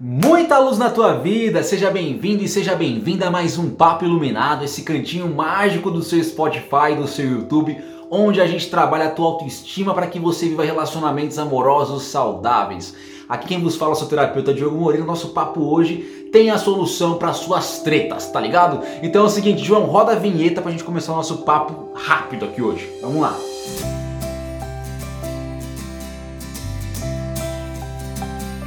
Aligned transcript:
Muita 0.00 0.58
luz 0.58 0.76
na 0.76 0.90
tua 0.90 1.12
vida, 1.14 1.62
seja 1.62 1.88
bem-vindo 1.88 2.42
e 2.42 2.48
seja 2.48 2.74
bem-vinda 2.74 3.28
a 3.28 3.30
mais 3.30 3.56
um 3.56 3.70
Papo 3.70 4.04
Iluminado, 4.04 4.64
esse 4.64 4.82
cantinho 4.82 5.32
mágico 5.32 5.88
do 5.88 6.02
seu 6.02 6.22
Spotify, 6.22 6.96
do 6.98 7.06
seu 7.06 7.24
YouTube, 7.24 7.78
onde 8.10 8.40
a 8.40 8.46
gente 8.46 8.68
trabalha 8.68 9.06
a 9.06 9.10
tua 9.10 9.26
autoestima 9.26 9.94
para 9.94 10.08
que 10.08 10.18
você 10.18 10.48
viva 10.48 10.64
relacionamentos 10.64 11.38
amorosos 11.38 12.02
saudáveis. 12.04 12.92
Aqui 13.28 13.46
quem 13.46 13.60
vos 13.60 13.76
fala 13.76 13.92
é 13.92 13.94
o 13.94 13.96
seu 13.96 14.08
terapeuta 14.08 14.52
Diogo 14.52 14.76
Moreira. 14.76 15.06
Nosso 15.06 15.28
papo 15.28 15.60
hoje 15.62 16.28
tem 16.32 16.50
a 16.50 16.58
solução 16.58 17.14
para 17.14 17.32
suas 17.32 17.78
tretas, 17.78 18.28
tá 18.30 18.40
ligado? 18.40 18.80
Então 19.00 19.22
é 19.22 19.26
o 19.26 19.30
seguinte, 19.30 19.64
João, 19.64 19.84
roda 19.84 20.12
a 20.12 20.16
vinheta 20.16 20.60
pra 20.60 20.72
gente 20.72 20.84
começar 20.84 21.12
o 21.12 21.16
nosso 21.16 21.38
papo 21.38 21.92
rápido 21.94 22.46
aqui 22.46 22.60
hoje. 22.60 22.90
Vamos 23.00 23.22
lá. 23.22 23.38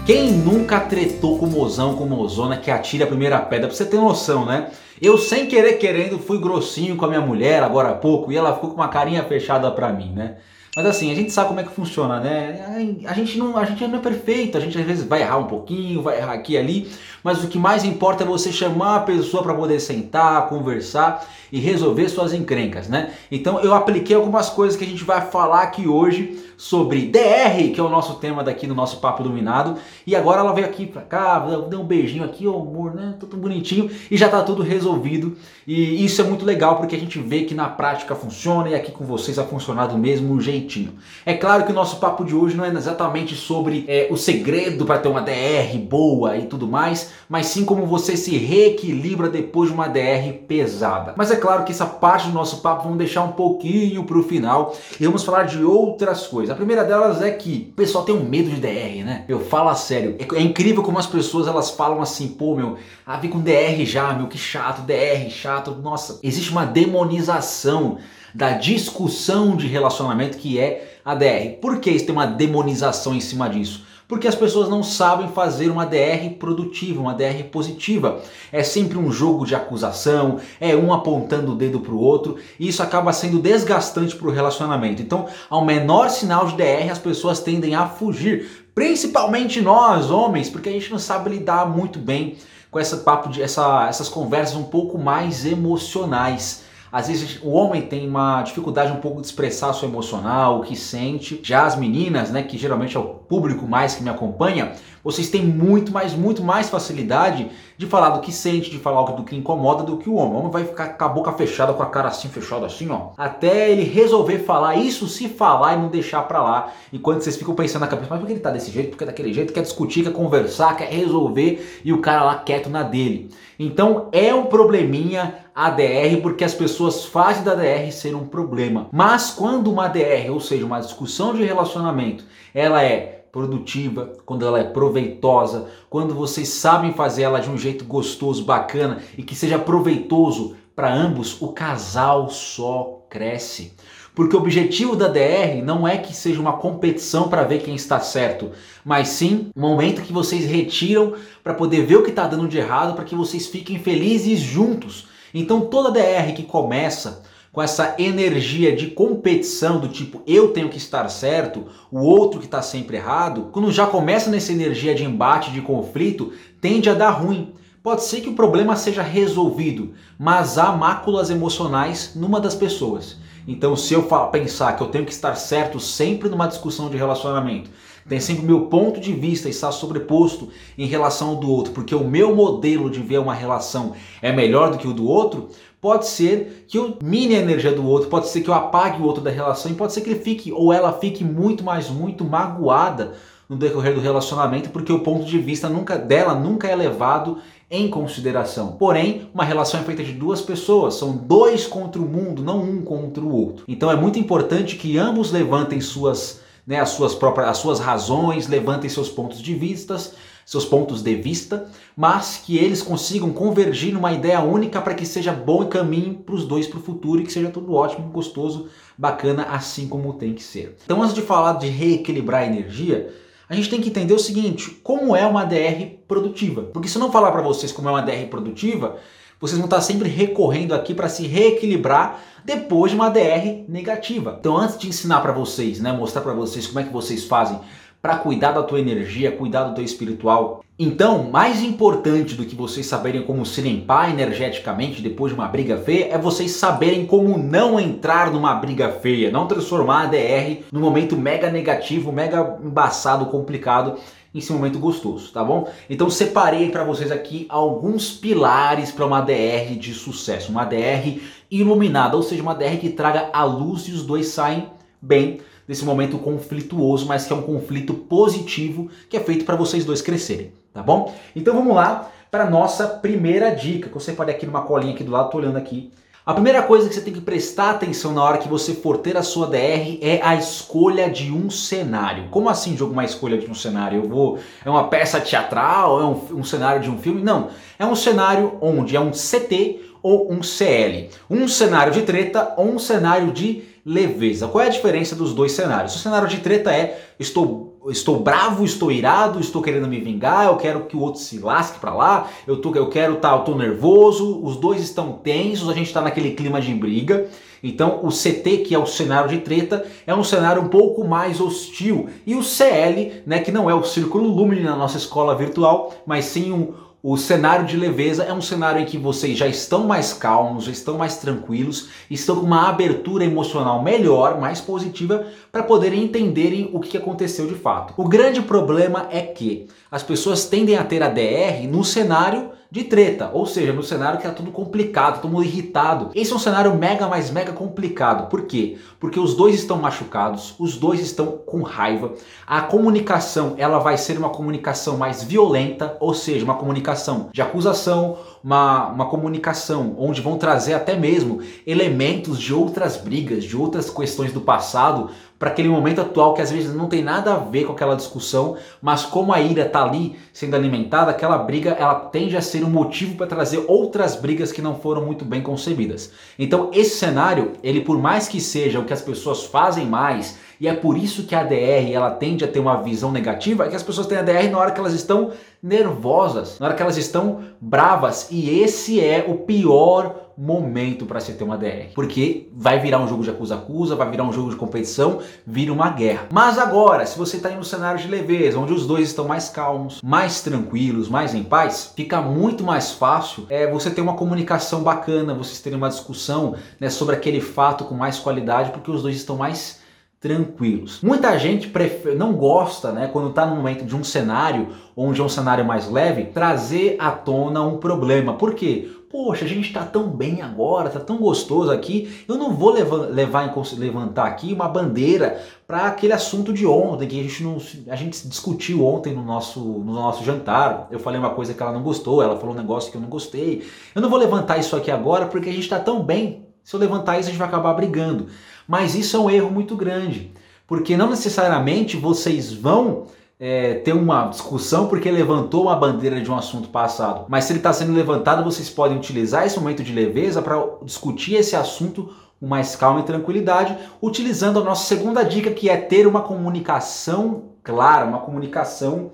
Quem 0.08 0.32
nunca 0.32 0.80
tretou 0.80 1.38
com 1.38 1.48
mozão, 1.48 1.98
com 1.98 2.06
mozona 2.06 2.56
que 2.56 2.72
atira 2.72 3.04
a 3.04 3.08
primeira 3.08 3.42
pedra? 3.42 3.68
Pra 3.68 3.76
você 3.76 3.84
ter 3.84 3.98
noção, 3.98 4.46
né? 4.46 4.72
Eu 5.02 5.18
sem 5.18 5.48
querer 5.48 5.74
querendo 5.74 6.18
fui 6.18 6.40
grossinho 6.40 6.96
com 6.96 7.04
a 7.04 7.10
minha 7.10 7.20
mulher 7.20 7.62
agora 7.62 7.90
há 7.90 7.94
pouco 7.94 8.32
e 8.32 8.38
ela 8.38 8.54
ficou 8.54 8.70
com 8.70 8.78
uma 8.78 8.88
carinha 8.88 9.22
fechada 9.26 9.70
pra 9.70 9.92
mim, 9.92 10.14
né? 10.16 10.38
Mas 10.78 10.86
assim, 10.86 11.12
a 11.12 11.16
gente 11.16 11.34
sabe 11.34 11.50
como 11.50 11.60
é 11.60 11.64
que 11.64 11.74
funciona, 11.74 12.22
né? 12.22 13.04
A 13.06 13.14
gente 13.14 13.38
não, 13.38 13.58
a 13.58 13.66
gente 13.66 13.86
não 13.86 13.98
é 13.98 14.02
perfeito, 14.02 14.58
a 14.58 14.62
gente 14.62 14.78
às 14.78 14.86
vezes 14.86 15.04
vai 15.04 15.24
errar 15.24 15.40
um 15.40 15.48
pouquinho, 15.48 16.02
vai 16.02 16.20
errar 16.20 16.34
aqui 16.34 16.54
e 16.54 16.58
ali, 16.58 16.90
mas 17.22 17.44
o 17.44 17.48
que 17.50 17.60
mais 17.60 17.84
importa 17.84 18.24
é 18.24 18.28
você 18.28 18.50
chamar 18.50 18.96
a 18.96 19.00
pessoa 19.02 19.44
para 19.44 19.54
poder 19.54 19.82
sentar, 19.82 20.48
conversar 20.48 21.28
e 21.52 21.60
resolver 21.60 22.08
suas 22.08 22.34
encrencas, 22.34 22.88
né? 22.88 23.12
Então 23.30 23.60
eu 23.60 23.74
apliquei 23.74 24.16
algumas 24.16 24.50
coisas 24.50 24.78
que 24.78 24.86
a 24.86 24.88
gente 24.88 25.04
vai 25.04 25.20
falar 25.20 25.64
aqui 25.64 25.86
hoje 25.86 26.40
sobre 26.58 27.04
DR, 27.06 27.72
que 27.72 27.80
é 27.80 27.84
o 27.84 27.88
nosso 27.88 28.16
tema 28.16 28.44
daqui 28.44 28.66
no 28.66 28.74
nosso 28.74 28.98
Papo 28.98 29.22
Dominado. 29.22 29.76
E 30.08 30.16
agora 30.16 30.42
ela 30.42 30.52
veio 30.54 30.66
aqui 30.66 30.88
pra 30.88 31.04
cá, 31.04 31.38
deu 31.70 31.82
um 31.82 31.86
beijinho 31.86 32.24
aqui, 32.24 32.48
ô 32.48 32.58
amor, 32.58 32.96
né? 32.96 33.14
Tudo 33.20 33.38
bonitinho 33.38 33.92
e 34.10 34.18
já 34.18 34.28
tá 34.28 34.42
tudo 34.42 34.64
resolvido. 34.64 35.38
E 35.68 36.04
isso 36.04 36.20
é 36.20 36.24
muito 36.24 36.44
legal 36.44 36.78
porque 36.78 36.96
a 36.96 37.00
gente 37.00 37.20
vê 37.20 37.44
que 37.44 37.54
na 37.54 37.70
prática 37.70 38.16
funciona 38.16 38.70
e 38.70 38.76
aqui 38.76 38.92
com 38.92 39.06
vocês 39.06 39.38
vai 39.38 39.46
funcionar 39.46 39.86
do 39.86 39.98
mesmo 39.98 40.42
jeitinho. 40.42 40.94
É 41.26 41.36
claro 41.36 41.64
que 41.66 41.72
o 41.72 41.76
nosso 41.76 41.98
papo 41.98 42.26
de 42.26 42.34
hoje 42.34 42.58
não 42.58 42.66
é 42.66 42.70
exatamente 42.70 43.36
sobre 43.36 43.86
é, 43.88 44.08
o 44.10 44.18
segredo 44.18 44.86
para 44.86 44.98
ter 44.98 45.10
uma 45.10 45.22
DR 45.22 45.78
boa 45.88 46.38
e 46.38 46.48
tudo 46.48 46.68
mais, 46.68 47.12
mas 47.30 47.48
sim 47.48 47.64
como 47.64 47.86
você 47.86 48.18
se 48.18 48.36
reequilibra 48.36 49.30
depois 49.30 49.70
de 49.70 49.76
uma 49.76 49.88
DR 49.88 50.34
pesada. 50.48 51.14
Mas 51.16 51.30
é 51.30 51.36
claro 51.36 51.66
que 51.66 51.72
essa 51.72 51.86
parte 51.86 52.30
do 52.30 52.34
nosso 52.34 52.62
papo 52.62 52.84
vamos 52.84 52.98
deixar 52.98 53.24
um 53.24 53.34
pouquinho 53.34 54.04
pro 54.06 54.24
final 54.24 54.74
e 55.00 55.06
vamos 55.06 55.24
falar 55.24 55.44
de 55.44 55.64
outras 55.64 56.26
coisas 56.26 56.47
coisas. 56.48 56.50
A 56.50 56.56
primeira 56.56 56.84
delas 56.84 57.22
é 57.22 57.32
que 57.32 57.68
o 57.72 57.74
pessoal 57.74 58.06
tem 58.06 58.16
um 58.16 58.24
medo 58.24 58.50
de 58.50 58.60
DR, 58.60 59.04
né? 59.04 59.26
Eu 59.28 59.40
falo 59.40 59.70
a 59.70 59.76
sério. 59.76 60.16
É, 60.18 60.36
é 60.38 60.42
incrível 60.42 60.82
como 60.82 60.98
as 60.98 61.06
pessoas 61.06 61.48
elas 61.48 61.70
falam 61.70 62.02
assim, 62.02 62.30
pô, 62.30 62.56
meu, 62.56 62.78
ah, 63.06 63.18
vem 63.18 63.30
com 63.30 63.40
DR 63.40 63.84
já, 63.86 64.14
meu, 64.14 64.28
que 64.28 64.38
chato, 64.38 64.82
DR, 64.82 65.30
chato. 65.30 65.72
Nossa, 65.72 66.20
existe 66.24 66.52
uma 66.52 66.66
demonização 66.66 67.98
da 68.34 68.52
discussão 68.52 69.56
de 69.56 69.68
relacionamento 69.68 70.38
que 70.38 70.60
é 70.60 71.00
a 71.04 71.16
DR. 71.16 71.60
Por 71.62 71.80
que 71.80 71.90
isso 71.90 72.06
tem 72.06 72.14
uma 72.14 72.28
demonização 72.28 73.14
em 73.14 73.22
cima 73.22 73.50
disso? 73.50 73.86
Porque 74.08 74.28
as 74.28 74.36
pessoas 74.36 74.70
não 74.70 74.82
sabem 74.82 75.28
fazer 75.30 75.70
uma 75.70 75.86
DR 75.86 76.30
produtiva, 76.40 77.02
uma 77.02 77.14
DR 77.14 77.44
positiva. 77.52 78.22
É 78.52 78.64
sempre 78.64 78.98
um 78.98 79.12
jogo 79.12 79.46
de 79.46 79.54
acusação, 79.54 80.40
é 80.62 80.76
um 80.76 80.94
apontando 80.94 81.52
o 81.52 81.56
dedo 81.56 81.80
para 81.82 81.94
o 81.94 82.00
outro, 82.00 82.38
e 82.60 82.68
isso 82.68 82.82
acaba 82.82 83.12
sendo 83.12 83.40
desgastante 83.40 84.16
para 84.16 84.28
o 84.28 84.32
relacionamento. 84.32 85.02
Então, 85.02 85.28
ao 85.50 85.66
menor 85.66 86.10
sinal 86.10 86.48
de 86.48 86.56
DR, 86.56 86.90
as 86.90 87.00
pessoas 87.00 87.42
tendem 87.42 87.76
a 87.76 87.86
fugir, 87.88 88.68
principalmente 88.74 89.60
nós, 89.60 90.10
homens, 90.10 90.50
porque 90.50 90.70
a 90.70 90.72
gente 90.72 90.92
não 90.92 91.00
sabe 91.00 91.32
lidar 91.32 91.68
muito 91.68 92.00
bem 92.00 92.38
com 92.72 92.80
essa 92.80 92.98
papo 92.98 93.30
de 93.30 93.42
essa, 93.42 93.88
essas 93.88 94.08
conversas 94.08 94.56
um 94.56 94.64
pouco 94.64 94.98
mais 94.98 95.46
emocionais. 95.46 96.67
Às 96.92 97.08
vezes 97.08 97.40
o 97.44 97.52
homem 97.52 97.82
tem 97.82 98.08
uma 98.08 98.42
dificuldade 98.42 98.92
um 98.92 98.98
pouco 98.98 99.22
de 99.22 99.28
expressar 99.28 99.74
seu 99.74 99.90
emocional, 99.90 100.60
o 100.60 100.62
que 100.64 100.76
sente. 100.76 101.40
Já 101.44 101.66
as 101.66 101.76
meninas, 101.76 102.32
né, 102.32 102.44
que 102.44 102.58
geralmente 102.58 102.96
é 102.96 103.00
o 103.00 103.04
público 103.04 103.68
mais 103.68 103.96
que 103.96 104.04
me 104.04 104.10
acompanha, 104.10 104.74
vocês 105.08 105.30
têm 105.30 105.42
muito 105.42 105.90
mais, 105.90 106.14
muito 106.14 106.44
mais 106.44 106.68
facilidade 106.68 107.50
de 107.78 107.86
falar 107.86 108.10
do 108.10 108.20
que 108.20 108.30
sente, 108.30 108.70
de 108.70 108.78
falar 108.78 109.04
do 109.14 109.24
que 109.24 109.38
incomoda 109.38 109.84
do 109.84 109.96
que 109.96 110.10
o 110.10 110.16
homem. 110.16 110.34
O 110.34 110.40
homem 110.40 110.52
vai 110.52 110.66
ficar 110.66 110.98
com 110.98 111.04
a 111.06 111.08
boca 111.08 111.32
fechada, 111.32 111.72
com 111.72 111.82
a 111.82 111.86
cara 111.86 112.10
assim 112.10 112.28
fechada 112.28 112.66
assim, 112.66 112.90
ó, 112.92 113.12
até 113.18 113.72
ele 113.72 113.84
resolver 113.84 114.40
falar 114.40 114.76
isso, 114.76 115.08
se 115.08 115.30
falar 115.30 115.76
e 115.76 115.78
não 115.78 115.88
deixar 115.88 116.24
pra 116.24 116.44
lá. 116.44 116.74
Enquanto 116.92 117.22
vocês 117.22 117.38
ficam 117.38 117.56
pensando 117.56 117.84
na 117.84 117.88
cabeça, 117.88 118.10
mas 118.10 118.20
por 118.20 118.26
que 118.26 118.34
ele 118.34 118.42
tá 118.42 118.52
desse 118.52 118.70
jeito? 118.70 118.90
Por 118.90 118.98
que 118.98 119.06
daquele 119.06 119.32
jeito? 119.32 119.54
Quer 119.54 119.62
discutir, 119.62 120.04
quer 120.04 120.12
conversar, 120.12 120.76
quer 120.76 120.90
resolver 120.90 121.82
e 121.86 121.94
o 121.94 122.02
cara 122.02 122.26
lá 122.26 122.36
quieto 122.36 122.70
na 122.70 122.84
dele. 122.84 123.30
Então 123.58 124.10
é 124.12 124.36
um 124.36 124.48
probleminha 124.48 125.36
ADR 125.56 126.22
porque 126.22 126.44
as 126.44 126.54
pessoas 126.54 127.06
fazem 127.06 127.44
da 127.44 127.54
ADR 127.54 127.94
ser 127.94 128.14
um 128.14 128.28
problema. 128.28 128.90
Mas 128.92 129.30
quando 129.30 129.72
uma 129.72 129.86
ADR, 129.86 130.34
ou 130.34 130.42
seja, 130.42 130.66
uma 130.66 130.82
discussão 130.82 131.34
de 131.34 131.46
relacionamento, 131.46 132.26
ela 132.54 132.84
é 132.84 133.17
produtiva, 133.32 134.14
quando 134.26 134.46
ela 134.46 134.60
é 134.60 134.64
proveitosa, 134.64 135.68
quando 135.90 136.14
vocês 136.14 136.50
sabem 136.50 136.94
fazer 136.94 137.24
ela 137.24 137.40
de 137.40 137.50
um 137.50 137.58
jeito 137.58 137.86
gostoso, 137.86 138.46
bacana 138.46 139.02
e 139.18 139.24
que 139.24 139.36
seja 139.36 139.60
proveitoso 139.60 140.56
para 140.76 140.94
ambos, 140.94 141.42
o 141.42 141.50
casal 141.50 142.30
só 142.30 143.06
cresce. 143.10 143.74
Porque 144.14 144.36
o 144.36 144.40
objetivo 144.40 144.96
da 144.96 145.08
DR 145.08 145.62
não 145.64 145.88
é 145.88 145.98
que 145.98 146.12
seja 146.12 146.42
uma 146.42 146.54
competição 146.54 147.30
para 147.30 147.44
ver 147.44 147.62
quem 147.62 147.76
está 147.76 148.00
certo, 148.00 148.52
mas 148.84 149.10
sim 149.10 149.52
um 149.56 149.62
momento 149.62 150.02
que 150.02 150.12
vocês 150.12 150.46
retiram 150.46 151.14
para 151.44 151.54
poder 151.54 151.86
ver 151.86 151.98
o 151.98 152.04
que 152.04 152.10
está 152.10 152.28
dando 152.28 152.48
de 152.48 152.58
errado, 152.58 152.96
para 152.96 153.06
que 153.06 153.14
vocês 153.14 153.46
fiquem 153.46 153.78
felizes 153.78 154.40
juntos. 154.40 155.08
Então 155.34 155.62
toda 155.62 155.92
DR 155.92 156.34
que 156.36 156.44
começa 156.44 157.22
com 157.58 157.62
essa 157.64 157.96
energia 157.98 158.76
de 158.76 158.92
competição 158.92 159.80
do 159.80 159.88
tipo 159.88 160.22
eu 160.28 160.50
tenho 160.50 160.70
que 160.70 160.78
estar 160.78 161.10
certo, 161.10 161.66
o 161.92 162.02
outro 162.02 162.40
que 162.40 162.46
está 162.46 162.62
sempre 162.62 162.98
errado, 162.98 163.50
quando 163.52 163.72
já 163.72 163.88
começa 163.88 164.30
nessa 164.30 164.52
energia 164.52 164.94
de 164.94 165.04
embate, 165.04 165.50
de 165.50 165.60
conflito, 165.60 166.32
tende 166.62 166.88
a 166.88 166.94
dar 166.94 167.10
ruim. 167.10 167.56
Pode 167.82 168.04
ser 168.04 168.22
que 168.22 168.30
o 168.30 168.36
problema 168.36 168.76
seja 168.76 169.02
resolvido, 169.02 169.96
mas 170.20 170.60
há 170.60 170.72
máculas 170.72 171.32
emocionais 171.32 172.12
numa 172.16 172.40
das 172.40 172.54
pessoas. 172.54 173.18
Então, 173.48 173.76
se 173.76 173.92
eu 173.92 174.04
pensar 174.32 174.76
que 174.76 174.84
eu 174.84 174.90
tenho 174.90 175.06
que 175.06 175.12
estar 175.12 175.34
certo 175.34 175.80
sempre 175.80 176.30
numa 176.30 176.46
discussão 176.46 176.92
de 176.92 176.98
relacionamento, 176.98 177.72
tem 178.08 178.20
sempre 178.22 178.44
o 178.44 178.46
meu 178.46 178.62
ponto 178.68 179.02
de 179.02 179.12
vista 179.12 179.50
está 179.50 179.70
sobreposto 179.72 180.50
em 180.78 180.86
relação 180.86 181.30
ao 181.30 181.36
do 181.36 181.52
outro, 181.52 181.74
porque 181.74 181.94
o 181.94 182.08
meu 182.08 182.34
modelo 182.34 182.90
de 182.90 183.02
ver 183.02 183.20
uma 183.20 183.34
relação 183.34 183.94
é 184.22 184.32
melhor 184.32 184.72
do 184.72 184.78
que 184.78 184.88
o 184.88 184.94
do 184.94 185.06
outro, 185.08 185.50
pode 185.88 186.08
ser 186.08 186.66
que 186.68 186.78
eu 186.78 186.98
mine 187.02 187.34
a 187.34 187.40
energia 187.40 187.72
do 187.72 187.88
outro, 187.88 188.10
pode 188.10 188.28
ser 188.28 188.42
que 188.42 188.50
eu 188.50 188.54
apague 188.54 189.02
o 189.02 189.06
outro 189.06 189.24
da 189.24 189.30
relação 189.30 189.72
e 189.72 189.74
pode 189.74 189.94
ser 189.94 190.02
que 190.02 190.10
ele 190.10 190.20
fique 190.20 190.52
ou 190.52 190.74
ela 190.74 190.92
fique 190.92 191.24
muito 191.24 191.64
mais 191.64 191.90
muito 191.90 192.26
magoada 192.26 193.14
no 193.48 193.56
decorrer 193.56 193.94
do 193.94 194.02
relacionamento, 194.02 194.70
porque 194.70 194.92
o 194.92 195.00
ponto 195.00 195.24
de 195.24 195.40
vista 195.40 195.70
nunca 195.70 195.98
dela 195.98 196.36
nunca 196.36 196.68
é 196.68 196.76
levado 196.76 197.38
em 197.72 197.90
consideração. 197.90 198.74
Porém, 198.74 199.30
uma 199.34 199.46
relação 199.46 199.80
é 199.80 199.84
feita 199.84 200.04
de 200.04 200.12
duas 200.12 200.42
pessoas, 200.42 200.96
são 200.96 201.16
dois 201.16 201.66
contra 201.66 202.02
o 202.02 202.06
mundo, 202.06 202.44
não 202.44 202.62
um 202.62 202.82
contra 202.82 203.24
o 203.24 203.34
outro. 203.34 203.64
Então 203.66 203.90
é 203.90 203.96
muito 203.96 204.20
importante 204.20 204.76
que 204.76 204.98
ambos 204.98 205.32
levantem 205.32 205.80
suas, 205.80 206.42
né, 206.66 206.82
as 206.82 206.90
suas 206.90 207.16
próprias 207.16 207.48
as 207.48 207.60
suas 207.60 207.80
razões, 207.80 208.50
levantem 208.50 208.90
seus 208.90 209.08
pontos 209.08 209.42
de 209.42 209.56
vistas 209.56 210.16
seus 210.48 210.64
pontos 210.64 211.02
de 211.02 211.14
vista, 211.14 211.70
mas 211.94 212.42
que 212.42 212.58
eles 212.58 212.82
consigam 212.82 213.32
convergir 213.32 213.94
numa 213.94 214.14
ideia 214.14 214.40
única 214.40 214.80
para 214.80 214.94
que 214.94 215.06
seja 215.06 215.34
bom 215.34 215.64
e 215.64 215.68
caminho 215.68 216.14
para 216.14 216.34
os 216.34 216.46
dois 216.46 216.66
para 216.66 216.80
o 216.80 216.82
futuro 216.82 217.20
e 217.20 217.26
que 217.26 217.34
seja 217.34 217.50
tudo 217.50 217.74
ótimo, 217.74 218.10
gostoso, 218.10 218.70
bacana, 218.98 219.44
assim 219.44 219.90
como 219.90 220.14
tem 220.14 220.34
que 220.34 220.42
ser. 220.42 220.78
Então, 220.86 221.04
antes 221.04 221.14
de 221.14 221.22
falar 221.22 221.60
de 221.60 221.68
reequilibrar 221.68 222.44
a 222.44 222.46
energia, 222.46 223.14
a 223.50 223.54
gente 223.56 223.70
tem 223.70 223.82
que 223.82 223.90
entender 223.90 224.14
o 224.14 224.20
seguinte: 224.20 224.72
como 224.82 225.14
é 225.14 225.28
uma 225.28 225.44
DR 225.44 225.98
produtiva? 226.08 226.62
Porque 226.62 226.88
se 226.88 226.98
eu 226.98 227.02
não 227.02 227.12
falar 227.12 227.34
para 227.34 227.42
vocês 227.42 227.74
como 227.74 227.90
é 227.90 227.92
uma 227.92 228.02
DR 228.02 228.28
produtiva, 228.30 228.96
vocês 229.42 229.58
vão 229.58 229.66
estar 229.66 229.82
sempre 229.82 230.08
recorrendo 230.08 230.74
aqui 230.74 230.94
para 230.94 231.10
se 231.10 231.28
reequilibrar 231.28 232.22
depois 232.46 232.92
de 232.92 232.98
uma 232.98 233.10
DR 233.10 233.66
negativa. 233.68 234.38
Então, 234.40 234.56
antes 234.56 234.78
de 234.78 234.88
ensinar 234.88 235.20
para 235.20 235.34
vocês, 235.34 235.82
né, 235.82 235.92
mostrar 235.92 236.22
para 236.22 236.34
vocês 236.34 236.66
como 236.66 236.80
é 236.80 236.84
que 236.84 236.94
vocês 236.94 237.26
fazem 237.26 237.60
para 238.02 238.18
cuidar 238.18 238.52
da 238.52 238.64
tua 238.64 238.80
energia, 238.80 239.32
cuidar 239.32 239.64
do 239.64 239.76
teu 239.76 239.84
espiritual. 239.84 240.64
Então, 240.80 241.24
mais 241.24 241.64
importante 241.64 242.36
do 242.36 242.46
que 242.46 242.56
vocês 242.56 242.86
saberem 242.86 243.24
como 243.24 243.44
se 243.44 243.62
limpar 243.62 244.12
energeticamente 244.12 245.02
depois 245.02 245.34
de 245.34 245.40
uma 245.40 245.48
briga 245.48 245.76
feia 245.78 246.14
é 246.14 246.18
vocês 246.20 246.52
saberem 246.52 247.06
como 247.06 247.36
não 247.36 247.80
entrar 247.80 248.32
numa 248.32 248.54
briga 248.54 248.90
feia, 248.90 249.32
não 249.32 249.48
transformar 249.48 250.04
a 250.04 250.06
DR 250.06 250.62
num 250.72 250.80
momento 250.80 251.18
mega 251.18 251.50
negativo, 251.50 252.12
mega 252.12 252.60
embaçado, 252.64 253.26
complicado 253.26 253.96
em 254.36 254.38
esse 254.38 254.54
momento 254.54 254.78
gostoso, 254.78 255.32
tá 255.32 255.44
bom? 255.44 255.68
Então 255.90 256.12
separei 256.12 256.70
para 256.70 256.84
vocês 256.84 257.12
aqui 257.12 257.48
alguns 257.50 258.12
pilares 258.12 258.92
para 258.92 259.08
uma 259.08 259.22
DR 259.22 259.76
de 259.80 259.96
sucesso, 259.96 260.52
uma 260.52 260.64
DR 260.64 261.20
iluminada, 261.50 262.16
ou 262.16 262.22
seja, 262.22 262.44
uma 262.44 262.54
DR 262.54 262.78
que 262.80 262.92
traga 262.92 263.32
a 263.34 263.44
luz 263.44 263.88
e 263.88 263.94
os 263.94 264.06
dois 264.06 264.28
saem 264.28 264.68
bem 265.02 265.40
desse 265.68 265.84
momento 265.84 266.18
conflituoso, 266.18 267.06
mas 267.06 267.26
que 267.26 267.34
é 267.34 267.36
um 267.36 267.42
conflito 267.42 267.94
positivo 267.94 268.90
que 269.10 269.18
é 269.18 269.20
feito 269.20 269.46
para 269.46 269.56
vocês 269.56 269.84
dois 269.84 270.02
crescerem. 270.02 270.52
tá 270.74 270.82
bom? 270.82 271.14
Então 271.36 271.54
vamos 271.54 271.76
lá 271.76 272.10
para 272.32 272.50
nossa 272.50 272.88
primeira 272.88 273.52
dica, 273.52 273.90
que 273.90 273.94
você 273.94 274.14
pode 274.14 274.32
aqui 274.32 274.46
numa 274.46 274.62
colinha 274.62 274.94
aqui 274.94 275.04
do 275.04 275.12
lado, 275.12 275.30
tô 275.30 275.38
olhando 275.38 275.58
aqui. 275.58 275.92
A 276.26 276.34
primeira 276.34 276.62
coisa 276.62 276.90
que 276.90 276.94
você 276.94 277.00
tem 277.00 277.14
que 277.14 277.22
prestar 277.22 277.70
atenção 277.70 278.12
na 278.14 278.22
hora 278.22 278.38
que 278.38 278.50
você 278.50 278.74
for 278.74 278.98
ter 278.98 279.16
a 279.16 279.24
sua 279.24 279.48
DR 279.48 279.98
é 280.02 280.20
a 280.22 280.36
escolha 280.36 281.10
de 281.10 281.32
um 281.32 281.50
cenário. 281.50 282.26
Como 282.30 282.50
assim, 282.50 282.76
jogo 282.76 282.92
uma 282.92 283.06
escolha 283.06 283.38
de 283.38 283.50
um 283.50 283.54
cenário? 283.54 284.04
Eu 284.04 284.10
vou. 284.10 284.38
É 284.66 284.70
uma 284.70 284.90
peça 284.90 285.22
teatral? 285.22 286.02
É 286.02 286.04
um, 286.04 286.40
um 286.40 286.44
cenário 286.44 286.82
de 286.82 286.90
um 286.90 286.98
filme? 286.98 287.24
Não. 287.24 287.48
É 287.80 287.86
um 287.86 287.96
cenário 287.96 288.58
onde 288.60 288.94
é 288.94 289.00
um 289.00 289.12
CT 289.12 289.80
ou 290.04 290.30
um 290.30 290.44
CL. 290.44 291.10
Um 291.30 291.48
cenário 291.48 291.94
de 291.94 292.02
treta 292.02 292.54
ou 292.58 292.74
um 292.74 292.78
cenário 292.78 293.32
de 293.32 293.64
leveza. 293.88 294.50
Qual 294.50 294.62
é 294.62 294.68
a 294.68 294.70
diferença 294.70 295.16
dos 295.16 295.34
dois 295.34 295.54
cenários? 295.54 295.96
O 295.96 296.00
cenário 296.00 296.28
de 296.28 296.40
treta 296.42 296.74
é 296.74 297.02
estou 297.18 297.78
estou 297.90 298.20
bravo, 298.20 298.66
estou 298.66 298.92
irado, 298.92 299.40
estou 299.40 299.62
querendo 299.62 299.88
me 299.88 300.02
vingar, 300.02 300.48
eu 300.48 300.58
quero 300.58 300.88
que 300.88 300.98
o 300.98 301.00
outro 301.00 301.22
se 301.22 301.40
lasque 301.40 301.80
para 301.80 301.94
lá, 301.94 302.28
eu, 302.46 302.60
tô, 302.60 302.76
eu 302.76 302.90
quero 302.90 303.16
tá, 303.16 303.32
eu 303.32 303.40
tô 303.40 303.56
nervoso, 303.56 304.42
os 304.44 304.58
dois 304.58 304.82
estão 304.82 305.14
tensos, 305.14 305.70
a 305.70 305.74
gente 305.74 305.88
está 305.88 306.02
naquele 306.02 306.32
clima 306.32 306.60
de 306.60 306.74
briga. 306.74 307.28
Então 307.64 308.02
o 308.04 308.10
CT, 308.10 308.66
que 308.66 308.76
é 308.76 308.78
o 308.78 308.86
cenário 308.86 309.30
de 309.30 309.38
treta, 309.38 309.86
é 310.06 310.14
um 310.14 310.24
cenário 310.24 310.62
um 310.62 310.68
pouco 310.68 311.08
mais 311.08 311.40
hostil. 311.40 312.10
E 312.26 312.36
o 312.36 312.44
CL, 312.44 313.24
né, 313.26 313.40
que 313.40 313.54
não 313.54 313.70
é 313.70 313.74
o 313.74 313.84
círculo 313.84 314.28
Lumine 314.28 314.64
na 314.64 314.76
nossa 314.76 314.98
escola 314.98 315.34
virtual, 315.34 315.94
mas 316.06 316.26
sim 316.26 316.52
um, 316.52 316.74
o 317.10 317.16
cenário 317.16 317.66
de 317.66 317.78
leveza 317.78 318.24
é 318.26 318.34
um 318.34 318.42
cenário 318.42 318.82
em 318.82 318.86
que 318.86 318.98
vocês 318.98 319.38
já 319.38 319.48
estão 319.48 319.88
mais 319.88 320.12
calmos, 320.12 320.66
já 320.66 320.74
estão 320.74 320.98
mais 320.98 321.16
tranquilos, 321.16 321.88
estão 322.12 322.36
com 322.36 322.46
uma 322.46 322.68
abertura 322.68 323.24
emocional 323.24 323.82
melhor, 323.82 324.42
mais 324.42 324.60
positiva, 324.60 325.26
para 325.50 325.64
poderem 325.64 326.04
entenderem 326.04 326.70
o 326.74 326.82
que 326.82 326.98
aconteceu 326.98 327.48
de 327.48 327.56
fato. 327.56 327.94
O 327.96 328.10
grande 328.10 328.42
problema 328.42 329.08
é 329.10 329.22
que 329.22 329.68
as 329.90 330.04
pessoas 330.04 330.48
tendem 330.48 330.76
a 330.76 330.84
ter 330.84 331.02
a 331.02 331.08
DR 331.08 331.66
no 331.72 331.82
cenário 331.82 332.50
de 332.70 332.84
treta, 332.84 333.32
ou 333.34 333.46
seja, 333.46 333.72
no 333.72 333.82
cenário 333.82 334.20
que 334.20 334.28
é 334.28 334.30
tudo 334.30 334.52
complicado, 334.52 335.22
todo 335.22 335.32
mundo 335.32 335.44
irritado. 335.44 336.10
Esse 336.14 336.34
é 336.34 336.36
um 336.36 336.40
cenário 336.40 336.76
mega 336.76 337.08
mais 337.08 337.32
mega 337.32 337.54
complicado. 337.54 338.30
Por 338.30 338.44
quê? 338.44 338.78
Porque 339.00 339.20
os 339.20 339.36
dois 339.36 339.56
estão 339.56 339.78
machucados, 339.78 340.56
os 340.60 340.78
dois 340.78 341.00
estão 341.00 341.40
com 341.46 341.62
raiva. 341.62 342.14
A 342.46 342.62
comunicação, 342.62 343.56
ela 343.58 343.80
vai 343.80 343.98
ser 343.98 344.18
uma 344.18 344.30
comunicação 344.30 344.98
mais 344.98 345.24
violenta, 345.24 345.96
ou 346.00 346.14
seja, 346.14 346.44
uma 346.44 346.56
comunicação 346.56 347.30
de 347.32 347.42
acusação, 347.42 348.18
uma, 348.44 348.88
uma 348.88 349.06
comunicação 349.06 349.96
onde 349.98 350.22
vão 350.22 350.38
trazer 350.38 350.74
até 350.74 350.96
mesmo 350.96 351.40
elementos 351.66 352.40
de 352.40 352.54
outras 352.54 352.98
brigas, 352.98 353.44
de 353.44 353.56
outras 353.56 353.90
questões 353.90 354.34
do 354.34 354.42
passado 354.42 355.10
para 355.40 355.50
aquele 355.50 355.70
momento 355.70 356.02
atual 356.02 356.34
que 356.34 356.42
às 356.42 356.52
vezes 356.52 356.74
não 356.74 356.88
tem 356.88 357.04
nada 357.04 357.34
a 357.34 357.38
ver 357.38 357.66
com 357.66 357.74
aquela 357.74 357.96
discussão, 357.96 358.58
mas 358.82 359.06
como 359.06 359.32
a 359.34 359.40
ira 359.40 359.64
está 359.64 359.84
ali 359.84 360.16
sendo 360.34 360.56
alimentada, 360.56 361.12
aquela 361.12 361.38
briga 361.38 361.72
ela 361.72 361.96
tende 361.96 362.36
a 362.36 362.42
ser 362.42 362.64
um 362.64 362.70
motivo 362.70 363.16
para 363.16 363.28
trazer 363.28 363.64
outras 363.68 364.16
brigas 364.16 364.52
que 364.52 364.62
não 364.62 364.76
foram 364.80 365.06
muito 365.06 365.24
bem 365.24 365.42
concebidas. 365.42 366.12
Então 366.40 366.72
esse 366.74 366.98
cenário, 366.98 367.54
ele 367.64 367.82
por 367.82 368.00
mais 368.00 368.28
que 368.28 368.42
seja 368.42 368.80
o 368.80 368.86
que 368.86 368.94
as 368.94 369.02
pessoas 369.02 369.44
fazem 369.44 369.86
mais, 369.86 370.38
e 370.60 370.68
é 370.68 370.74
por 370.74 370.98
isso 370.98 371.24
que 371.24 371.36
a 371.36 371.44
DR 371.44 371.92
ela 371.92 372.12
tende 372.12 372.44
a 372.44 372.48
ter 372.48 372.60
uma 372.60 372.82
visão 372.82 373.12
negativa, 373.12 373.66
é 373.66 373.70
que 373.70 373.76
as 373.76 373.84
pessoas 373.84 374.08
têm 374.08 374.18
a 374.18 374.22
DR 374.22 374.50
na 374.52 374.58
hora 374.58 374.72
que 374.72 374.80
elas 374.80 374.94
estão 374.94 375.32
nervosas, 375.62 376.60
na 376.60 376.68
hora 376.68 376.76
que 376.76 376.82
elas 376.82 376.98
estão 376.98 377.42
bravas, 377.60 378.28
e 378.32 378.62
esse 378.62 379.00
é 379.00 379.26
o 379.28 379.36
pior 379.36 380.28
momento 380.38 381.08
para 381.08 381.20
se 381.20 381.34
ter 381.34 381.44
uma 381.44 381.58
DR. 381.58 381.92
Porque 381.96 382.48
vai 382.56 382.80
virar 382.80 383.00
um 383.00 383.08
jogo 383.08 383.24
de 383.24 383.32
acusa-acusa, 383.32 383.96
vai 383.96 384.10
virar 384.10 384.24
um 384.24 384.32
jogo 384.32 384.52
de 384.52 384.56
competição, 384.56 385.20
vira 385.46 385.74
uma 385.74 385.90
guerra. 385.90 386.28
Mas 386.32 386.60
agora, 386.60 387.06
se 387.08 387.18
você 387.18 387.38
está 387.38 387.52
em 387.52 387.58
um 387.58 387.64
cenário 387.64 388.00
de 388.00 388.08
leveza, 388.08 388.60
onde 388.60 388.72
os 388.72 388.86
dois 388.86 389.08
estão 389.08 389.28
mais 389.28 389.50
calmos, 389.50 390.00
mais 390.04 390.42
tranquilos, 390.42 391.10
mais 391.10 391.34
em 391.34 391.44
paz, 391.44 391.92
fica 391.96 392.22
muito 392.22 392.64
mais 392.64 392.92
fácil 392.92 393.48
é, 393.50 393.66
você 393.70 393.90
ter 393.90 394.02
uma 394.02 394.14
comunicação 394.14 394.84
bacana, 394.84 395.34
vocês 395.34 395.60
terem 395.60 395.78
uma 395.78 395.90
discussão 395.90 396.56
né, 396.80 396.90
sobre 396.90 397.16
aquele 397.16 397.42
fato 397.42 397.86
com 397.86 397.96
mais 397.96 398.20
qualidade, 398.20 398.70
porque 398.70 398.92
os 398.92 399.02
dois 399.02 399.16
estão 399.16 399.38
mais 399.38 399.80
tranquilos. 400.28 401.00
Muita 401.02 401.40
gente 401.40 401.72
não 402.18 402.34
gosta, 402.34 402.92
né, 402.92 403.08
quando 403.08 403.30
está 403.30 403.46
no 403.46 403.56
momento 403.56 403.86
de 403.86 403.96
um 403.96 404.04
cenário, 404.04 404.68
onde 404.96 405.22
é 405.22 405.24
um 405.24 405.30
cenário 405.30 405.64
mais 405.64 405.90
leve, 405.90 406.26
trazer 406.26 406.98
à 407.00 407.12
tona 407.12 407.62
um 407.62 407.78
problema. 407.78 408.34
Por 408.34 408.54
quê? 408.54 408.90
Poxa, 409.10 409.46
a 409.46 409.48
gente 409.48 409.68
está 409.68 409.86
tão 409.86 410.10
bem 410.10 410.42
agora, 410.42 410.90
está 410.90 411.00
tão 411.00 411.16
gostoso 411.16 411.72
aqui, 411.72 412.26
eu 412.28 412.36
não 412.36 412.52
vou 412.52 412.72
levar, 412.72 412.98
levar 413.10 413.46
em, 413.48 413.80
levantar 413.80 414.26
aqui 414.26 414.52
uma 414.52 414.68
bandeira 414.68 415.42
para 415.66 415.88
aquele 415.88 416.12
assunto 416.12 416.52
de 416.52 416.68
ontem, 416.68 417.08
que 417.08 417.18
a 417.18 417.24
gente, 417.24 417.42
não, 417.42 417.58
a 417.88 417.96
gente 417.96 418.28
discutiu 418.28 418.86
ontem 418.86 419.14
no 419.14 419.24
nosso, 419.24 419.62
no 419.62 419.94
nosso 419.94 420.26
jantar. 420.26 420.90
Eu 420.92 421.00
falei 421.00 421.18
uma 421.18 421.30
coisa 421.30 421.54
que 421.54 421.64
ela 421.64 421.72
não 421.72 421.84
gostou, 421.84 422.22
ela 422.22 422.36
falou 422.36 422.54
um 422.54 422.58
negócio 422.58 422.92
que 422.92 422.98
eu 422.98 423.02
não 423.02 423.08
gostei. 423.08 423.66
Eu 423.96 424.02
não 424.02 424.10
vou 424.10 424.20
levantar 424.20 424.58
isso 424.58 424.76
aqui 424.76 424.92
agora 424.92 425.26
porque 425.28 425.48
a 425.48 425.54
gente 425.54 425.64
está 425.64 425.80
tão 425.80 426.04
bem. 426.04 426.46
Se 426.68 426.76
eu 426.76 426.82
levantar 426.82 427.18
isso, 427.18 427.30
a 427.30 427.32
gente 427.32 427.40
vai 427.40 427.48
acabar 427.48 427.74
brigando. 427.76 428.28
Mas 428.68 428.96
isso 428.96 429.16
é 429.16 429.20
um 429.20 429.30
erro 429.30 429.50
muito 429.50 429.76
grande, 429.76 430.32
porque 430.68 430.98
não 430.98 431.10
necessariamente 431.10 431.96
vocês 431.96 432.52
vão 432.54 433.06
é, 433.40 433.76
ter 433.76 433.94
uma 433.94 434.28
discussão 434.28 434.88
porque 434.88 435.10
levantou 435.12 435.64
uma 435.64 435.76
bandeira 435.76 436.20
de 436.20 436.30
um 436.30 436.36
assunto 436.36 436.70
passado. 436.70 437.26
Mas 437.30 437.46
se 437.46 437.54
ele 437.54 437.60
está 437.60 437.72
sendo 437.72 437.94
levantado, 437.94 438.44
vocês 438.44 438.70
podem 438.70 438.98
utilizar 438.98 439.46
esse 439.46 439.60
momento 439.60 439.84
de 439.84 439.94
leveza 439.94 440.42
para 440.42 440.62
discutir 440.84 441.36
esse 441.36 441.56
assunto 441.56 442.10
com 442.40 442.48
mais 442.48 442.76
calma 442.76 443.00
e 443.00 443.04
tranquilidade, 443.04 443.78
utilizando 444.02 444.60
a 444.60 444.64
nossa 444.64 444.86
segunda 444.86 445.24
dica, 445.24 445.52
que 445.52 445.70
é 445.70 445.78
ter 445.78 446.06
uma 446.06 446.22
comunicação 446.22 447.44
clara, 447.64 448.06
uma 448.06 448.20
comunicação 448.20 449.12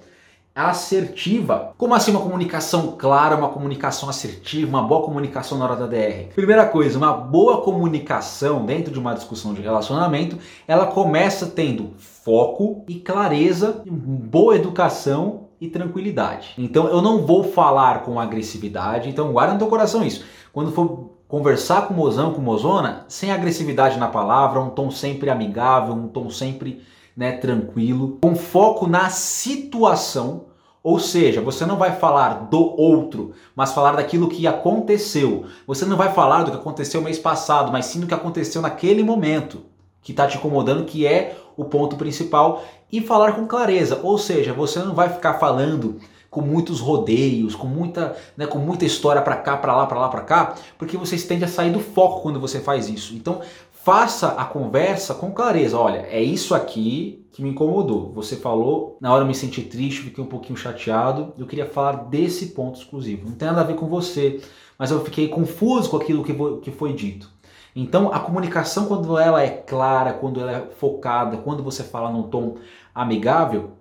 assertiva. 0.56 1.74
Como 1.78 1.96
assim 1.96 2.12
uma 2.12 2.22
comunicação 2.22 2.96
clara, 2.98 3.36
uma 3.36 3.50
comunicação 3.50 4.08
assertiva, 4.08 4.70
uma 4.70 4.84
boa 4.84 5.04
comunicação 5.04 5.58
na 5.58 5.66
hora 5.66 5.76
da 5.76 5.88
DR? 5.88 6.34
Primeira 6.36 6.66
coisa, 6.68 6.98
uma 6.98 7.14
boa 7.14 7.62
comunicação 7.62 8.66
dentro 8.66 8.94
de 8.94 9.00
uma 9.00 9.16
discussão 9.16 9.54
de 9.54 9.62
relacionamento, 9.62 10.38
ela 10.68 10.86
começa 10.86 11.48
tendo 11.48 11.94
foco 11.98 12.84
e 12.88 12.96
clareza, 12.96 13.82
boa 13.86 14.56
educação 14.56 15.50
e 15.60 15.68
tranquilidade. 15.68 16.54
Então 16.58 16.88
eu 16.88 17.02
não 17.02 17.26
vou 17.26 17.44
falar 17.44 18.04
com 18.04 18.20
agressividade, 18.20 19.10
então 19.10 19.32
guarda 19.32 19.54
no 19.54 19.60
teu 19.60 19.68
coração 19.68 20.04
isso. 20.04 20.24
Quando 20.52 20.72
for 20.72 21.14
conversar 21.28 21.88
com 21.88 21.96
o 21.96 21.98
mozão, 21.98 22.32
com 22.32 22.42
mozona, 22.42 23.06
sem 23.08 23.32
agressividade 23.32 23.98
na 23.98 24.08
palavra, 24.08 24.60
um 24.60 24.70
tom 24.70 24.92
sempre 24.92 25.32
amigável, 25.32 25.96
um 25.96 26.08
tom 26.08 26.30
sempre 26.30 26.84
né, 27.16 27.34
tranquilo, 27.34 28.18
com 28.22 28.36
foco 28.36 28.88
na 28.88 29.10
situação, 29.10 30.46
ou 30.84 31.00
seja, 31.00 31.42
você 31.42 31.66
não 31.66 31.78
vai 31.78 31.96
falar 31.96 32.50
do 32.50 32.60
outro, 32.80 33.34
mas 33.56 33.72
falar 33.72 33.94
daquilo 33.94 34.28
que 34.28 34.46
aconteceu. 34.46 35.46
Você 35.66 35.86
não 35.86 35.96
vai 35.96 36.12
falar 36.12 36.44
do 36.44 36.52
que 36.52 36.58
aconteceu 36.58 37.02
mês 37.02 37.18
passado, 37.18 37.72
mas 37.72 37.86
sim 37.86 38.02
do 38.02 38.08
que 38.08 38.14
aconteceu 38.14 38.62
naquele 38.62 39.04
momento 39.04 39.62
que 40.02 40.12
está 40.12 40.28
te 40.28 40.38
incomodando, 40.38 40.84
que 40.84 41.08
é 41.08 41.38
o 41.56 41.64
ponto 41.64 41.96
principal, 41.96 42.64
e 42.92 43.00
falar 43.00 43.32
com 43.34 43.48
clareza. 43.48 44.02
Ou 44.04 44.18
seja, 44.18 44.52
você 44.52 44.80
não 44.80 44.94
vai 44.94 45.08
ficar 45.08 45.36
falando 45.36 46.00
com 46.30 46.42
muitos 46.42 46.80
rodeios, 46.80 47.56
com 47.56 47.68
muita, 47.68 48.18
né, 48.36 48.46
com 48.48 48.58
muita 48.58 48.86
história 48.86 49.22
para 49.22 49.38
cá, 49.38 49.56
para 49.56 49.76
lá, 49.76 49.86
para 49.86 50.00
lá, 50.00 50.10
para 50.10 50.22
cá, 50.22 50.56
porque 50.78 50.98
vocês 50.98 51.24
tendem 51.24 51.46
a 51.46 51.48
sair 51.48 51.72
do 51.72 51.80
foco 51.80 52.22
quando 52.22 52.40
você 52.40 52.60
faz 52.60 52.90
isso. 52.90 53.14
Então, 53.14 53.40
faça 53.84 54.30
a 54.30 54.46
conversa 54.46 55.14
com 55.14 55.32
clareza. 55.32 55.78
Olha, 55.78 56.08
é 56.10 56.22
isso 56.22 56.56
aqui 56.56 57.28
que 57.34 57.44
me 57.44 57.50
incomodou. 57.50 58.14
Você 58.14 58.38
falou, 58.38 58.98
na 59.02 59.14
hora 59.14 59.24
eu 59.24 59.28
me 59.28 59.36
senti 59.36 59.62
triste, 59.62 60.04
fiquei 60.04 60.24
um 60.24 60.28
pouquinho 60.28 60.58
chateado. 60.58 61.34
Eu 61.38 61.46
queria 61.46 61.66
falar 61.66 62.06
desse 62.06 62.48
ponto 62.48 62.80
exclusivo. 62.80 63.28
Não 63.30 63.36
tem 63.36 63.48
nada 63.50 63.62
a 63.62 63.66
ver 63.66 63.76
com 63.76 63.88
você, 63.88 64.40
mas 64.80 64.90
eu 64.90 65.04
fiquei 65.04 65.28
confuso 65.28 65.90
com 65.90 65.98
aquilo 65.98 66.24
que 66.24 66.72
foi 66.72 66.94
dito. 66.94 67.30
Então, 67.76 68.14
a 68.14 68.20
comunicação, 68.20 68.86
quando 68.86 69.18
ela 69.18 69.42
é 69.42 69.50
clara, 69.50 70.14
quando 70.14 70.40
ela 70.40 70.52
é 70.52 70.68
focada, 70.78 71.38
quando 71.38 71.64
você 71.64 71.84
fala 71.84 72.12
num 72.12 72.24
tom 72.24 72.58
amigável, 72.94 73.72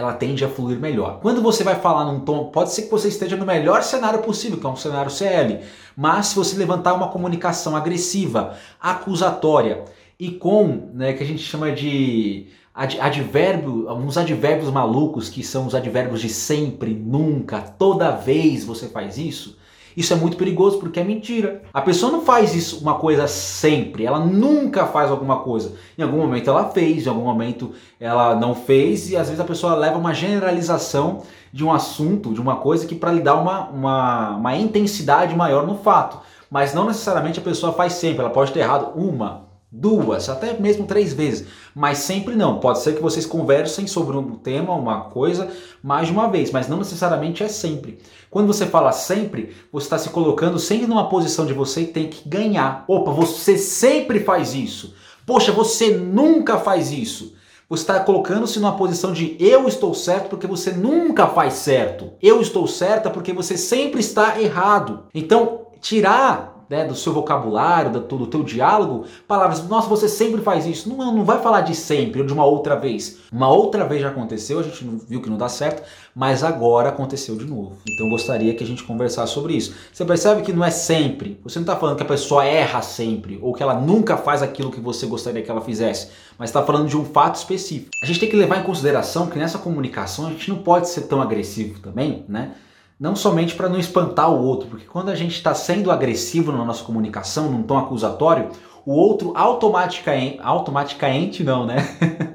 ela 0.00 0.14
tende 0.14 0.44
a 0.44 0.48
fluir 0.48 0.78
melhor. 0.78 1.20
Quando 1.20 1.42
você 1.42 1.62
vai 1.62 1.76
falar 1.76 2.04
num 2.10 2.20
tom, 2.20 2.46
pode 2.46 2.72
ser 2.72 2.82
que 2.82 2.90
você 2.90 3.08
esteja 3.08 3.36
no 3.36 3.46
melhor 3.46 3.82
cenário 3.82 4.20
possível, 4.20 4.58
que 4.58 4.66
é 4.66 4.68
um 4.68 4.76
cenário 4.76 5.10
CL, 5.10 5.60
mas 5.96 6.28
se 6.28 6.36
você 6.36 6.56
levantar 6.56 6.94
uma 6.94 7.08
comunicação 7.08 7.76
agressiva, 7.76 8.56
acusatória 8.80 9.84
e 10.18 10.30
com, 10.30 10.90
né, 10.94 11.12
que 11.12 11.22
a 11.22 11.26
gente 11.26 11.42
chama 11.42 11.70
de 11.70 12.48
advérbio, 12.74 13.90
uns 13.92 14.16
advérbios 14.16 14.70
malucos 14.70 15.28
que 15.28 15.42
são 15.42 15.66
os 15.66 15.74
advérbios 15.74 16.20
de 16.20 16.28
sempre, 16.28 16.94
nunca, 16.94 17.60
toda 17.60 18.10
vez 18.10 18.64
você 18.64 18.88
faz 18.88 19.18
isso, 19.18 19.58
isso 20.00 20.12
é 20.12 20.16
muito 20.16 20.36
perigoso 20.36 20.78
porque 20.78 20.98
é 20.98 21.04
mentira. 21.04 21.62
A 21.72 21.80
pessoa 21.80 22.10
não 22.10 22.22
faz 22.22 22.54
isso 22.54 22.80
uma 22.80 22.94
coisa 22.94 23.28
sempre, 23.28 24.04
ela 24.04 24.18
nunca 24.18 24.86
faz 24.86 25.10
alguma 25.10 25.40
coisa. 25.40 25.76
Em 25.96 26.02
algum 26.02 26.18
momento 26.18 26.48
ela 26.48 26.70
fez, 26.70 27.06
em 27.06 27.08
algum 27.08 27.24
momento 27.24 27.72
ela 28.00 28.34
não 28.34 28.54
fez 28.54 29.10
e 29.10 29.16
às 29.16 29.26
vezes 29.26 29.40
a 29.40 29.44
pessoa 29.44 29.74
leva 29.74 29.98
uma 29.98 30.14
generalização 30.14 31.22
de 31.52 31.64
um 31.64 31.72
assunto, 31.72 32.32
de 32.32 32.40
uma 32.40 32.56
coisa 32.56 32.86
que 32.86 32.94
para 32.94 33.12
lhe 33.12 33.20
dar 33.20 33.36
uma, 33.36 33.68
uma, 33.68 34.36
uma 34.36 34.56
intensidade 34.56 35.36
maior 35.36 35.66
no 35.66 35.76
fato. 35.78 36.18
Mas 36.50 36.74
não 36.74 36.86
necessariamente 36.86 37.38
a 37.38 37.42
pessoa 37.42 37.72
faz 37.72 37.92
sempre, 37.92 38.20
ela 38.20 38.30
pode 38.30 38.52
ter 38.52 38.60
errado 38.60 38.92
uma, 38.96 39.49
duas, 39.72 40.28
até 40.28 40.58
mesmo 40.58 40.86
três 40.86 41.12
vezes, 41.12 41.46
mas 41.74 41.98
sempre 41.98 42.34
não. 42.34 42.58
Pode 42.58 42.80
ser 42.80 42.96
que 42.96 43.02
vocês 43.02 43.24
conversem 43.24 43.86
sobre 43.86 44.16
um 44.16 44.34
tema, 44.34 44.74
uma 44.74 45.02
coisa, 45.02 45.48
mais 45.82 46.08
de 46.08 46.12
uma 46.12 46.28
vez, 46.28 46.50
mas 46.50 46.66
não 46.68 46.78
necessariamente 46.78 47.44
é 47.44 47.48
sempre. 47.48 47.98
Quando 48.30 48.48
você 48.48 48.66
fala 48.66 48.90
sempre, 48.90 49.54
você 49.72 49.86
está 49.86 49.98
se 49.98 50.10
colocando 50.10 50.58
sempre 50.58 50.86
numa 50.86 51.08
posição 51.08 51.46
de 51.46 51.52
você 51.52 51.84
tem 51.84 52.08
que 52.08 52.28
ganhar. 52.28 52.84
Opa, 52.88 53.12
você 53.12 53.56
sempre 53.56 54.20
faz 54.20 54.54
isso. 54.54 54.94
Poxa, 55.24 55.52
você 55.52 55.96
nunca 55.96 56.58
faz 56.58 56.90
isso. 56.90 57.34
Você 57.68 57.84
está 57.84 58.00
colocando-se 58.00 58.58
numa 58.58 58.76
posição 58.76 59.12
de 59.12 59.36
eu 59.38 59.68
estou 59.68 59.94
certo 59.94 60.28
porque 60.28 60.48
você 60.48 60.72
nunca 60.72 61.28
faz 61.28 61.54
certo. 61.54 62.12
Eu 62.20 62.40
estou 62.40 62.66
certa 62.66 63.08
porque 63.08 63.32
você 63.32 63.56
sempre 63.56 64.00
está 64.00 64.40
errado. 64.40 65.04
Então, 65.14 65.66
tirar 65.80 66.49
né, 66.70 66.84
do 66.84 66.94
seu 66.94 67.12
vocabulário, 67.12 67.90
do, 67.90 68.00
do 68.00 68.26
teu 68.28 68.44
diálogo, 68.44 69.04
palavras, 69.26 69.66
nossa, 69.66 69.88
você 69.88 70.08
sempre 70.08 70.40
faz 70.40 70.64
isso. 70.64 70.88
Não, 70.88 71.12
não 71.12 71.24
vai 71.24 71.42
falar 71.42 71.62
de 71.62 71.74
sempre 71.74 72.20
ou 72.20 72.26
de 72.26 72.32
uma 72.32 72.44
outra 72.44 72.76
vez. 72.76 73.18
Uma 73.32 73.50
outra 73.50 73.84
vez 73.84 74.00
já 74.00 74.08
aconteceu, 74.08 74.60
a 74.60 74.62
gente 74.62 74.84
viu 75.08 75.20
que 75.20 75.28
não 75.28 75.36
dá 75.36 75.48
certo, 75.48 75.82
mas 76.14 76.44
agora 76.44 76.90
aconteceu 76.90 77.34
de 77.34 77.44
novo. 77.44 77.76
Então 77.82 78.06
eu 78.06 78.12
gostaria 78.12 78.54
que 78.54 78.62
a 78.62 78.66
gente 78.66 78.84
conversasse 78.84 79.32
sobre 79.32 79.54
isso. 79.54 79.74
Você 79.92 80.04
percebe 80.04 80.42
que 80.42 80.52
não 80.52 80.64
é 80.64 80.70
sempre. 80.70 81.40
Você 81.42 81.58
não 81.58 81.64
está 81.64 81.74
falando 81.74 81.96
que 81.96 82.04
a 82.04 82.06
pessoa 82.06 82.44
erra 82.44 82.82
sempre 82.82 83.40
ou 83.42 83.52
que 83.52 83.64
ela 83.64 83.74
nunca 83.74 84.16
faz 84.16 84.40
aquilo 84.40 84.70
que 84.70 84.80
você 84.80 85.06
gostaria 85.06 85.42
que 85.42 85.50
ela 85.50 85.60
fizesse, 85.60 86.10
mas 86.38 86.50
está 86.50 86.62
falando 86.62 86.88
de 86.88 86.96
um 86.96 87.04
fato 87.04 87.34
específico. 87.34 87.90
A 88.00 88.06
gente 88.06 88.20
tem 88.20 88.28
que 88.28 88.36
levar 88.36 88.60
em 88.60 88.62
consideração 88.62 89.26
que 89.26 89.38
nessa 89.38 89.58
comunicação 89.58 90.28
a 90.28 90.30
gente 90.30 90.48
não 90.48 90.58
pode 90.58 90.88
ser 90.88 91.02
tão 91.02 91.20
agressivo 91.20 91.80
também, 91.80 92.24
né? 92.28 92.52
Não 93.00 93.16
somente 93.16 93.54
para 93.54 93.70
não 93.70 93.78
espantar 93.78 94.30
o 94.30 94.44
outro, 94.44 94.68
porque 94.68 94.84
quando 94.84 95.08
a 95.08 95.14
gente 95.14 95.34
está 95.34 95.54
sendo 95.54 95.90
agressivo 95.90 96.52
na 96.52 96.62
nossa 96.62 96.84
comunicação, 96.84 97.50
num 97.50 97.62
tom 97.62 97.78
acusatório, 97.78 98.50
o 98.84 98.92
outro 98.92 99.32
automaticamente, 99.34 100.38
automaticamente 100.42 101.42
não, 101.42 101.64
né? 101.64 101.76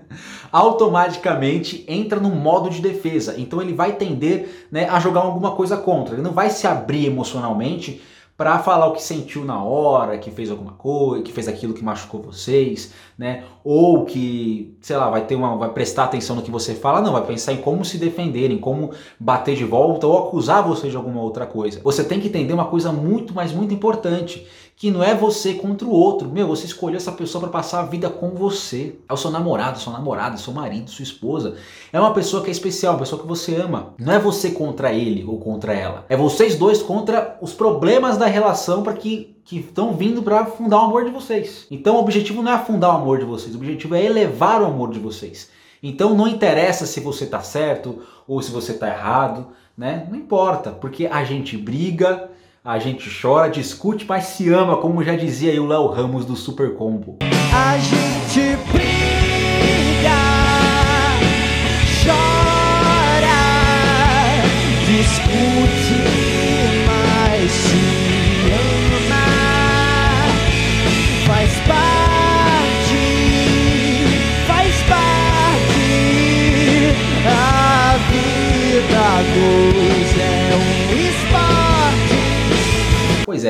automaticamente 0.51 1.85
entra 1.87 2.19
no 2.19 2.29
modo 2.29 2.69
de 2.69 2.81
defesa. 2.81 3.35
Então 3.37 3.61
ele 3.61 3.73
vai 3.73 3.93
tender 3.93 4.67
né, 4.71 4.87
a 4.89 4.99
jogar 4.99 5.21
alguma 5.21 5.51
coisa 5.51 5.77
contra. 5.77 6.15
Ele 6.15 6.23
não 6.23 6.31
vai 6.31 6.49
se 6.49 6.65
abrir 6.65 7.05
emocionalmente 7.05 8.01
para 8.37 8.59
falar 8.59 8.87
o 8.87 8.91
que 8.91 9.01
sentiu 9.01 9.45
na 9.45 9.63
hora, 9.63 10.17
que 10.17 10.29
fez 10.29 10.51
alguma 10.51 10.73
coisa, 10.73 11.23
que 11.23 11.31
fez 11.31 11.47
aquilo 11.47 11.73
que 11.73 11.83
machucou 11.83 12.21
vocês, 12.21 12.93
né? 13.17 13.45
Ou 13.63 14.05
que, 14.05 14.77
sei 14.81 14.97
lá, 14.97 15.09
vai 15.09 15.25
ter 15.25 15.35
uma 15.35 15.55
vai 15.55 15.69
prestar 15.69 16.03
atenção 16.03 16.35
no 16.35 16.41
que 16.41 16.51
você 16.51 16.75
fala, 16.75 17.01
não, 17.01 17.13
vai 17.13 17.25
pensar 17.25 17.53
em 17.53 17.61
como 17.61 17.85
se 17.85 17.97
defender, 17.97 18.51
em 18.51 18.57
como 18.57 18.91
bater 19.17 19.55
de 19.55 19.63
volta 19.63 20.05
ou 20.05 20.27
acusar 20.27 20.67
você 20.67 20.89
de 20.89 20.97
alguma 20.97 21.21
outra 21.21 21.45
coisa. 21.45 21.79
Você 21.83 22.03
tem 22.03 22.19
que 22.19 22.27
entender 22.27 22.53
uma 22.53 22.65
coisa 22.65 22.91
muito, 22.91 23.33
mas 23.33 23.53
muito 23.53 23.73
importante, 23.73 24.45
que 24.77 24.91
não 24.91 25.01
é 25.01 25.15
você 25.15 25.53
contra 25.53 25.87
o 25.87 25.91
outro. 25.91 26.29
Meu, 26.29 26.47
você 26.47 26.65
escolheu 26.65 26.97
essa 26.97 27.11
pessoa 27.11 27.41
para 27.41 27.49
passar 27.49 27.79
a 27.79 27.85
vida 27.85 28.09
com 28.09 28.31
você. 28.31 28.95
É 29.07 29.13
o 29.13 29.17
seu 29.17 29.31
namorado, 29.31 29.79
sua 29.79 29.93
namorada, 29.93 30.35
seu 30.35 30.51
marido, 30.51 30.91
sua 30.91 31.03
esposa. 31.03 31.55
É 31.93 31.99
uma 31.99 32.13
pessoa 32.13 32.43
que 32.43 32.49
é 32.49 32.51
especial, 32.51 32.93
uma 32.93 32.99
pessoa 32.99 33.21
que 33.21 33.27
você 33.27 33.55
ama. 33.55 33.93
Não 33.97 34.11
é 34.11 34.19
você 34.19 34.51
contra 34.51 34.91
ele 34.91 35.23
ou 35.23 35.39
contra 35.39 35.73
ela. 35.73 36.05
É 36.09 36.17
vocês 36.17 36.57
dois 36.57 36.83
contra 36.83 37.37
os 37.41 37.53
problemas 37.53 38.17
da 38.17 38.24
relação 38.27 38.83
para 38.83 38.93
que 38.93 39.35
que 39.45 39.59
estão 39.59 39.93
vindo 39.93 40.23
para 40.23 40.41
afundar 40.41 40.81
o 40.81 40.85
amor 40.85 41.05
de 41.05 41.11
vocês. 41.11 41.67
Então 41.69 41.95
o 41.95 41.99
objetivo 41.99 42.41
não 42.41 42.51
é 42.51 42.55
afundar 42.55 42.89
o 42.89 42.97
amor 42.97 43.19
de 43.19 43.25
vocês, 43.25 43.53
o 43.53 43.59
objetivo 43.59 43.93
é 43.93 44.03
elevar 44.03 44.61
o 44.61 44.65
amor 44.65 44.91
de 44.91 44.99
vocês. 44.99 45.51
Então 45.83 46.15
não 46.15 46.27
interessa 46.27 46.87
se 46.87 46.99
você 46.99 47.25
está 47.25 47.41
certo 47.41 48.01
ou 48.27 48.41
se 48.41 48.51
você 48.51 48.71
está 48.71 48.87
errado, 48.87 49.49
né? 49.77 50.07
Não 50.09 50.17
importa, 50.17 50.71
porque 50.71 51.05
a 51.05 51.23
gente 51.23 51.55
briga, 51.55 52.31
a 52.63 52.79
gente 52.79 53.07
chora, 53.21 53.47
discute, 53.47 54.03
mas 54.07 54.23
se 54.25 54.49
ama, 54.49 54.77
como 54.77 55.03
já 55.03 55.15
dizia 55.15 55.51
aí 55.51 55.59
o 55.59 55.67
Léo 55.67 55.85
Ramos 55.85 56.25
do 56.25 56.35
Super 56.35 56.73
Combo. 56.73 57.19
A 57.53 57.77
gente 57.77 58.57
briga, 58.71 58.84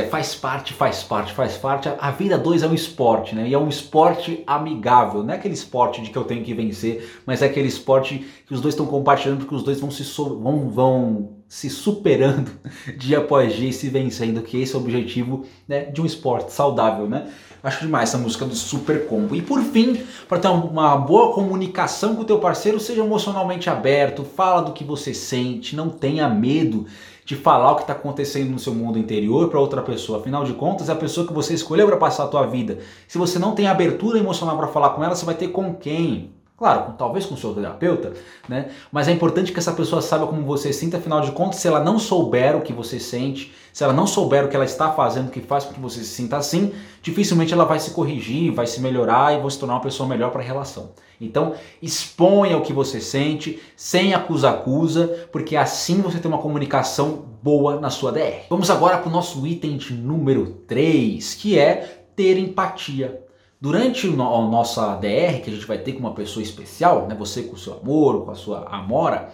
faz 0.05 0.35
parte, 0.35 0.73
faz 0.73 1.03
parte, 1.03 1.33
faz 1.33 1.57
parte. 1.57 1.89
A 1.99 2.11
vida 2.11 2.37
2 2.37 2.63
é 2.63 2.67
um 2.67 2.73
esporte, 2.73 3.35
né? 3.35 3.47
E 3.47 3.53
é 3.53 3.57
um 3.57 3.67
esporte 3.67 4.43
amigável. 4.47 5.23
Não 5.23 5.33
é 5.33 5.37
aquele 5.37 5.53
esporte 5.53 6.01
de 6.01 6.09
que 6.09 6.17
eu 6.17 6.23
tenho 6.23 6.43
que 6.43 6.53
vencer, 6.53 7.21
mas 7.25 7.41
é 7.41 7.45
aquele 7.45 7.67
esporte 7.67 8.25
que 8.45 8.53
os 8.53 8.61
dois 8.61 8.73
estão 8.73 8.85
compartilhando, 8.85 9.39
porque 9.39 9.55
os 9.55 9.63
dois 9.63 9.79
vão 9.79 9.91
se, 9.91 10.03
so 10.03 10.39
vão, 10.39 10.69
vão 10.69 11.29
se 11.47 11.69
superando 11.69 12.51
dia 12.97 13.19
após 13.19 13.53
dia 13.53 13.69
e 13.69 13.73
se 13.73 13.89
vencendo, 13.89 14.41
que 14.41 14.61
esse 14.61 14.75
é 14.75 14.77
o 14.77 14.81
objetivo 14.81 15.45
né, 15.67 15.85
de 15.85 16.01
um 16.01 16.05
esporte 16.05 16.51
saudável, 16.51 17.07
né? 17.07 17.29
Acho 17.63 17.81
demais 17.81 18.09
essa 18.09 18.17
música 18.19 18.45
do 18.45 18.53
Super 18.53 19.07
Combo. 19.07 19.35
E 19.35 19.41
por 19.41 19.59
fim, 19.61 19.99
para 20.29 20.37
ter 20.37 20.47
uma 20.47 20.95
boa 20.97 21.33
comunicação 21.33 22.15
com 22.15 22.21
o 22.21 22.25
teu 22.25 22.37
parceiro, 22.37 22.79
seja 22.79 23.01
emocionalmente 23.01 23.71
aberto, 23.71 24.23
fala 24.23 24.61
do 24.61 24.71
que 24.71 24.83
você 24.83 25.15
sente, 25.15 25.75
não 25.75 25.89
tenha 25.89 26.29
medo 26.29 26.85
de 27.25 27.35
falar 27.35 27.71
o 27.71 27.75
que 27.75 27.81
está 27.81 27.93
acontecendo 27.93 28.51
no 28.51 28.59
seu 28.59 28.73
mundo 28.73 28.99
interior 28.99 29.49
para 29.49 29.59
outra 29.59 29.81
pessoa. 29.81 30.19
Afinal 30.19 30.43
de 30.43 30.53
contas, 30.53 30.89
é 30.89 30.91
a 30.91 30.95
pessoa 30.95 31.25
que 31.25 31.33
você 31.33 31.55
escolheu 31.55 31.87
para 31.87 31.97
passar 31.97 32.25
a 32.25 32.27
tua 32.27 32.45
vida. 32.45 32.77
Se 33.07 33.17
você 33.17 33.39
não 33.39 33.55
tem 33.55 33.67
abertura 33.67 34.19
emocional 34.19 34.55
para 34.55 34.67
falar 34.67 34.91
com 34.91 35.03
ela, 35.03 35.15
você 35.15 35.25
vai 35.25 35.33
ter 35.33 35.47
com 35.47 35.73
quem? 35.73 36.31
Claro, 36.57 36.93
talvez 36.97 37.25
com 37.25 37.35
o 37.35 37.37
seu 37.37 37.53
terapeuta, 37.53 38.13
né? 38.47 38.69
Mas 38.89 39.09
é 39.09 39.11
importante 39.11 39.51
que 39.51 39.59
essa 39.59 39.73
pessoa 39.73 40.01
saiba 40.01 40.25
como 40.25 40.41
você 40.43 40.71
sente, 40.71 40.95
afinal 40.95 41.19
de 41.19 41.33
contas, 41.33 41.59
se 41.59 41.67
ela 41.67 41.83
não 41.83 41.99
souber 41.99 42.55
o 42.55 42.61
que 42.61 42.71
você 42.71 42.97
sente, 42.97 43.53
se 43.73 43.83
ela 43.83 43.91
não 43.91 44.07
souber 44.07 44.45
o 44.45 44.47
que 44.47 44.55
ela 44.55 44.63
está 44.63 44.89
fazendo, 44.93 45.29
que 45.29 45.41
faz 45.41 45.65
com 45.65 45.73
que 45.73 45.81
você 45.81 45.99
se 45.99 46.11
sinta 46.11 46.37
assim, 46.37 46.71
dificilmente 47.01 47.53
ela 47.53 47.65
vai 47.65 47.77
se 47.77 47.91
corrigir, 47.91 48.53
vai 48.53 48.65
se 48.67 48.79
melhorar 48.79 49.33
e 49.33 49.41
vai 49.41 49.51
se 49.51 49.59
tornar 49.59 49.73
uma 49.73 49.81
pessoa 49.81 50.07
melhor 50.07 50.31
para 50.31 50.39
a 50.39 50.45
relação. 50.45 50.91
Então, 51.19 51.55
exponha 51.81 52.57
o 52.57 52.61
que 52.61 52.71
você 52.71 53.01
sente, 53.01 53.61
sem 53.75 54.13
acusa-acusa, 54.13 55.27
porque 55.33 55.57
assim 55.57 56.01
você 56.01 56.19
tem 56.19 56.31
uma 56.31 56.41
comunicação 56.41 57.25
boa 57.43 57.81
na 57.81 57.89
sua 57.89 58.13
DR. 58.13 58.45
Vamos 58.49 58.69
agora 58.69 58.97
para 58.97 59.09
o 59.09 59.11
nosso 59.11 59.45
item 59.45 59.75
de 59.75 59.93
número 59.93 60.45
3, 60.65 61.33
que 61.33 61.59
é 61.59 62.05
ter 62.15 62.37
empatia. 62.37 63.24
Durante 63.65 64.05
a 64.07 64.11
nossa 64.11 64.95
DR, 64.97 65.41
que 65.41 65.49
a 65.49 65.53
gente 65.53 65.65
vai 65.65 65.79
ter 65.79 65.93
com 65.93 65.99
uma 66.01 66.13
pessoa 66.13 66.43
especial, 66.43 67.07
né, 67.07 67.15
você 67.17 67.41
com 67.41 67.55
o 67.55 67.57
seu 67.57 67.73
amor, 67.73 68.23
com 68.23 68.29
a 68.29 68.35
sua 68.35 68.59
amora, 68.69 69.31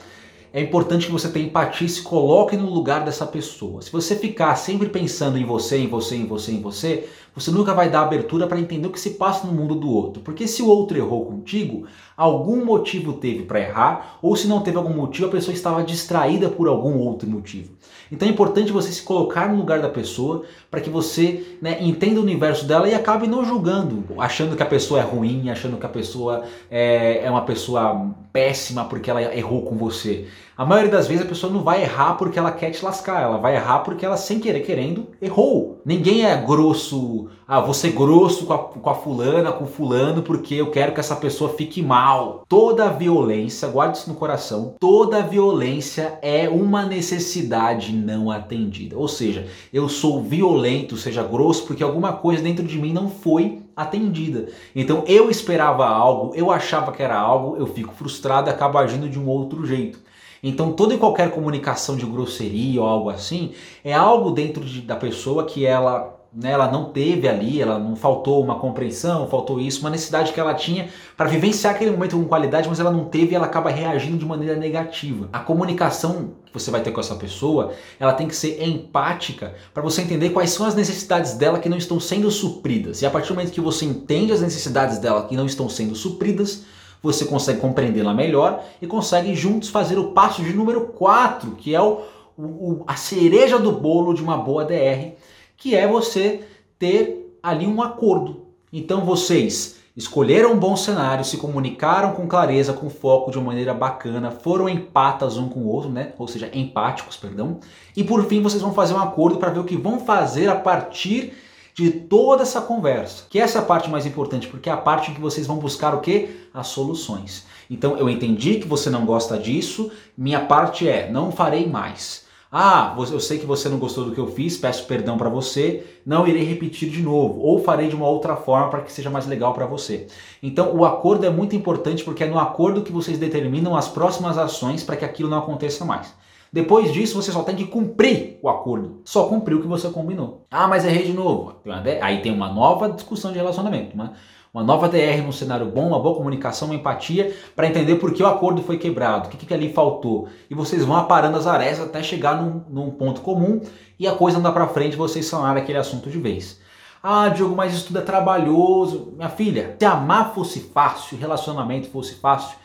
é 0.53 0.61
importante 0.61 1.05
que 1.05 1.11
você 1.11 1.27
tenha 1.27 1.47
empatia 1.47 1.85
e 1.85 1.89
se 1.89 2.01
coloque 2.01 2.55
no 2.55 2.69
lugar 2.69 3.03
dessa 3.03 3.25
pessoa. 3.25 3.81
Se 3.81 3.91
você 3.91 4.15
ficar 4.15 4.55
sempre 4.55 4.87
pensando 4.87 5.37
em 5.37 5.43
você, 5.43 5.79
em 5.79 5.87
você, 5.89 6.15
em 6.15 6.25
você, 6.25 6.53
em 6.53 6.61
você, 6.61 7.09
você 7.35 7.51
nunca 7.51 7.73
vai 7.73 7.89
dar 7.89 8.03
abertura 8.03 8.47
para 8.47 8.57
entender 8.57 8.87
o 8.87 8.91
que 8.91 9.01
se 9.01 9.11
passa 9.11 9.45
no 9.45 9.51
mundo 9.51 9.75
do 9.75 9.89
outro. 9.89 10.21
Porque 10.21 10.47
se 10.47 10.61
o 10.61 10.67
outro 10.67 10.97
errou 10.97 11.25
contigo, 11.25 11.85
algum 12.15 12.63
motivo 12.63 13.11
teve 13.11 13.43
para 13.43 13.59
errar, 13.59 14.17
ou 14.21 14.33
se 14.37 14.47
não 14.47 14.61
teve 14.61 14.77
algum 14.77 14.93
motivo, 14.93 15.27
a 15.27 15.31
pessoa 15.31 15.53
estava 15.53 15.83
distraída 15.83 16.47
por 16.47 16.69
algum 16.69 16.99
outro 16.99 17.29
motivo. 17.29 17.73
Então 18.11 18.27
é 18.27 18.31
importante 18.31 18.71
você 18.71 18.91
se 18.91 19.01
colocar 19.01 19.49
no 19.49 19.57
lugar 19.57 19.79
da 19.79 19.89
pessoa 19.89 20.43
para 20.69 20.81
que 20.81 20.89
você 20.89 21.57
né, 21.61 21.77
entenda 21.81 22.19
o 22.19 22.23
universo 22.23 22.65
dela 22.65 22.89
e 22.89 22.93
acabe 22.93 23.27
não 23.27 23.45
julgando, 23.45 24.03
achando 24.17 24.55
que 24.55 24.63
a 24.63 24.65
pessoa 24.65 24.99
é 24.99 25.03
ruim, 25.03 25.49
achando 25.49 25.77
que 25.77 25.85
a 25.85 25.89
pessoa 25.89 26.43
é, 26.69 27.23
é 27.23 27.29
uma 27.29 27.43
pessoa 27.43 28.13
péssima 28.33 28.85
porque 28.85 29.09
ela 29.09 29.21
errou 29.35 29.63
com 29.63 29.75
você. 29.75 30.27
A 30.57 30.65
maioria 30.65 30.91
das 30.91 31.07
vezes 31.07 31.25
a 31.25 31.27
pessoa 31.27 31.51
não 31.51 31.63
vai 31.63 31.81
errar 31.81 32.15
porque 32.15 32.37
ela 32.37 32.51
quer 32.51 32.69
te 32.69 32.83
lascar, 32.83 33.23
ela 33.23 33.37
vai 33.37 33.55
errar 33.55 33.79
porque 33.79 34.05
ela, 34.05 34.15
sem 34.15 34.39
querer, 34.39 34.59
querendo, 34.59 35.07
errou. 35.21 35.81
Ninguém 35.83 36.25
é 36.25 36.35
grosso, 36.35 37.29
ah, 37.53 37.59
você 37.59 37.89
grosso 37.89 38.45
com 38.45 38.53
a, 38.53 38.59
com 38.59 38.89
a 38.89 38.95
fulana, 38.95 39.51
com 39.51 39.65
o 39.65 39.67
fulano, 39.67 40.21
porque 40.21 40.55
eu 40.55 40.71
quero 40.71 40.93
que 40.93 41.01
essa 41.01 41.17
pessoa 41.17 41.49
fique 41.49 41.81
mal. 41.81 42.45
Toda 42.47 42.87
violência, 42.87 43.67
guarde 43.67 43.97
isso 43.97 44.09
no 44.09 44.15
coração, 44.15 44.73
toda 44.79 45.21
violência 45.21 46.17
é 46.21 46.47
uma 46.47 46.85
necessidade 46.85 47.91
não 47.91 48.31
atendida. 48.31 48.97
Ou 48.97 49.09
seja, 49.09 49.47
eu 49.73 49.89
sou 49.89 50.23
violento, 50.23 50.95
seja 50.95 51.23
grosso, 51.23 51.67
porque 51.67 51.83
alguma 51.83 52.13
coisa 52.13 52.41
dentro 52.41 52.65
de 52.65 52.79
mim 52.79 52.93
não 52.93 53.09
foi 53.09 53.61
atendida. 53.75 54.47
Então 54.73 55.03
eu 55.05 55.29
esperava 55.29 55.85
algo, 55.85 56.33
eu 56.33 56.49
achava 56.49 56.93
que 56.93 57.03
era 57.03 57.19
algo, 57.19 57.57
eu 57.57 57.67
fico 57.67 57.93
frustrado 57.93 58.49
e 58.49 58.53
acabo 58.53 58.77
agindo 58.77 59.09
de 59.09 59.19
um 59.19 59.27
outro 59.27 59.65
jeito. 59.65 59.99
Então 60.41 60.71
toda 60.71 60.93
e 60.93 60.97
qualquer 60.97 61.29
comunicação 61.31 61.97
de 61.97 62.05
grosseria 62.05 62.79
ou 62.79 62.87
algo 62.87 63.09
assim 63.09 63.51
é 63.83 63.93
algo 63.93 64.31
dentro 64.31 64.63
de, 64.63 64.79
da 64.79 64.95
pessoa 64.95 65.43
que 65.43 65.65
ela 65.65 66.20
né, 66.33 66.51
ela 66.51 66.71
não 66.71 66.85
teve 66.85 67.27
ali, 67.27 67.61
ela 67.61 67.77
não 67.77 67.95
faltou 67.95 68.41
uma 68.41 68.55
compreensão, 68.57 69.27
faltou 69.27 69.59
isso, 69.59 69.81
uma 69.81 69.89
necessidade 69.89 70.31
que 70.31 70.39
ela 70.39 70.53
tinha 70.53 70.89
para 71.17 71.27
vivenciar 71.27 71.75
aquele 71.75 71.91
momento 71.91 72.15
com 72.15 72.23
qualidade, 72.23 72.69
mas 72.69 72.79
ela 72.79 72.89
não 72.89 73.05
teve 73.05 73.33
e 73.33 73.35
ela 73.35 73.47
acaba 73.47 73.69
reagindo 73.69 74.17
de 74.17 74.25
maneira 74.25 74.55
negativa. 74.55 75.27
A 75.33 75.39
comunicação 75.39 76.31
que 76.45 76.53
você 76.53 76.71
vai 76.71 76.81
ter 76.81 76.91
com 76.91 77.01
essa 77.01 77.15
pessoa, 77.15 77.73
ela 77.99 78.13
tem 78.13 78.27
que 78.27 78.35
ser 78.35 78.63
empática 78.63 79.53
para 79.73 79.83
você 79.83 80.01
entender 80.01 80.29
quais 80.29 80.51
são 80.51 80.65
as 80.65 80.75
necessidades 80.75 81.33
dela 81.33 81.59
que 81.59 81.67
não 81.67 81.77
estão 81.77 81.99
sendo 81.99 82.31
supridas. 82.31 83.01
E 83.01 83.05
a 83.05 83.09
partir 83.09 83.29
do 83.29 83.35
momento 83.35 83.51
que 83.51 83.61
você 83.61 83.85
entende 83.85 84.31
as 84.31 84.41
necessidades 84.41 84.99
dela 84.99 85.27
que 85.27 85.35
não 85.35 85.45
estão 85.45 85.67
sendo 85.67 85.95
supridas, 85.95 86.63
você 87.03 87.25
consegue 87.25 87.59
compreendê-la 87.59 88.13
melhor 88.13 88.63
e 88.81 88.87
consegue 88.87 89.33
juntos 89.35 89.69
fazer 89.69 89.97
o 89.97 90.11
passo 90.11 90.43
de 90.43 90.53
número 90.53 90.87
4, 90.87 91.51
que 91.55 91.73
é 91.73 91.81
o, 91.81 92.01
o, 92.37 92.83
a 92.87 92.95
cereja 92.95 93.57
do 93.57 93.71
bolo 93.71 94.13
de 94.13 94.21
uma 94.21 94.37
boa 94.37 94.63
DR, 94.63 95.13
que 95.61 95.75
é 95.75 95.87
você 95.87 96.41
ter 96.79 97.37
ali 97.41 97.67
um 97.67 97.83
acordo. 97.83 98.47
Então 98.73 99.05
vocês 99.05 99.79
escolheram 99.95 100.53
um 100.53 100.57
bom 100.57 100.75
cenário, 100.75 101.23
se 101.23 101.37
comunicaram 101.37 102.13
com 102.13 102.27
clareza, 102.27 102.73
com 102.73 102.89
foco, 102.89 103.29
de 103.29 103.37
uma 103.37 103.47
maneira 103.47 103.71
bacana, 103.71 104.31
foram 104.31 104.67
empatas 104.67 105.37
um 105.37 105.47
com 105.47 105.59
o 105.59 105.67
outro, 105.67 105.91
né? 105.91 106.13
Ou 106.17 106.27
seja, 106.27 106.49
empáticos, 106.51 107.15
perdão. 107.15 107.59
E 107.95 108.03
por 108.03 108.25
fim 108.25 108.41
vocês 108.41 108.63
vão 108.63 108.73
fazer 108.73 108.95
um 108.95 108.99
acordo 108.99 109.37
para 109.37 109.51
ver 109.51 109.59
o 109.59 109.63
que 109.63 109.77
vão 109.77 109.99
fazer 109.99 110.49
a 110.49 110.55
partir 110.55 111.33
de 111.75 111.91
toda 111.91 112.41
essa 112.41 112.59
conversa. 112.59 113.25
Que 113.29 113.39
essa 113.39 113.59
é 113.59 113.61
a 113.61 113.65
parte 113.65 113.87
mais 113.87 114.07
importante, 114.07 114.47
porque 114.47 114.67
é 114.67 114.73
a 114.73 114.77
parte 114.77 115.11
em 115.11 115.13
que 115.13 115.21
vocês 115.21 115.45
vão 115.45 115.57
buscar 115.57 115.93
o 115.93 116.01
que? 116.01 116.29
As 116.51 116.67
soluções. 116.67 117.45
Então 117.69 117.95
eu 117.97 118.09
entendi 118.09 118.55
que 118.55 118.67
você 118.67 118.89
não 118.89 119.05
gosta 119.05 119.37
disso, 119.37 119.91
minha 120.17 120.39
parte 120.39 120.89
é 120.89 121.11
não 121.11 121.31
farei 121.31 121.67
mais. 121.67 122.30
Ah, 122.53 122.93
eu 122.97 123.19
sei 123.21 123.39
que 123.39 123.45
você 123.45 123.69
não 123.69 123.77
gostou 123.79 124.03
do 124.03 124.11
que 124.11 124.19
eu 124.19 124.27
fiz, 124.27 124.57
peço 124.57 124.85
perdão 124.85 125.17
para 125.17 125.29
você, 125.29 125.85
não 126.05 126.27
irei 126.27 126.43
repetir 126.43 126.89
de 126.89 127.01
novo, 127.01 127.39
ou 127.39 127.63
farei 127.63 127.87
de 127.87 127.95
uma 127.95 128.09
outra 128.09 128.35
forma 128.35 128.69
para 128.69 128.81
que 128.81 128.91
seja 128.91 129.09
mais 129.09 129.25
legal 129.25 129.53
para 129.53 129.65
você. 129.65 130.07
Então, 130.43 130.75
o 130.75 130.83
acordo 130.83 131.25
é 131.25 131.29
muito 131.29 131.55
importante 131.55 132.03
porque 132.03 132.25
é 132.25 132.27
no 132.27 132.37
acordo 132.37 132.81
que 132.81 132.91
vocês 132.91 133.17
determinam 133.17 133.73
as 133.73 133.87
próximas 133.87 134.37
ações 134.37 134.83
para 134.83 134.97
que 134.97 135.05
aquilo 135.05 135.29
não 135.29 135.37
aconteça 135.37 135.85
mais. 135.85 136.13
Depois 136.51 136.91
disso, 136.91 137.15
você 137.15 137.31
só 137.31 137.43
tem 137.43 137.55
que 137.55 137.67
cumprir 137.67 138.37
o 138.41 138.49
acordo. 138.49 139.01
Só 139.05 139.29
cumprir 139.29 139.55
o 139.55 139.61
que 139.61 139.67
você 139.67 139.89
combinou. 139.89 140.45
Ah, 140.51 140.67
mas 140.67 140.83
errei 140.83 141.05
de 141.05 141.13
novo. 141.13 141.55
Aí 142.01 142.21
tem 142.21 142.33
uma 142.33 142.51
nova 142.51 142.89
discussão 142.89 143.31
de 143.31 143.37
relacionamento. 143.37 143.93
Uma, 143.93 144.11
uma 144.53 144.63
nova 144.63 144.89
DR 144.89 145.21
num 145.23 145.31
cenário 145.31 145.65
bom, 145.67 145.87
uma 145.87 145.99
boa 145.99 146.15
comunicação, 146.15 146.67
uma 146.67 146.75
empatia 146.75 147.33
para 147.55 147.67
entender 147.67 147.95
por 147.95 148.13
que 148.13 148.21
o 148.21 148.27
acordo 148.27 148.61
foi 148.61 148.77
quebrado, 148.77 149.27
o 149.27 149.31
que, 149.31 149.45
que 149.45 149.53
ali 149.53 149.71
faltou. 149.71 150.27
E 150.49 150.55
vocês 150.55 150.83
vão 150.83 150.97
aparando 150.97 151.37
as 151.37 151.47
arestas 151.47 151.87
até 151.87 152.03
chegar 152.03 152.41
num, 152.41 152.61
num 152.69 152.91
ponto 152.91 153.21
comum 153.21 153.61
e 153.97 154.05
a 154.05 154.11
coisa 154.11 154.39
andar 154.39 154.51
para 154.51 154.67
frente 154.67 154.97
vocês 154.97 155.25
sanarem 155.25 155.63
aquele 155.63 155.77
assunto 155.77 156.09
de 156.09 156.19
vez. 156.19 156.59
Ah, 157.01 157.29
Diogo, 157.29 157.55
mas 157.55 157.73
isso 157.73 157.87
tudo 157.87 157.99
é 157.99 158.01
trabalhoso. 158.01 159.13
Minha 159.15 159.29
filha, 159.29 159.75
se 159.79 159.85
amar 159.85 160.33
fosse 160.33 160.59
fácil, 160.59 161.17
relacionamento 161.17 161.89
fosse 161.89 162.15
fácil, 162.15 162.57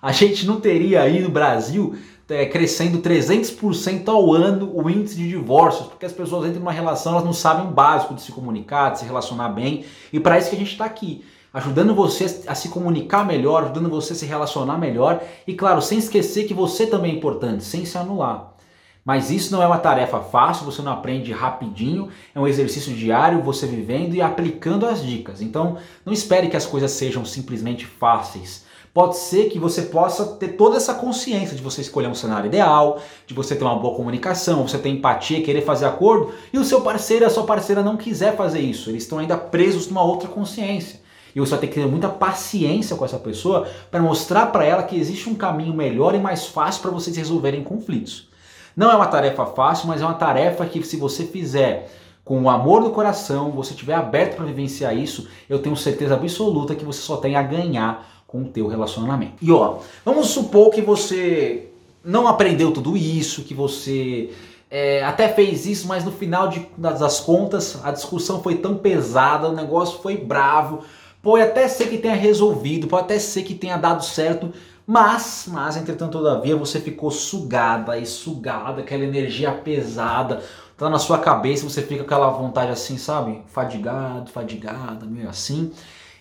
a 0.00 0.12
gente 0.12 0.46
não 0.46 0.60
teria 0.60 1.02
aí 1.02 1.20
no 1.20 1.28
Brasil 1.28 1.96
é, 2.32 2.46
crescendo 2.46 2.98
300% 3.00 4.08
ao 4.08 4.32
ano 4.32 4.72
o 4.74 4.88
índice 4.88 5.16
de 5.16 5.28
divórcios, 5.28 5.88
porque 5.88 6.06
as 6.06 6.12
pessoas 6.12 6.46
entram 6.46 6.60
numa 6.60 6.72
relação, 6.72 7.12
elas 7.12 7.24
não 7.24 7.32
sabem 7.32 7.66
o 7.66 7.70
básico 7.70 8.14
de 8.14 8.22
se 8.22 8.32
comunicar, 8.32 8.90
de 8.90 9.00
se 9.00 9.04
relacionar 9.04 9.50
bem, 9.50 9.84
e 10.12 10.18
para 10.18 10.38
isso 10.38 10.48
que 10.48 10.56
a 10.56 10.58
gente 10.58 10.72
está 10.72 10.86
aqui, 10.86 11.24
ajudando 11.52 11.94
você 11.94 12.42
a 12.46 12.54
se 12.54 12.70
comunicar 12.70 13.26
melhor, 13.26 13.64
ajudando 13.64 13.90
você 13.90 14.14
a 14.14 14.16
se 14.16 14.24
relacionar 14.24 14.78
melhor, 14.78 15.22
e 15.46 15.52
claro, 15.54 15.82
sem 15.82 15.98
esquecer 15.98 16.44
que 16.44 16.54
você 16.54 16.86
também 16.86 17.12
é 17.12 17.14
importante, 17.14 17.62
sem 17.62 17.84
se 17.84 17.98
anular. 17.98 18.54
Mas 19.04 19.30
isso 19.30 19.52
não 19.52 19.60
é 19.60 19.66
uma 19.66 19.78
tarefa 19.78 20.20
fácil, 20.20 20.64
você 20.64 20.80
não 20.80 20.92
aprende 20.92 21.32
rapidinho, 21.32 22.08
é 22.34 22.40
um 22.40 22.46
exercício 22.46 22.94
diário, 22.94 23.42
você 23.42 23.66
vivendo 23.66 24.14
e 24.14 24.22
aplicando 24.22 24.86
as 24.86 25.04
dicas. 25.04 25.42
Então, 25.42 25.76
não 26.06 26.12
espere 26.12 26.48
que 26.48 26.56
as 26.56 26.64
coisas 26.64 26.92
sejam 26.92 27.24
simplesmente 27.24 27.84
fáceis 27.84 28.64
pode 28.94 29.16
ser 29.16 29.48
que 29.48 29.58
você 29.58 29.82
possa 29.82 30.24
ter 30.36 30.48
toda 30.48 30.76
essa 30.76 30.94
consciência 30.94 31.56
de 31.56 31.62
você 31.62 31.80
escolher 31.80 32.08
um 32.08 32.14
cenário 32.14 32.46
ideal, 32.46 33.00
de 33.26 33.32
você 33.32 33.56
ter 33.56 33.64
uma 33.64 33.78
boa 33.78 33.96
comunicação, 33.96 34.66
você 34.68 34.78
ter 34.78 34.90
empatia, 34.90 35.42
querer 35.42 35.62
fazer 35.62 35.86
acordo, 35.86 36.32
e 36.52 36.58
o 36.58 36.64
seu 36.64 36.82
parceiro, 36.82 37.24
a 37.24 37.30
sua 37.30 37.44
parceira 37.44 37.82
não 37.82 37.96
quiser 37.96 38.36
fazer 38.36 38.60
isso, 38.60 38.90
eles 38.90 39.04
estão 39.04 39.18
ainda 39.18 39.36
presos 39.36 39.88
numa 39.88 40.02
outra 40.02 40.28
consciência. 40.28 41.00
E 41.34 41.40
você 41.40 41.52
vai 41.52 41.60
ter 41.60 41.68
que 41.68 41.74
ter 41.74 41.86
muita 41.86 42.10
paciência 42.10 42.94
com 42.94 43.06
essa 43.06 43.18
pessoa 43.18 43.66
para 43.90 44.02
mostrar 44.02 44.46
para 44.46 44.64
ela 44.64 44.82
que 44.82 44.98
existe 44.98 45.30
um 45.30 45.34
caminho 45.34 45.72
melhor 45.72 46.14
e 46.14 46.18
mais 46.18 46.46
fácil 46.46 46.82
para 46.82 46.90
vocês 46.90 47.16
resolverem 47.16 47.64
conflitos. 47.64 48.28
Não 48.76 48.90
é 48.90 48.94
uma 48.94 49.06
tarefa 49.06 49.46
fácil, 49.46 49.88
mas 49.88 50.02
é 50.02 50.04
uma 50.04 50.14
tarefa 50.14 50.66
que 50.66 50.82
se 50.82 50.98
você 50.98 51.24
fizer 51.24 51.90
com 52.24 52.42
o 52.42 52.50
amor 52.50 52.82
no 52.82 52.90
coração, 52.90 53.50
você 53.50 53.72
estiver 53.72 53.94
aberto 53.94 54.36
para 54.36 54.44
vivenciar 54.44 54.96
isso, 54.96 55.26
eu 55.48 55.58
tenho 55.58 55.74
certeza 55.74 56.14
absoluta 56.14 56.74
que 56.74 56.84
você 56.84 57.00
só 57.00 57.16
tem 57.16 57.34
a 57.34 57.42
ganhar 57.42 58.11
com 58.32 58.40
o 58.40 58.46
teu 58.46 58.66
relacionamento. 58.66 59.34
E 59.42 59.52
ó, 59.52 59.76
vamos 60.02 60.28
supor 60.28 60.70
que 60.70 60.80
você 60.80 61.68
não 62.02 62.26
aprendeu 62.26 62.72
tudo 62.72 62.96
isso, 62.96 63.42
que 63.42 63.52
você 63.52 64.30
é, 64.70 65.04
até 65.04 65.28
fez 65.28 65.66
isso, 65.66 65.86
mas 65.86 66.02
no 66.02 66.10
final 66.10 66.48
de, 66.48 66.66
das 66.78 67.20
contas 67.20 67.78
a 67.84 67.92
discussão 67.92 68.42
foi 68.42 68.54
tão 68.56 68.78
pesada, 68.78 69.50
o 69.50 69.54
negócio 69.54 69.98
foi 70.00 70.16
bravo, 70.16 70.80
pode 71.22 71.44
até 71.44 71.68
ser 71.68 71.90
que 71.90 71.98
tenha 71.98 72.14
resolvido, 72.14 72.86
pode 72.86 73.04
até 73.04 73.18
ser 73.18 73.42
que 73.42 73.54
tenha 73.54 73.76
dado 73.76 74.02
certo, 74.02 74.50
mas, 74.86 75.44
mas 75.48 75.76
entretanto 75.76 76.12
todavia 76.12 76.56
você 76.56 76.80
ficou 76.80 77.10
sugada 77.10 77.98
e 77.98 78.06
sugada, 78.06 78.80
aquela 78.80 79.04
energia 79.04 79.52
pesada, 79.52 80.42
tá 80.76 80.88
na 80.88 80.98
sua 80.98 81.18
cabeça, 81.18 81.68
você 81.68 81.82
fica 81.82 82.02
com 82.02 82.06
aquela 82.06 82.30
vontade 82.30 82.72
assim, 82.72 82.96
sabe? 82.96 83.42
Fadigado, 83.46 84.30
fadigada, 84.30 85.04
meio 85.04 85.28
assim 85.28 85.70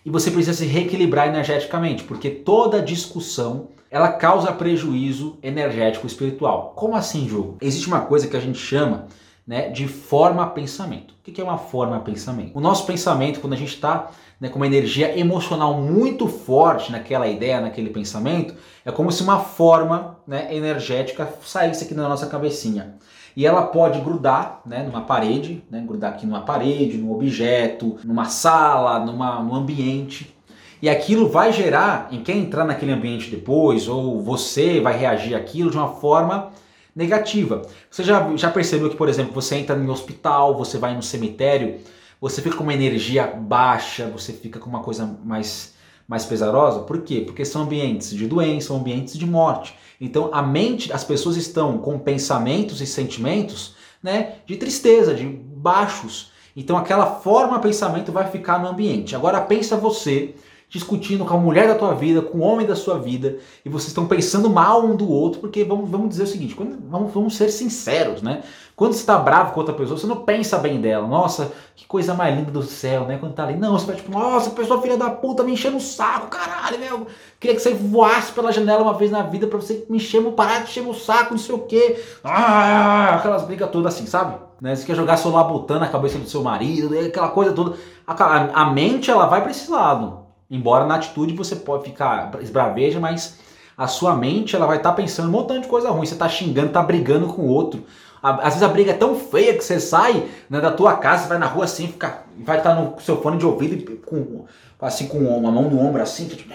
e 0.06 0.10
você 0.10 0.32
precisa 0.32 0.58
se 0.58 0.66
reequilibrar 0.66 1.28
energeticamente, 1.28 2.04
porque 2.04 2.30
toda 2.30 2.82
discussão 2.82 3.70
ela 3.90 4.10
causa 4.10 4.52
prejuízo 4.54 5.38
energético 5.44 6.08
espiritual. 6.08 6.74
Como 6.76 6.96
assim, 6.96 7.26
Diogo? 7.26 7.58
Existe 7.62 7.88
uma 7.88 8.02
coisa 8.02 8.28
que 8.28 8.38
a 8.38 8.40
gente 8.40 8.58
chama 8.58 9.08
né, 9.46 9.70
de 9.70 9.88
forma 9.88 10.48
pensamento. 10.48 11.14
O 11.14 11.24
que 11.24 11.42
é 11.42 11.44
uma 11.44 11.58
forma 11.58 12.00
pensamento? 12.00 12.58
O 12.58 12.62
nosso 12.62 12.86
pensamento, 12.86 13.42
quando 13.42 13.54
a 13.54 13.58
gente 13.58 13.76
está 13.76 14.10
né, 14.40 14.48
com 14.48 14.56
uma 14.56 14.66
energia 14.66 15.18
emocional 15.20 15.74
muito 15.82 16.28
forte 16.28 16.92
naquela 16.92 17.28
ideia, 17.28 17.60
naquele 17.60 17.90
pensamento, 17.90 18.56
é 18.86 18.92
como 18.92 19.12
se 19.12 19.22
uma 19.22 19.40
forma 19.40 20.18
né, 20.26 20.56
energética 20.56 21.32
saísse 21.44 21.84
aqui 21.84 21.94
na 21.94 22.08
nossa 22.08 22.28
cabecinha 22.28 22.96
e 23.36 23.46
ela 23.46 23.64
pode 23.64 24.00
grudar 24.02 24.62
né, 24.66 24.84
numa 24.84 25.02
parede, 25.02 25.64
né, 25.70 25.84
grudar 25.86 26.14
aqui 26.14 26.26
numa 26.26 26.42
parede, 26.42 26.98
num 26.98 27.12
objeto, 27.12 27.98
numa 28.04 28.26
sala, 28.26 29.00
numa, 29.00 29.42
num 29.42 29.56
ambiente. 29.56 30.36
E 30.82 30.90
aquilo 30.90 31.30
vai 31.30 31.54
gerar 31.54 32.08
em 32.12 32.24
quem 32.24 32.40
entrar 32.40 32.66
naquele 32.66 32.92
ambiente 32.92 33.30
depois, 33.30 33.88
ou 33.88 34.22
você 34.22 34.80
vai 34.80 34.98
reagir 34.98 35.36
àquilo 35.36 35.70
de 35.70 35.78
uma 35.78 35.90
forma 35.90 36.52
negativa. 36.96 37.62
Você 37.90 38.04
já, 38.04 38.36
já 38.36 38.50
percebeu 38.50 38.90
que, 38.90 38.96
por 38.96 39.08
exemplo, 39.08 39.34
você 39.34 39.56
entra 39.56 39.76
um 39.76 39.90
hospital, 39.90 40.58
você 40.58 40.78
vai 40.78 40.96
no 40.96 41.04
cemitério, 41.04 41.80
você 42.20 42.42
fica 42.42 42.56
com 42.56 42.64
uma 42.64 42.74
energia 42.74 43.26
baixa, 43.28 44.08
você 44.08 44.34
fica 44.34 44.60
com 44.60 44.70
uma 44.70 44.82
coisa 44.82 45.18
mais, 45.24 45.74
mais 46.12 46.26
pesarosa? 46.26 46.82
Por 46.82 47.04
quê? 47.04 47.22
Porque 47.22 47.46
são 47.46 47.62
ambientes 47.62 48.10
de 48.10 48.28
doença, 48.28 48.68
são 48.68 48.76
ambientes 48.76 49.18
de 49.18 49.26
morte. 49.26 49.74
Então 50.00 50.30
a 50.34 50.42
mente, 50.42 50.92
as 50.92 51.06
pessoas 51.06 51.38
estão 51.38 51.78
com 51.78 51.98
pensamentos 51.98 52.82
e 52.82 52.86
sentimentos, 52.86 53.76
né, 54.04 54.34
de 54.46 54.58
tristeza, 54.58 55.16
de 55.16 55.26
baixos. 55.26 56.34
Então 56.54 56.76
aquela 56.76 57.06
forma 57.06 57.60
pensamento 57.60 58.12
vai 58.12 58.30
ficar 58.30 58.60
no 58.60 58.68
ambiente. 58.68 59.16
Agora 59.16 59.40
pensa 59.40 59.78
você 59.78 60.36
discutindo 60.72 61.26
com 61.26 61.34
a 61.34 61.38
mulher 61.38 61.68
da 61.68 61.76
tua 61.76 61.94
vida, 61.94 62.22
com 62.22 62.38
o 62.38 62.42
homem 62.42 62.66
da 62.66 62.78
sua 62.78 62.98
vida, 62.98 63.38
e 63.66 63.68
vocês 63.68 63.90
estão 63.90 64.08
pensando 64.08 64.50
mal 64.50 64.86
um 64.86 64.96
do 64.96 65.12
outro, 65.12 65.42
porque 65.42 65.66
vamos, 65.66 65.90
vamos 65.90 66.08
dizer 66.08 66.24
o 66.24 66.28
seguinte, 66.28 66.56
quando, 66.56 66.78
vamos, 66.90 67.14
vamos 67.14 67.36
ser 67.36 67.50
sinceros, 67.50 68.22
né? 68.22 68.42
Quando 68.74 68.94
você 68.94 69.02
está 69.02 69.18
bravo 69.18 69.52
com 69.52 69.60
outra 69.60 69.76
pessoa, 69.76 70.00
você 70.00 70.08
não 70.08 70.24
pensa 70.24 70.58
bem 70.58 70.80
dela. 70.80 71.06
Nossa, 71.06 71.52
que 71.76 71.86
coisa 71.86 72.14
mais 72.14 72.36
linda 72.36 72.52
do 72.52 72.64
céu, 72.64 73.06
né? 73.06 73.18
Quando 73.20 73.34
tá 73.34 73.44
ali. 73.44 73.58
Não, 73.58 73.74
você 73.78 73.86
vai 73.86 73.96
tipo, 73.98 74.12
nossa, 74.12 74.50
pessoa 74.52 74.82
filha 74.82 74.98
da 74.98 75.10
puta 75.10 75.44
me 75.44 75.52
enchendo 75.52 75.76
o 75.76 75.82
saco, 75.82 76.28
caralho, 76.28 76.80
meu. 76.80 77.06
Queria 77.38 77.56
que 77.56 77.62
você 77.62 77.74
voasse 77.74 78.32
pela 78.32 78.52
janela 78.52 78.82
uma 78.82 78.94
vez 78.94 79.12
na 79.12 79.24
vida 79.24 79.46
pra 79.48 79.60
você 79.60 79.86
me 79.90 79.98
encher, 79.98 80.24
parar 80.32 80.60
de 80.60 80.72
encher 80.72 80.88
o 80.88 80.94
saco, 80.94 81.32
não 81.32 81.38
sei 81.38 81.54
o 81.54 81.60
quê. 81.60 82.02
Ah, 82.24 83.16
aquelas 83.16 83.44
brigas 83.44 83.70
todas 83.70 83.94
assim, 83.94 84.08
sabe? 84.08 84.38
Né? 84.62 84.74
Você 84.74 84.86
quer 84.86 84.96
jogar 84.96 85.20
labutã 85.26 85.78
na 85.78 85.90
cabeça 85.90 86.18
do 86.18 86.30
seu 86.30 86.42
marido, 86.42 86.98
aquela 86.98 87.30
coisa 87.30 87.52
toda. 87.52 87.76
A, 88.08 88.62
a 88.62 88.72
mente, 88.72 89.12
ela 89.12 89.28
vai 89.28 89.42
para 89.42 89.52
esse 89.52 89.70
lado. 89.70 90.21
Embora 90.52 90.86
na 90.86 90.96
atitude 90.96 91.34
você 91.34 91.56
pode 91.56 91.86
ficar 91.86 92.38
esbraveja, 92.42 93.00
mas 93.00 93.40
a 93.78 93.88
sua 93.88 94.14
mente 94.18 94.54
ela 94.54 94.68
vai 94.68 94.78
estar 94.78 94.90
tá 94.90 94.96
pensando 94.96 95.30
um 95.30 95.32
montão 95.32 95.62
de 95.62 95.68
coisa 95.68 95.90
ruim. 95.90 96.06
Você 96.06 96.14
está 96.14 96.28
xingando, 96.28 96.68
está 96.68 96.84
brigando 96.84 97.28
com 97.28 97.44
o 97.44 97.48
outro. 97.48 97.86
Às 98.22 98.56
vezes 98.56 98.64
a 98.64 98.68
briga 98.68 98.92
é 98.92 98.96
tão 98.96 99.16
feia 99.16 99.58
que 99.58 99.64
você 99.64 99.80
sai 99.80 100.28
né, 100.50 100.60
da 100.60 100.70
tua 100.70 100.98
casa, 100.98 101.28
vai 101.28 101.40
na 101.40 101.48
rua 101.48 101.64
assim, 101.64 101.88
fica, 101.88 102.24
vai 102.38 102.58
estar 102.58 102.76
tá 102.76 102.82
no 102.82 103.00
seu 103.00 103.20
fone 103.22 103.38
de 103.38 103.46
ouvido 103.46 103.98
com, 104.06 104.46
assim 104.80 105.08
com 105.08 105.18
uma 105.20 105.52
mão 105.52 105.70
no 105.70 105.80
ombro 105.80 106.02
assim, 106.02 106.28
tipo, 106.28 106.54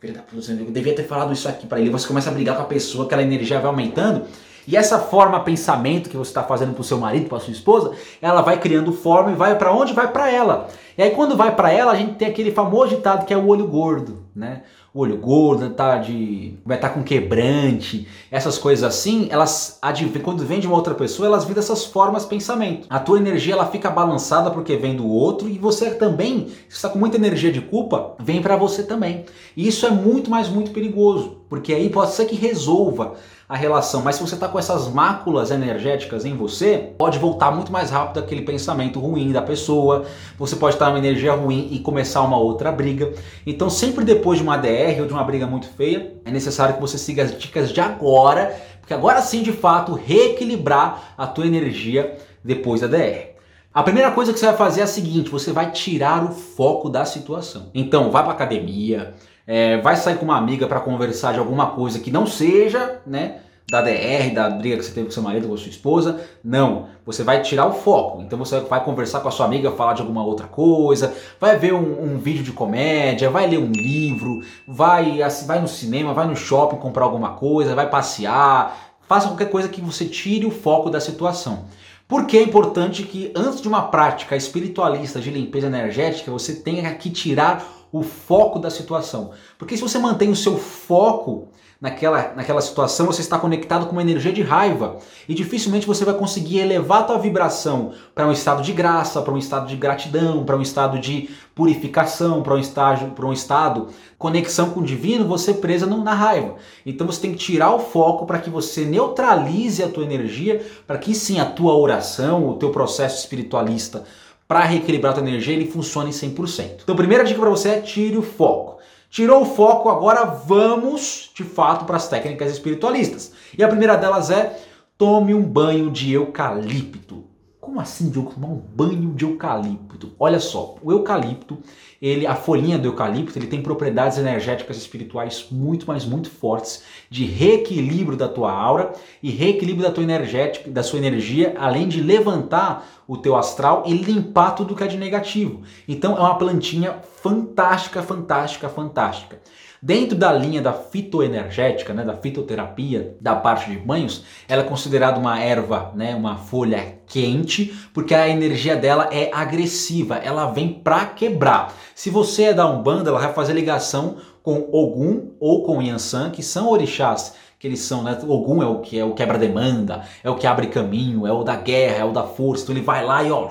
eu 0.00 0.70
devia 0.70 0.94
ter 0.94 1.02
falado 1.02 1.32
isso 1.32 1.48
aqui 1.48 1.66
para 1.66 1.80
ele. 1.80 1.90
Você 1.90 2.06
começa 2.06 2.30
a 2.30 2.32
brigar 2.32 2.56
com 2.56 2.62
a 2.62 2.66
pessoa, 2.66 3.04
aquela 3.04 3.22
energia 3.22 3.58
vai 3.58 3.68
aumentando 3.68 4.24
E 4.70 4.76
essa 4.76 4.98
forma 4.98 5.40
pensamento 5.40 6.10
que 6.10 6.16
você 6.18 6.28
está 6.28 6.42
fazendo 6.42 6.74
para 6.74 6.82
o 6.82 6.84
seu 6.84 6.98
marido, 6.98 7.26
para 7.26 7.40
sua 7.40 7.54
esposa, 7.54 7.92
ela 8.20 8.42
vai 8.42 8.60
criando 8.60 8.92
forma 8.92 9.32
e 9.32 9.34
vai 9.34 9.56
para 9.56 9.72
onde? 9.72 9.94
Vai 9.94 10.12
para 10.12 10.30
ela. 10.30 10.68
E 10.98 11.02
aí 11.02 11.12
quando 11.12 11.38
vai 11.38 11.56
para 11.56 11.72
ela, 11.72 11.90
a 11.90 11.94
gente 11.94 12.16
tem 12.16 12.28
aquele 12.28 12.50
famoso 12.50 12.94
ditado 12.94 13.24
que 13.24 13.32
é 13.32 13.36
o 13.38 13.46
olho 13.46 13.66
gordo, 13.66 14.24
né? 14.36 14.64
O 14.92 15.00
olho 15.00 15.16
gordo, 15.16 15.70
tá 15.70 15.96
de 15.96 16.58
vai 16.66 16.76
estar 16.76 16.90
tá 16.90 16.94
com 16.94 17.02
quebrante, 17.02 18.06
essas 18.30 18.58
coisas 18.58 18.84
assim, 18.84 19.28
elas 19.30 19.80
quando 20.22 20.44
vem 20.44 20.60
de 20.60 20.66
uma 20.66 20.76
outra 20.76 20.94
pessoa, 20.94 21.26
elas 21.26 21.46
viram 21.46 21.60
essas 21.60 21.86
formas 21.86 22.26
pensamento. 22.26 22.86
A 22.90 22.98
tua 22.98 23.16
energia 23.16 23.54
ela 23.54 23.64
fica 23.64 23.88
balançada 23.88 24.50
porque 24.50 24.76
vem 24.76 24.94
do 24.94 25.08
outro 25.08 25.48
e 25.48 25.56
você 25.56 25.92
também, 25.92 26.48
se 26.68 26.76
está 26.76 26.90
com 26.90 26.98
muita 26.98 27.16
energia 27.16 27.50
de 27.50 27.62
culpa, 27.62 28.16
vem 28.18 28.42
para 28.42 28.56
você 28.56 28.82
também. 28.82 29.24
E 29.56 29.66
isso 29.66 29.86
é 29.86 29.90
muito 29.90 30.30
mais 30.30 30.46
muito 30.50 30.72
perigoso, 30.72 31.37
porque 31.48 31.72
aí 31.72 31.88
pode 31.88 32.12
ser 32.12 32.26
que 32.26 32.36
resolva 32.36 33.14
a 33.48 33.56
relação. 33.56 34.02
Mas 34.02 34.16
se 34.16 34.20
você 34.20 34.34
está 34.34 34.46
com 34.46 34.58
essas 34.58 34.88
máculas 34.88 35.50
energéticas 35.50 36.24
em 36.24 36.36
você, 36.36 36.92
pode 36.98 37.18
voltar 37.18 37.50
muito 37.50 37.72
mais 37.72 37.90
rápido 37.90 38.18
aquele 38.18 38.42
pensamento 38.42 39.00
ruim 39.00 39.32
da 39.32 39.40
pessoa. 39.40 40.04
Você 40.38 40.54
pode 40.56 40.74
estar 40.74 40.88
numa 40.88 40.98
energia 40.98 41.32
ruim 41.32 41.68
e 41.72 41.78
começar 41.78 42.20
uma 42.22 42.36
outra 42.36 42.70
briga. 42.70 43.12
Então, 43.46 43.70
sempre 43.70 44.04
depois 44.04 44.38
de 44.38 44.44
uma 44.44 44.58
DR 44.58 45.00
ou 45.00 45.06
de 45.06 45.12
uma 45.12 45.24
briga 45.24 45.46
muito 45.46 45.68
feia, 45.68 46.14
é 46.24 46.30
necessário 46.30 46.74
que 46.74 46.80
você 46.80 46.98
siga 46.98 47.22
as 47.22 47.36
dicas 47.38 47.72
de 47.72 47.80
agora, 47.80 48.54
porque 48.80 48.92
agora 48.92 49.22
sim, 49.22 49.42
de 49.42 49.52
fato, 49.52 49.94
reequilibrar 49.94 51.14
a 51.16 51.26
tua 51.26 51.46
energia 51.46 52.18
depois 52.44 52.82
da 52.82 52.86
DR. 52.86 53.28
A 53.72 53.82
primeira 53.82 54.10
coisa 54.10 54.32
que 54.32 54.38
você 54.38 54.46
vai 54.46 54.56
fazer 54.56 54.80
é 54.80 54.84
a 54.84 54.88
seguinte: 54.88 55.30
você 55.30 55.52
vai 55.52 55.70
tirar 55.70 56.24
o 56.24 56.32
foco 56.32 56.88
da 56.88 57.04
situação. 57.04 57.70
Então, 57.74 58.10
vai 58.10 58.22
para 58.24 58.32
academia, 58.32 59.14
é, 59.50 59.78
vai 59.78 59.96
sair 59.96 60.18
com 60.18 60.26
uma 60.26 60.36
amiga 60.36 60.66
para 60.66 60.78
conversar 60.78 61.32
de 61.32 61.38
alguma 61.38 61.70
coisa 61.70 61.98
que 61.98 62.10
não 62.10 62.26
seja, 62.26 63.00
né? 63.06 63.38
Da 63.70 63.80
DR, 63.80 64.30
da 64.34 64.48
briga 64.50 64.76
que 64.76 64.82
você 64.82 64.92
teve 64.92 65.06
com 65.06 65.12
seu 65.12 65.22
marido 65.22 65.48
com 65.48 65.56
sua 65.56 65.70
esposa. 65.70 66.20
Não, 66.44 66.86
você 67.04 67.22
vai 67.22 67.40
tirar 67.40 67.66
o 67.66 67.72
foco. 67.72 68.20
Então 68.20 68.38
você 68.38 68.60
vai 68.60 68.84
conversar 68.84 69.20
com 69.20 69.28
a 69.28 69.30
sua 69.30 69.46
amiga, 69.46 69.72
falar 69.72 69.94
de 69.94 70.02
alguma 70.02 70.22
outra 70.22 70.46
coisa, 70.46 71.14
vai 71.40 71.56
ver 71.58 71.72
um, 71.72 72.02
um 72.02 72.18
vídeo 72.18 72.42
de 72.42 72.52
comédia, 72.52 73.30
vai 73.30 73.46
ler 73.46 73.58
um 73.58 73.72
livro, 73.72 74.42
vai, 74.66 75.18
vai 75.46 75.60
no 75.60 75.68
cinema, 75.68 76.12
vai 76.12 76.26
no 76.26 76.36
shopping 76.36 76.76
comprar 76.76 77.04
alguma 77.04 77.30
coisa, 77.30 77.74
vai 77.74 77.88
passear, 77.88 78.96
faça 79.06 79.28
qualquer 79.28 79.50
coisa 79.50 79.68
que 79.68 79.80
você 79.80 80.04
tire 80.04 80.44
o 80.44 80.50
foco 80.50 80.90
da 80.90 81.00
situação. 81.00 81.64
Porque 82.06 82.38
é 82.38 82.42
importante 82.42 83.02
que 83.02 83.32
antes 83.34 83.60
de 83.60 83.68
uma 83.68 83.82
prática 83.82 84.34
espiritualista 84.34 85.20
de 85.20 85.30
limpeza 85.30 85.66
energética, 85.66 86.30
você 86.30 86.54
tenha 86.54 86.94
que 86.94 87.10
tirar 87.10 87.77
o 87.92 88.02
foco 88.02 88.58
da 88.58 88.70
situação. 88.70 89.30
Porque 89.58 89.76
se 89.76 89.82
você 89.82 89.98
mantém 89.98 90.30
o 90.30 90.36
seu 90.36 90.58
foco 90.58 91.48
naquela, 91.80 92.32
naquela 92.34 92.60
situação, 92.60 93.06
você 93.06 93.20
está 93.20 93.38
conectado 93.38 93.86
com 93.86 93.92
uma 93.92 94.02
energia 94.02 94.32
de 94.32 94.42
raiva 94.42 94.98
e 95.28 95.34
dificilmente 95.34 95.86
você 95.86 96.04
vai 96.04 96.14
conseguir 96.14 96.58
elevar 96.58 97.00
a 97.00 97.04
tua 97.04 97.18
vibração 97.18 97.92
para 98.14 98.26
um 98.26 98.32
estado 98.32 98.62
de 98.62 98.72
graça, 98.72 99.22
para 99.22 99.32
um 99.32 99.38
estado 99.38 99.68
de 99.68 99.76
gratidão, 99.76 100.44
para 100.44 100.56
um 100.56 100.62
estado 100.62 100.98
de 100.98 101.30
purificação, 101.54 102.42
para 102.42 102.54
um 102.54 102.58
estágio, 102.58 103.10
para 103.10 103.26
um 103.26 103.32
estado 103.32 103.88
conexão 104.18 104.70
com 104.70 104.80
o 104.80 104.84
divino, 104.84 105.28
você 105.28 105.54
presa 105.54 105.86
na 105.86 106.14
raiva. 106.14 106.56
Então 106.84 107.06
você 107.06 107.20
tem 107.20 107.32
que 107.32 107.38
tirar 107.38 107.72
o 107.72 107.78
foco 107.78 108.26
para 108.26 108.40
que 108.40 108.50
você 108.50 108.84
neutralize 108.84 109.82
a 109.82 109.88
tua 109.88 110.02
energia, 110.02 110.66
para 110.86 110.98
que 110.98 111.14
sim 111.14 111.38
a 111.38 111.44
tua 111.44 111.76
oração, 111.76 112.48
o 112.48 112.54
teu 112.54 112.70
processo 112.70 113.20
espiritualista 113.20 114.04
para 114.48 114.64
reequilibrar 114.64 115.12
a 115.12 115.16
tua 115.16 115.28
energia, 115.28 115.54
ele 115.54 115.70
funcione 115.70 116.10
100%. 116.10 116.80
Então, 116.82 116.94
a 116.94 116.96
primeira 116.96 117.22
dica 117.22 117.38
para 117.38 117.50
você 117.50 117.68
é 117.68 117.80
tire 117.82 118.16
o 118.16 118.22
foco. 118.22 118.78
Tirou 119.10 119.42
o 119.42 119.46
foco, 119.46 119.90
agora 119.90 120.24
vamos 120.24 121.30
de 121.34 121.44
fato 121.44 121.84
para 121.84 121.96
as 121.96 122.08
técnicas 122.08 122.50
espiritualistas. 122.50 123.32
E 123.56 123.62
a 123.62 123.68
primeira 123.68 123.96
delas 123.96 124.30
é 124.30 124.58
tome 124.96 125.34
um 125.34 125.42
banho 125.42 125.90
de 125.90 126.12
eucalipto. 126.12 127.27
Como 127.68 127.82
assim, 127.82 128.08
Diogo, 128.08 128.32
tomar 128.32 128.48
um 128.48 128.56
banho 128.56 129.12
de 129.12 129.26
eucalipto? 129.26 130.12
Olha 130.18 130.40
só, 130.40 130.76
o 130.82 130.90
eucalipto, 130.90 131.58
ele, 132.00 132.26
a 132.26 132.34
folhinha 132.34 132.78
do 132.78 132.88
eucalipto, 132.88 133.38
ele 133.38 133.46
tem 133.46 133.60
propriedades 133.60 134.16
energéticas 134.16 134.78
espirituais 134.78 135.48
muito, 135.50 135.84
mas 135.86 136.06
muito 136.06 136.30
fortes 136.30 136.82
de 137.10 137.26
reequilíbrio 137.26 138.16
da 138.16 138.26
tua 138.26 138.50
aura 138.50 138.94
e 139.22 139.30
reequilíbrio 139.30 139.86
da 139.86 139.92
tua 139.92 140.02
energética, 140.02 140.70
da 140.70 140.82
sua 140.82 140.98
energia, 140.98 141.56
além 141.58 141.86
de 141.86 142.00
levantar 142.00 142.88
o 143.06 143.18
teu 143.18 143.36
astral 143.36 143.82
e 143.84 143.92
limpar 143.92 144.52
tudo 144.52 144.74
que 144.74 144.82
é 144.82 144.86
de 144.86 144.96
negativo. 144.96 145.60
Então 145.86 146.16
é 146.16 146.20
uma 146.20 146.38
plantinha 146.38 147.02
fantástica, 147.22 148.00
fantástica, 148.00 148.70
fantástica. 148.70 149.42
Dentro 149.80 150.16
da 150.16 150.32
linha 150.32 150.60
da 150.60 150.72
fitoenergética, 150.72 151.94
né, 151.94 152.04
da 152.04 152.16
fitoterapia, 152.16 153.16
da 153.20 153.36
parte 153.36 153.70
de 153.70 153.76
banhos, 153.76 154.24
ela 154.48 154.62
é 154.62 154.64
considerada 154.64 155.20
uma 155.20 155.38
erva, 155.38 155.92
né, 155.94 156.16
uma 156.16 156.36
folha 156.36 156.98
quente, 157.06 157.72
porque 157.94 158.12
a 158.12 158.28
energia 158.28 158.74
dela 158.76 159.08
é 159.12 159.30
agressiva, 159.32 160.16
ela 160.16 160.50
vem 160.50 160.68
para 160.72 161.06
quebrar. 161.06 161.72
Se 161.94 162.10
você 162.10 162.44
é 162.44 162.54
da 162.54 162.68
Umbanda, 162.68 163.10
ela 163.10 163.20
vai 163.20 163.32
fazer 163.32 163.52
ligação 163.52 164.16
com 164.42 164.68
Ogum 164.72 165.30
ou 165.38 165.62
com 165.62 165.80
Yansan, 165.80 166.30
que 166.30 166.42
são 166.42 166.68
orixás 166.68 167.34
que 167.58 167.66
eles 167.66 167.80
são, 167.80 168.02
né? 168.04 168.16
Ogum 168.26 168.62
é 168.62 168.66
o 168.66 168.80
que 168.80 168.98
é 168.98 169.04
o 169.04 169.14
quebra-demanda, 169.14 170.02
é 170.22 170.30
o 170.30 170.36
que 170.36 170.46
abre 170.46 170.68
caminho, 170.68 171.26
é 171.26 171.32
o 171.32 171.42
da 171.42 171.56
guerra, 171.56 171.98
é 171.98 172.04
o 172.04 172.12
da 172.12 172.22
força. 172.22 172.62
Então 172.62 172.74
ele 172.74 172.84
vai 172.84 173.04
lá 173.04 173.24
e 173.24 173.32
ó, 173.32 173.48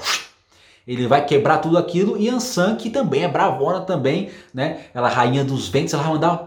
ele 0.88 1.06
vai 1.06 1.26
quebrar 1.26 1.58
tudo 1.58 1.78
aquilo. 1.78 2.17
E 2.17 2.30
Ansan, 2.30 2.76
que 2.76 2.89
também 2.89 3.23
é 3.23 3.28
bravona 3.28 3.82
também, 3.82 4.30
né? 4.54 4.86
Ela 4.93 5.10
rainha 5.10 5.43
dos 5.43 5.67
ventos, 5.67 5.93
ela 5.93 6.04
vai 6.04 6.13
mandar 6.13 6.45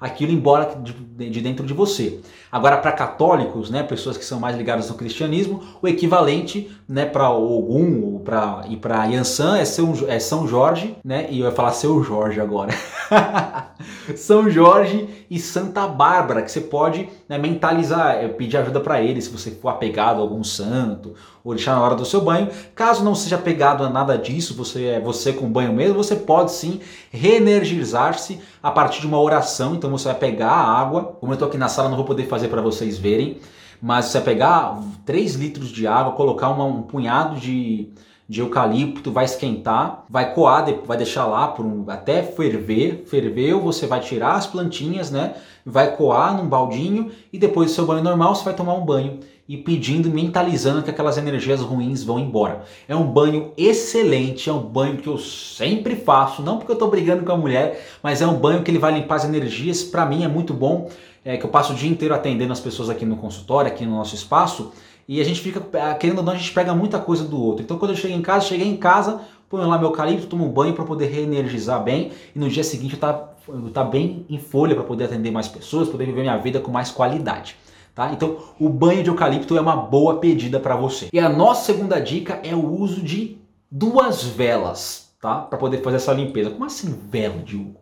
aquilo 0.00 0.32
embora 0.32 0.74
de, 0.76 1.40
dentro 1.40 1.66
de 1.66 1.74
você. 1.74 2.20
Agora, 2.54 2.76
para 2.76 2.92
católicos, 2.92 3.68
né, 3.68 3.82
pessoas 3.82 4.16
que 4.16 4.24
são 4.24 4.38
mais 4.38 4.56
ligadas 4.56 4.88
ao 4.88 4.96
cristianismo, 4.96 5.60
o 5.82 5.88
equivalente 5.88 6.70
né, 6.88 7.04
para 7.04 7.28
Ogum 7.28 8.20
pra, 8.20 8.64
e 8.68 8.76
para 8.76 9.04
Yansan 9.06 9.58
é, 9.58 9.64
São, 9.64 9.92
é 10.06 10.20
São 10.20 10.46
Jorge, 10.46 10.96
né, 11.04 11.26
e 11.30 11.40
eu 11.40 11.46
ia 11.46 11.52
falar 11.52 11.72
Seu 11.72 12.00
Jorge 12.04 12.40
agora. 12.40 12.72
São 14.14 14.48
Jorge 14.48 15.26
e 15.28 15.36
Santa 15.40 15.88
Bárbara, 15.88 16.42
que 16.42 16.52
você 16.52 16.60
pode 16.60 17.08
né, 17.28 17.38
mentalizar, 17.38 18.14
é, 18.22 18.28
pedir 18.28 18.56
ajuda 18.58 18.78
para 18.78 19.02
eles 19.02 19.24
se 19.24 19.30
você 19.30 19.50
for 19.50 19.70
apegado 19.70 20.18
a 20.18 20.20
algum 20.20 20.44
santo, 20.44 21.14
ou 21.44 21.54
deixar 21.54 21.74
na 21.74 21.82
hora 21.82 21.94
do 21.94 22.06
seu 22.06 22.22
banho. 22.22 22.48
Caso 22.74 23.04
não 23.04 23.14
seja 23.14 23.36
apegado 23.36 23.84
a 23.84 23.90
nada 23.90 24.16
disso, 24.16 24.56
você 24.56 24.86
é 24.86 25.00
você 25.00 25.32
com 25.32 25.50
banho 25.50 25.72
mesmo, 25.72 25.94
você 25.94 26.16
pode 26.16 26.52
sim 26.52 26.80
reenergizar-se 27.10 28.40
a 28.62 28.70
partir 28.70 29.02
de 29.02 29.06
uma 29.06 29.20
oração. 29.20 29.74
Então 29.74 29.90
você 29.90 30.06
vai 30.06 30.14
pegar 30.14 30.50
a 30.50 30.80
água, 30.80 31.16
como 31.20 31.32
eu 31.32 31.34
estou 31.34 31.48
aqui 31.48 31.58
na 31.58 31.68
sala, 31.68 31.88
não 31.88 31.96
vou 31.96 32.06
poder 32.06 32.26
fazer 32.26 32.43
para 32.48 32.62
vocês 32.62 32.98
verem, 32.98 33.38
mas 33.80 34.06
você 34.06 34.20
pegar 34.20 34.80
3 35.04 35.34
litros 35.34 35.68
de 35.70 35.86
água, 35.86 36.12
colocar 36.12 36.50
uma, 36.50 36.64
um 36.64 36.82
punhado 36.82 37.38
de 37.38 37.92
de 38.26 38.40
eucalipto, 38.40 39.12
vai 39.12 39.26
esquentar, 39.26 40.04
vai 40.08 40.32
coar, 40.32 40.64
vai 40.86 40.96
deixar 40.96 41.26
lá 41.26 41.48
por 41.48 41.64
um, 41.64 41.84
até 41.88 42.22
ferver, 42.22 43.04
ferveu, 43.06 43.60
você 43.60 43.86
vai 43.86 44.00
tirar 44.00 44.34
as 44.34 44.46
plantinhas, 44.46 45.10
né? 45.10 45.34
Vai 45.64 45.94
coar 45.94 46.36
num 46.36 46.48
baldinho 46.48 47.10
e 47.32 47.38
depois 47.38 47.70
do 47.70 47.74
seu 47.74 47.86
banho 47.86 48.02
normal 48.02 48.34
você 48.34 48.44
vai 48.44 48.54
tomar 48.54 48.74
um 48.74 48.84
banho 48.84 49.20
e 49.46 49.58
pedindo, 49.58 50.08
mentalizando 50.08 50.82
que 50.82 50.88
aquelas 50.88 51.18
energias 51.18 51.60
ruins 51.60 52.02
vão 52.02 52.18
embora. 52.18 52.62
É 52.88 52.96
um 52.96 53.04
banho 53.04 53.52
excelente, 53.58 54.48
é 54.48 54.52
um 54.52 54.60
banho 54.60 54.96
que 54.96 55.06
eu 55.06 55.18
sempre 55.18 55.94
faço, 55.94 56.40
não 56.40 56.56
porque 56.56 56.72
eu 56.72 56.74
estou 56.74 56.90
brigando 56.90 57.24
com 57.24 57.32
a 57.32 57.36
mulher, 57.36 57.86
mas 58.02 58.22
é 58.22 58.26
um 58.26 58.38
banho 58.38 58.62
que 58.62 58.70
ele 58.70 58.78
vai 58.78 58.94
limpar 58.94 59.16
as 59.16 59.24
energias. 59.26 59.82
Para 59.82 60.06
mim 60.06 60.24
é 60.24 60.28
muito 60.28 60.54
bom, 60.54 60.88
é 61.24 61.36
que 61.36 61.44
eu 61.44 61.50
passo 61.50 61.72
o 61.72 61.76
dia 61.76 61.90
inteiro 61.90 62.14
atendendo 62.14 62.52
as 62.52 62.60
pessoas 62.60 62.90
aqui 62.90 63.04
no 63.04 63.16
consultório, 63.16 63.70
aqui 63.70 63.86
no 63.86 63.92
nosso 63.96 64.14
espaço 64.14 64.72
e 65.08 65.20
a 65.20 65.24
gente 65.24 65.40
fica, 65.40 65.62
ah, 65.80 65.94
querendo 65.94 66.18
ou 66.18 66.24
não, 66.24 66.32
a 66.32 66.36
gente 66.36 66.52
pega 66.52 66.74
muita 66.74 66.98
coisa 66.98 67.24
do 67.24 67.40
outro. 67.40 67.62
Então 67.62 67.78
quando 67.78 67.92
eu 67.92 67.96
cheguei 67.96 68.16
em 68.16 68.22
casa, 68.22 68.46
cheguei 68.46 68.68
em 68.68 68.76
casa, 68.76 69.20
ponho 69.48 69.66
lá 69.66 69.78
meu 69.78 69.88
eucalipto, 69.88 70.26
tomo 70.26 70.44
um 70.44 70.50
banho 70.50 70.74
para 70.74 70.84
poder 70.84 71.06
reenergizar 71.06 71.82
bem 71.82 72.12
e 72.34 72.38
no 72.38 72.48
dia 72.48 72.64
seguinte 72.64 72.94
eu 72.94 73.00
tá, 73.00 73.30
eu 73.48 73.70
tá 73.70 73.84
bem 73.84 74.26
em 74.28 74.38
folha 74.38 74.74
para 74.74 74.84
poder 74.84 75.04
atender 75.04 75.30
mais 75.30 75.48
pessoas, 75.48 75.88
poder 75.88 76.06
viver 76.06 76.22
minha 76.22 76.36
vida 76.36 76.60
com 76.60 76.70
mais 76.70 76.90
qualidade. 76.90 77.56
Tá? 77.94 78.12
Então, 78.12 78.38
o 78.58 78.68
banho 78.68 79.04
de 79.04 79.08
eucalipto 79.08 79.56
é 79.56 79.60
uma 79.60 79.76
boa 79.76 80.18
pedida 80.18 80.58
para 80.58 80.74
você. 80.74 81.08
E 81.12 81.20
a 81.20 81.28
nossa 81.28 81.64
segunda 81.64 82.00
dica 82.00 82.40
é 82.42 82.52
o 82.52 82.80
uso 82.80 83.00
de 83.00 83.38
duas 83.70 84.24
velas, 84.24 85.14
tá? 85.20 85.36
Para 85.36 85.56
poder 85.56 85.80
fazer 85.80 85.96
essa 85.96 86.12
limpeza. 86.12 86.50
Como 86.50 86.64
assim 86.64 86.92
vela, 87.08 87.38
Diogo? 87.44 87.76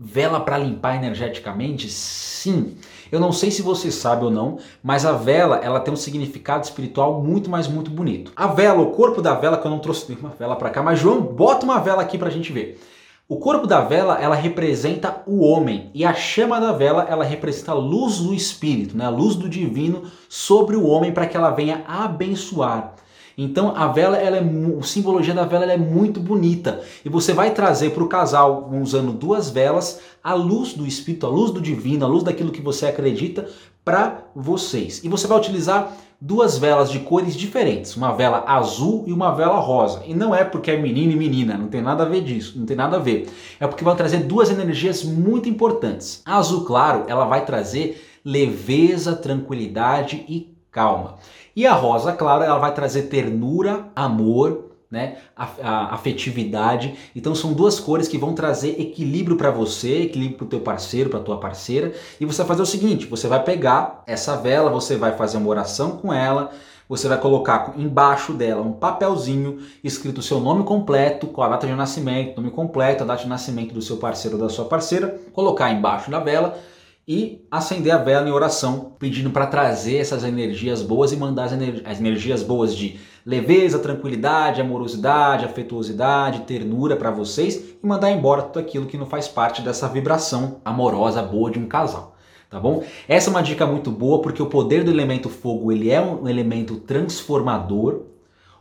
Vela 0.00 0.38
para 0.38 0.56
limpar 0.56 0.94
energeticamente? 0.94 1.90
Sim. 1.90 2.76
Eu 3.10 3.18
não 3.18 3.32
sei 3.32 3.50
se 3.50 3.62
você 3.62 3.90
sabe 3.90 4.24
ou 4.24 4.30
não, 4.30 4.58
mas 4.80 5.04
a 5.04 5.10
vela 5.10 5.56
ela 5.56 5.80
tem 5.80 5.92
um 5.92 5.96
significado 5.96 6.62
espiritual 6.62 7.20
muito 7.20 7.50
mais 7.50 7.66
muito 7.66 7.90
bonito. 7.90 8.30
A 8.36 8.46
vela, 8.46 8.80
o 8.80 8.92
corpo 8.92 9.20
da 9.20 9.34
vela, 9.34 9.58
que 9.58 9.66
eu 9.66 9.70
não 9.72 9.80
trouxe 9.80 10.12
uma 10.12 10.28
vela 10.30 10.54
para 10.54 10.70
cá, 10.70 10.84
mas 10.84 11.00
João, 11.00 11.20
bota 11.20 11.64
uma 11.64 11.80
vela 11.80 12.00
aqui 12.00 12.16
para 12.16 12.28
a 12.28 12.30
gente 12.30 12.52
ver. 12.52 12.80
O 13.28 13.38
corpo 13.38 13.66
da 13.66 13.80
vela, 13.80 14.16
ela 14.22 14.36
representa 14.36 15.20
o 15.26 15.40
homem 15.40 15.90
e 15.92 16.04
a 16.04 16.14
chama 16.14 16.60
da 16.60 16.70
vela, 16.70 17.04
ela 17.10 17.24
representa 17.24 17.72
a 17.72 17.74
luz 17.74 18.18
do 18.18 18.32
espírito, 18.32 18.96
né? 18.96 19.04
a 19.04 19.10
luz 19.10 19.34
do 19.34 19.48
divino 19.48 20.04
sobre 20.28 20.76
o 20.76 20.86
homem 20.86 21.12
para 21.12 21.26
que 21.26 21.36
ela 21.36 21.50
venha 21.50 21.82
abençoar. 21.88 22.94
Então 23.38 23.72
a 23.76 23.86
vela, 23.86 24.16
ela 24.16 24.36
é, 24.36 24.40
a 24.40 24.82
simbologia 24.82 25.32
da 25.32 25.44
vela 25.44 25.72
é 25.72 25.76
muito 25.76 26.18
bonita 26.18 26.80
e 27.04 27.08
você 27.08 27.32
vai 27.32 27.52
trazer 27.52 27.90
para 27.90 28.02
o 28.02 28.08
casal, 28.08 28.68
usando 28.82 29.12
duas 29.12 29.48
velas, 29.48 30.00
a 30.22 30.34
luz 30.34 30.74
do 30.74 30.84
Espírito, 30.84 31.24
a 31.24 31.30
luz 31.30 31.52
do 31.52 31.60
divino, 31.60 32.04
a 32.04 32.08
luz 32.08 32.24
daquilo 32.24 32.50
que 32.50 32.60
você 32.60 32.86
acredita, 32.86 33.48
para 33.84 34.24
vocês. 34.34 35.02
E 35.04 35.08
você 35.08 35.28
vai 35.28 35.38
utilizar 35.38 35.96
duas 36.20 36.58
velas 36.58 36.90
de 36.90 36.98
cores 36.98 37.36
diferentes, 37.36 37.96
uma 37.96 38.12
vela 38.12 38.42
azul 38.46 39.04
e 39.06 39.12
uma 39.12 39.30
vela 39.30 39.60
rosa. 39.60 40.02
E 40.04 40.12
não 40.12 40.34
é 40.34 40.42
porque 40.42 40.72
é 40.72 40.76
menino 40.76 41.12
e 41.12 41.16
menina, 41.16 41.56
não 41.56 41.68
tem 41.68 41.80
nada 41.80 42.02
a 42.02 42.08
ver 42.08 42.22
disso, 42.22 42.58
não 42.58 42.66
tem 42.66 42.76
nada 42.76 42.96
a 42.96 43.00
ver. 43.00 43.30
É 43.60 43.66
porque 43.68 43.84
vai 43.84 43.94
trazer 43.94 44.24
duas 44.24 44.50
energias 44.50 45.04
muito 45.04 45.48
importantes. 45.48 46.22
A 46.26 46.38
azul 46.38 46.64
claro, 46.64 47.04
ela 47.06 47.24
vai 47.24 47.46
trazer 47.46 48.04
leveza, 48.24 49.14
tranquilidade 49.14 50.24
e 50.28 50.57
calma. 50.70 51.16
E 51.54 51.66
a 51.66 51.72
rosa 51.74 52.12
claro, 52.12 52.44
ela 52.44 52.58
vai 52.58 52.72
trazer 52.72 53.02
ternura, 53.02 53.88
amor, 53.94 54.68
né, 54.90 55.18
a, 55.36 55.48
a, 55.62 55.94
afetividade. 55.94 56.96
Então 57.14 57.34
são 57.34 57.52
duas 57.52 57.78
cores 57.78 58.08
que 58.08 58.16
vão 58.16 58.34
trazer 58.34 58.80
equilíbrio 58.80 59.36
para 59.36 59.50
você, 59.50 60.02
equilíbrio 60.02 60.38
para 60.38 60.46
o 60.46 60.48
teu 60.48 60.60
parceiro, 60.60 61.10
para 61.10 61.20
tua 61.20 61.38
parceira. 61.38 61.92
E 62.20 62.24
você 62.24 62.38
vai 62.38 62.46
fazer 62.48 62.62
o 62.62 62.66
seguinte: 62.66 63.06
você 63.06 63.28
vai 63.28 63.42
pegar 63.42 64.02
essa 64.06 64.36
vela, 64.36 64.70
você 64.70 64.96
vai 64.96 65.16
fazer 65.16 65.36
uma 65.36 65.48
oração 65.48 65.92
com 65.92 66.12
ela. 66.12 66.50
Você 66.88 67.06
vai 67.06 67.20
colocar 67.20 67.74
embaixo 67.76 68.32
dela 68.32 68.62
um 68.62 68.72
papelzinho 68.72 69.58
escrito 69.84 70.18
o 70.18 70.22
seu 70.22 70.40
nome 70.40 70.64
completo, 70.64 71.26
com 71.26 71.42
a 71.42 71.48
data 71.48 71.66
de 71.66 71.74
nascimento, 71.74 72.40
nome 72.40 72.50
completo, 72.50 73.04
a 73.04 73.06
data 73.06 73.22
de 73.22 73.28
nascimento 73.28 73.74
do 73.74 73.82
seu 73.82 73.98
parceiro 73.98 74.38
ou 74.38 74.42
da 74.42 74.48
sua 74.48 74.64
parceira, 74.64 75.20
colocar 75.34 75.70
embaixo 75.70 76.10
da 76.10 76.18
vela 76.18 76.58
e 77.08 77.42
acender 77.50 77.90
a 77.90 77.96
vela 77.96 78.28
em 78.28 78.32
oração, 78.32 78.92
pedindo 78.98 79.30
para 79.30 79.46
trazer 79.46 79.96
essas 79.96 80.22
energias 80.22 80.82
boas 80.82 81.10
e 81.10 81.16
mandar 81.16 81.44
as, 81.44 81.52
as 81.86 81.98
energias 81.98 82.42
boas 82.42 82.76
de 82.76 83.00
leveza, 83.24 83.78
tranquilidade, 83.78 84.60
amorosidade, 84.60 85.46
afetuosidade, 85.46 86.42
ternura 86.42 86.96
para 86.96 87.10
vocês 87.10 87.76
e 87.82 87.86
mandar 87.86 88.10
embora 88.10 88.42
tudo 88.42 88.58
aquilo 88.58 88.84
que 88.84 88.98
não 88.98 89.06
faz 89.06 89.26
parte 89.26 89.62
dessa 89.62 89.88
vibração 89.88 90.60
amorosa 90.62 91.22
boa 91.22 91.50
de 91.50 91.58
um 91.58 91.66
casal. 91.66 92.14
Tá 92.50 92.60
bom? 92.60 92.84
Essa 93.08 93.28
é 93.28 93.30
uma 93.30 93.42
dica 93.42 93.66
muito 93.66 93.90
boa 93.90 94.20
porque 94.20 94.42
o 94.42 94.46
poder 94.46 94.84
do 94.84 94.90
elemento 94.90 95.30
fogo 95.30 95.72
ele 95.72 95.90
é 95.90 96.00
um 96.00 96.28
elemento 96.28 96.76
transformador 96.76 98.02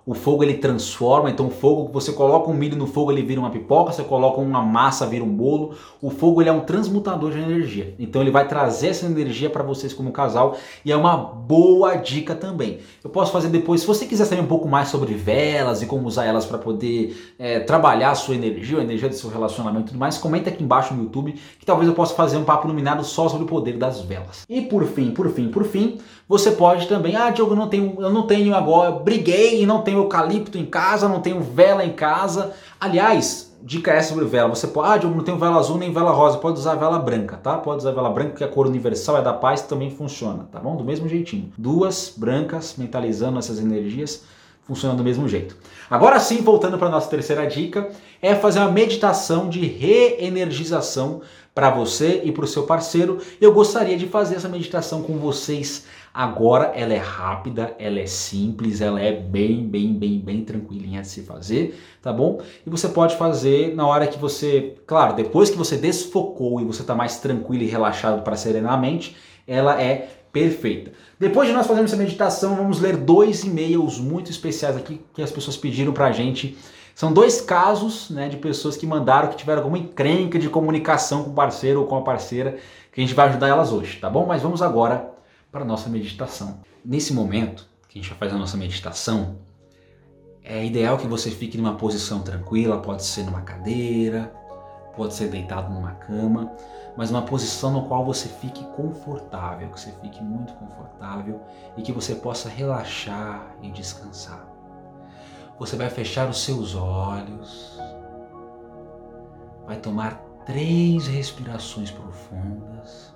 o 0.07 0.13
fogo 0.13 0.41
ele 0.41 0.53
transforma, 0.53 1.29
então 1.29 1.47
o 1.47 1.49
fogo, 1.49 1.91
você 1.91 2.13
coloca 2.13 2.49
um 2.49 2.53
milho 2.53 2.77
no 2.77 2.87
fogo, 2.87 3.11
ele 3.11 3.21
vira 3.21 3.41
uma 3.41 3.49
pipoca, 3.49 3.91
você 3.91 4.03
coloca 4.03 4.39
uma 4.39 4.61
massa, 4.61 5.05
vira 5.05 5.21
um 5.21 5.27
bolo. 5.27 5.75
O 6.01 6.09
fogo 6.09 6.41
ele 6.41 6.47
é 6.47 6.53
um 6.53 6.61
transmutador 6.61 7.31
de 7.31 7.39
energia. 7.39 7.93
Então 7.99 8.21
ele 8.21 8.31
vai 8.31 8.47
trazer 8.47 8.87
essa 8.87 9.05
energia 9.05 9.49
para 9.49 9.63
vocês 9.63 9.93
como 9.93 10.13
casal 10.13 10.55
e 10.85 10.93
é 10.93 10.95
uma 10.95 11.17
boa 11.17 11.97
dica 11.97 12.33
também. 12.33 12.79
Eu 13.03 13.09
posso 13.09 13.33
fazer 13.33 13.49
depois, 13.49 13.81
se 13.81 13.87
você 13.87 14.05
quiser 14.05 14.23
saber 14.23 14.41
um 14.41 14.47
pouco 14.47 14.65
mais 14.65 14.87
sobre 14.87 15.13
velas 15.13 15.81
e 15.81 15.85
como 15.85 16.07
usar 16.07 16.23
elas 16.23 16.45
para 16.45 16.57
poder 16.57 17.35
é, 17.37 17.59
trabalhar 17.59 18.11
a 18.11 18.15
sua 18.15 18.35
energia, 18.35 18.79
a 18.79 18.83
energia 18.83 19.09
do 19.09 19.15
seu 19.15 19.29
relacionamento 19.29 19.87
e 19.87 19.89
tudo 19.89 19.99
mais, 19.99 20.17
comenta 20.17 20.49
aqui 20.49 20.63
embaixo 20.63 20.93
no 20.93 21.03
YouTube 21.03 21.35
que 21.59 21.65
talvez 21.65 21.85
eu 21.85 21.93
possa 21.93 22.15
fazer 22.15 22.37
um 22.37 22.45
papo 22.45 22.65
iluminado 22.65 23.03
só 23.03 23.27
sobre 23.27 23.43
o 23.43 23.47
poder 23.47 23.77
das 23.77 23.99
velas. 23.99 24.45
E 24.47 24.61
por 24.61 24.85
fim, 24.85 25.11
por 25.11 25.29
fim, 25.29 25.49
por 25.49 25.65
fim, 25.65 25.97
você 26.27 26.51
pode 26.51 26.87
também, 26.87 27.15
ah, 27.15 27.29
Diogo, 27.29 27.55
não 27.55 27.69
tenho, 27.69 27.95
eu 27.99 28.09
não 28.09 28.27
tenho 28.27 28.53
agora, 28.53 28.91
briguei 28.91 29.61
e 29.61 29.65
não 29.65 29.81
tenho 29.81 29.99
eucalipto 29.99 30.57
em 30.57 30.65
casa, 30.65 31.07
não 31.07 31.21
tenho 31.21 31.39
vela 31.39 31.85
em 31.85 31.93
casa. 31.93 32.53
Aliás, 32.79 33.55
dica 33.63 33.91
essa 33.91 34.09
sobre 34.09 34.25
vela, 34.25 34.49
você 34.49 34.67
pode, 34.67 34.89
ah, 34.89 34.97
Diogo, 34.97 35.15
não 35.15 35.23
tenho 35.23 35.39
vela 35.39 35.57
azul 35.57 35.77
nem 35.77 35.93
vela 35.93 36.11
rosa, 36.11 36.37
pode 36.37 36.59
usar 36.59 36.75
vela 36.75 36.99
branca, 36.99 37.37
tá? 37.37 37.57
Pode 37.57 37.77
usar 37.77 37.91
vela 37.91 38.09
branca, 38.09 38.35
que 38.35 38.43
a 38.43 38.47
cor 38.47 38.67
universal 38.67 39.17
é 39.17 39.21
da 39.21 39.33
paz, 39.33 39.61
também 39.61 39.89
funciona, 39.89 40.47
tá 40.51 40.59
bom? 40.59 40.75
Do 40.75 40.83
mesmo 40.83 41.07
jeitinho. 41.07 41.53
Duas 41.57 42.13
brancas, 42.15 42.75
mentalizando 42.77 43.39
essas 43.39 43.59
energias, 43.59 44.23
funciona 44.67 44.95
do 44.95 45.03
mesmo 45.03 45.27
jeito. 45.27 45.55
Agora 45.89 46.19
sim, 46.19 46.41
voltando 46.41 46.77
para 46.77 46.87
a 46.87 46.91
nossa 46.91 47.09
terceira 47.09 47.47
dica, 47.47 47.89
é 48.21 48.35
fazer 48.35 48.59
uma 48.59 48.71
meditação 48.71 49.49
de 49.49 49.65
reenergização 49.65 51.21
para 51.55 51.69
você 51.69 52.21
e 52.23 52.31
para 52.31 52.45
o 52.45 52.47
seu 52.47 52.63
parceiro. 52.63 53.19
Eu 53.41 53.53
gostaria 53.53 53.97
de 53.97 54.05
fazer 54.05 54.35
essa 54.35 54.49
meditação 54.49 55.01
com 55.01 55.17
vocês 55.17 55.85
Agora 56.17 56.71
ela 56.73 56.95
é 56.95 56.97
rápida, 56.97 57.75
ela 57.77 57.99
é 57.99 58.07
simples, 58.07 58.81
ela 58.81 58.99
é 58.99 59.11
bem, 59.11 59.63
bem, 59.67 59.93
bem, 59.93 60.19
bem 60.19 60.43
tranquilinha 60.43 61.03
de 61.03 61.09
se 61.09 61.21
fazer, 61.21 61.79
tá 62.01 62.11
bom? 62.11 62.41
E 62.65 62.69
você 62.71 62.89
pode 62.89 63.15
fazer 63.15 63.75
na 63.75 63.85
hora 63.85 64.07
que 64.07 64.17
você, 64.17 64.77
claro, 64.87 65.13
depois 65.13 65.51
que 65.51 65.55
você 65.55 65.77
desfocou 65.77 66.59
e 66.59 66.65
você 66.65 66.81
está 66.81 66.95
mais 66.95 67.19
tranquilo 67.19 67.61
e 67.61 67.67
relaxado 67.67 68.23
para 68.23 68.35
serenar 68.35 68.73
a 68.73 68.77
mente, 68.77 69.15
ela 69.45 69.79
é 69.79 70.16
perfeita. 70.31 70.91
Depois 71.19 71.47
de 71.47 71.53
nós 71.53 71.65
fazermos 71.65 71.91
essa 71.91 72.01
meditação, 72.01 72.55
vamos 72.55 72.79
ler 72.79 72.97
dois 72.97 73.43
e-mails 73.43 73.99
muito 73.99 74.29
especiais 74.31 74.75
aqui 74.75 75.01
que 75.13 75.21
as 75.21 75.31
pessoas 75.31 75.57
pediram 75.57 75.93
para 75.93 76.07
a 76.07 76.11
gente. 76.11 76.57
São 76.93 77.13
dois 77.13 77.41
casos 77.41 78.09
né, 78.09 78.27
de 78.27 78.37
pessoas 78.37 78.75
que 78.75 78.85
mandaram 78.85 79.29
que 79.29 79.37
tiveram 79.37 79.61
alguma 79.61 79.77
encrenca 79.77 80.39
de 80.39 80.49
comunicação 80.49 81.23
com 81.23 81.31
o 81.31 81.33
parceiro 81.33 81.81
ou 81.81 81.87
com 81.87 81.97
a 81.97 82.01
parceira, 82.01 82.57
que 82.91 82.99
a 82.99 83.03
gente 83.03 83.13
vai 83.13 83.29
ajudar 83.29 83.47
elas 83.47 83.71
hoje, 83.71 83.99
tá 83.99 84.09
bom? 84.09 84.25
Mas 84.25 84.41
vamos 84.41 84.61
agora 84.61 85.11
para 85.51 85.61
a 85.61 85.65
nossa 85.65 85.89
meditação. 85.89 86.59
Nesse 86.83 87.13
momento 87.13 87.67
que 87.87 87.99
a 87.99 88.01
gente 88.01 88.09
vai 88.09 88.19
fazer 88.19 88.35
a 88.35 88.39
nossa 88.39 88.57
meditação, 88.57 89.37
é 90.43 90.65
ideal 90.65 90.97
que 90.97 91.05
você 91.05 91.29
fique 91.29 91.57
numa 91.57 91.75
posição 91.75 92.21
tranquila, 92.21 92.77
pode 92.77 93.03
ser 93.03 93.23
numa 93.23 93.41
cadeira, 93.41 94.33
pode 94.97 95.13
ser 95.13 95.29
deitado 95.29 95.71
numa 95.71 95.91
cama, 95.93 96.51
mas 96.97 97.11
uma 97.11 97.21
posição 97.21 97.71
no 97.71 97.87
qual 97.87 98.03
você 98.03 98.27
fique 98.27 98.65
confortável, 98.75 99.69
que 99.69 99.79
você 99.79 99.91
fique 100.01 100.21
muito 100.21 100.53
confortável 100.55 101.39
e 101.77 101.83
que 101.83 101.91
você 101.91 102.15
possa 102.15 102.49
relaxar 102.49 103.55
e 103.61 103.69
descansar. 103.69 104.45
Você 105.59 105.75
vai 105.75 105.89
fechar 105.89 106.27
os 106.27 106.43
seus 106.43 106.75
olhos, 106.75 107.79
vai 109.65 109.77
tomar 109.77 110.15
três 110.45 111.07
respirações 111.07 111.91
profundas. 111.91 113.13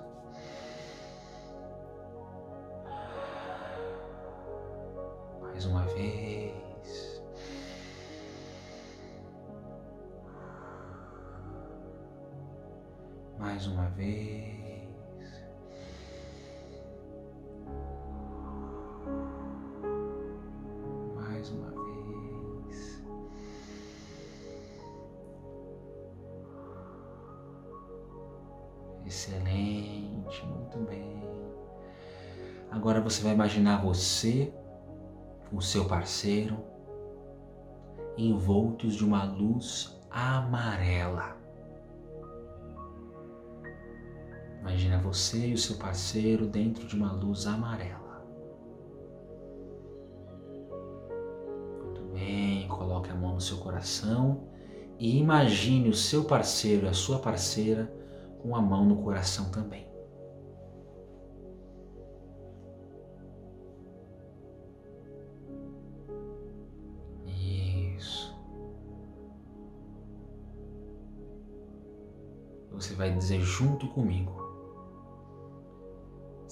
Mais 5.40 5.66
uma 5.66 5.82
vez. 5.82 6.61
Mais 13.42 13.66
uma 13.66 13.88
vez. 13.88 14.88
Mais 21.16 21.50
uma 21.50 21.70
vez. 21.70 23.02
Excelente, 29.04 30.46
muito 30.46 30.78
bem. 30.86 31.20
Agora 32.70 33.00
você 33.00 33.24
vai 33.24 33.32
imaginar 33.32 33.82
você 33.82 34.54
o 35.52 35.60
seu 35.60 35.84
parceiro, 35.86 36.64
envoltos 38.16 38.94
de 38.94 39.04
uma 39.04 39.24
luz 39.24 40.00
amarela. 40.12 41.41
Você 45.12 45.48
e 45.48 45.52
o 45.52 45.58
seu 45.58 45.76
parceiro 45.76 46.46
dentro 46.46 46.86
de 46.86 46.96
uma 46.96 47.12
luz 47.12 47.46
amarela. 47.46 48.24
Muito 51.82 52.02
bem, 52.14 52.66
coloque 52.66 53.10
a 53.10 53.14
mão 53.14 53.34
no 53.34 53.40
seu 53.40 53.58
coração 53.58 54.48
e 54.98 55.18
imagine 55.18 55.90
o 55.90 55.94
seu 55.94 56.24
parceiro 56.24 56.86
e 56.86 56.88
a 56.88 56.94
sua 56.94 57.18
parceira 57.18 57.92
com 58.40 58.56
a 58.56 58.62
mão 58.62 58.86
no 58.86 59.02
coração 59.02 59.50
também. 59.50 59.92
você 72.72 72.94
vai 72.94 73.12
dizer 73.12 73.40
junto 73.40 73.86
comigo: 73.88 74.51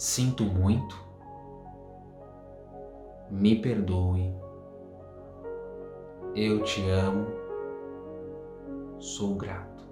Sinto 0.02 0.44
muito, 0.44 0.96
me 3.30 3.60
perdoe, 3.60 4.34
eu 6.34 6.62
te 6.62 6.88
amo, 6.88 7.26
sou 8.98 9.34
grato. 9.34 9.84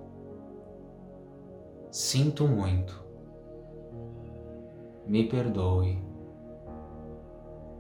Sinto 1.90 2.48
muito, 2.48 3.04
me 5.06 5.28
perdoe, 5.28 6.02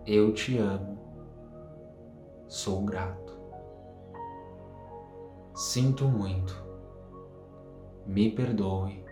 eu 0.06 0.30
te 0.34 0.58
amo, 0.58 0.98
sou 2.46 2.84
grato. 2.84 3.38
Sinto 5.54 6.04
muito. 6.04 6.54
Me 8.04 8.30
perdoe, 8.30 9.02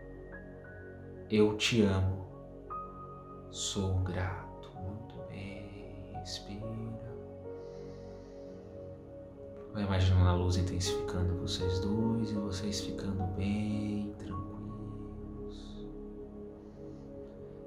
eu 1.31 1.57
te 1.57 1.81
amo, 1.81 2.26
sou 3.57 3.95
grato. 4.01 4.71
Muito 4.79 5.15
bem, 5.31 6.13
respira. 6.13 7.17
Vai 9.73 9.85
imaginando 9.85 10.29
a 10.29 10.35
luz 10.35 10.59
intensificando 10.59 11.41
vocês 11.41 11.79
dois 11.81 12.31
e 12.31 12.35
vocês 12.35 12.83
ficando 12.83 13.23
bem 13.35 14.15
tranquilos. 14.19 15.87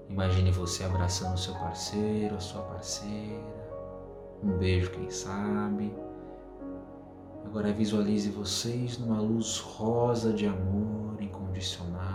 Imagine 0.09 0.51
você 0.51 0.83
abraçando 0.83 1.39
seu 1.39 1.55
parceiro, 1.55 2.35
a 2.35 2.39
sua 2.39 2.61
parceira. 2.61 3.43
Um 4.43 4.57
beijo, 4.57 4.91
quem 4.91 5.09
sabe. 5.09 5.91
Agora 7.45 7.73
visualize 7.73 8.29
vocês 8.29 8.99
numa 8.99 9.19
luz 9.19 9.57
rosa 9.57 10.31
de 10.33 10.45
amor 10.45 11.19
incondicional, 11.19 12.08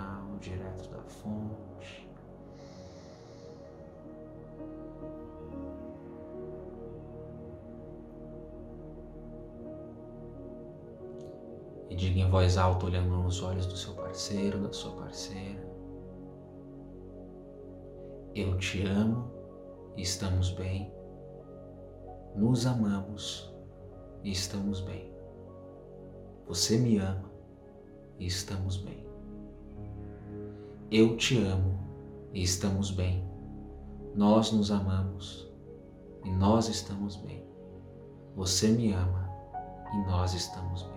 E 11.94 11.96
diga 11.96 12.18
em 12.18 12.28
voz 12.28 12.58
alta, 12.58 12.86
olhando 12.86 13.08
nos 13.08 13.40
olhos 13.40 13.66
do 13.66 13.76
seu 13.76 13.94
parceiro, 13.94 14.58
da 14.58 14.72
sua 14.72 14.90
parceira. 14.96 15.64
Eu 18.34 18.58
te 18.58 18.84
amo 18.84 19.30
estamos 19.96 20.50
bem. 20.50 20.92
Nos 22.34 22.66
amamos 22.66 23.48
e 24.24 24.32
estamos 24.32 24.80
bem. 24.80 25.14
Você 26.48 26.78
me 26.78 26.98
ama 26.98 27.30
e 28.18 28.26
estamos 28.26 28.76
bem. 28.76 29.06
Eu 30.90 31.16
te 31.16 31.38
amo 31.44 31.78
e 32.32 32.42
estamos 32.42 32.90
bem. 32.90 33.24
Nós 34.16 34.50
nos 34.50 34.72
amamos 34.72 35.48
e 36.24 36.30
nós 36.32 36.68
estamos 36.68 37.14
bem. 37.14 37.46
Você 38.34 38.66
me 38.66 38.92
ama 38.92 39.30
e 39.92 40.10
nós 40.10 40.34
estamos 40.34 40.82
bem. 40.82 40.93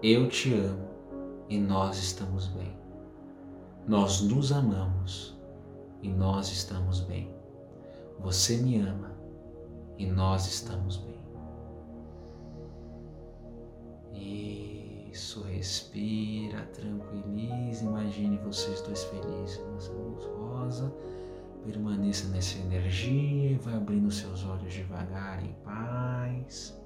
Eu 0.00 0.28
te 0.28 0.54
amo 0.54 0.88
e 1.48 1.58
nós 1.58 1.98
estamos 1.98 2.46
bem. 2.46 2.72
Nós 3.84 4.20
nos 4.20 4.52
amamos 4.52 5.36
e 6.00 6.08
nós 6.08 6.52
estamos 6.52 7.00
bem. 7.00 7.34
Você 8.20 8.58
me 8.58 8.78
ama 8.78 9.10
e 9.96 10.06
nós 10.06 10.46
estamos 10.46 10.98
bem. 10.98 11.18
Isso, 15.10 15.42
respira, 15.42 16.62
tranquilize, 16.74 17.84
imagine 17.84 18.38
vocês 18.38 18.80
dois 18.82 19.02
felizes 19.02 19.60
nessa 19.72 19.90
luz 19.90 20.24
rosa. 20.26 20.94
Permaneça 21.64 22.28
nessa 22.28 22.56
energia, 22.58 23.58
vai 23.58 23.74
abrindo 23.74 24.12
seus 24.12 24.44
olhos 24.44 24.72
devagar 24.72 25.44
em 25.44 25.52
paz. 25.64 26.80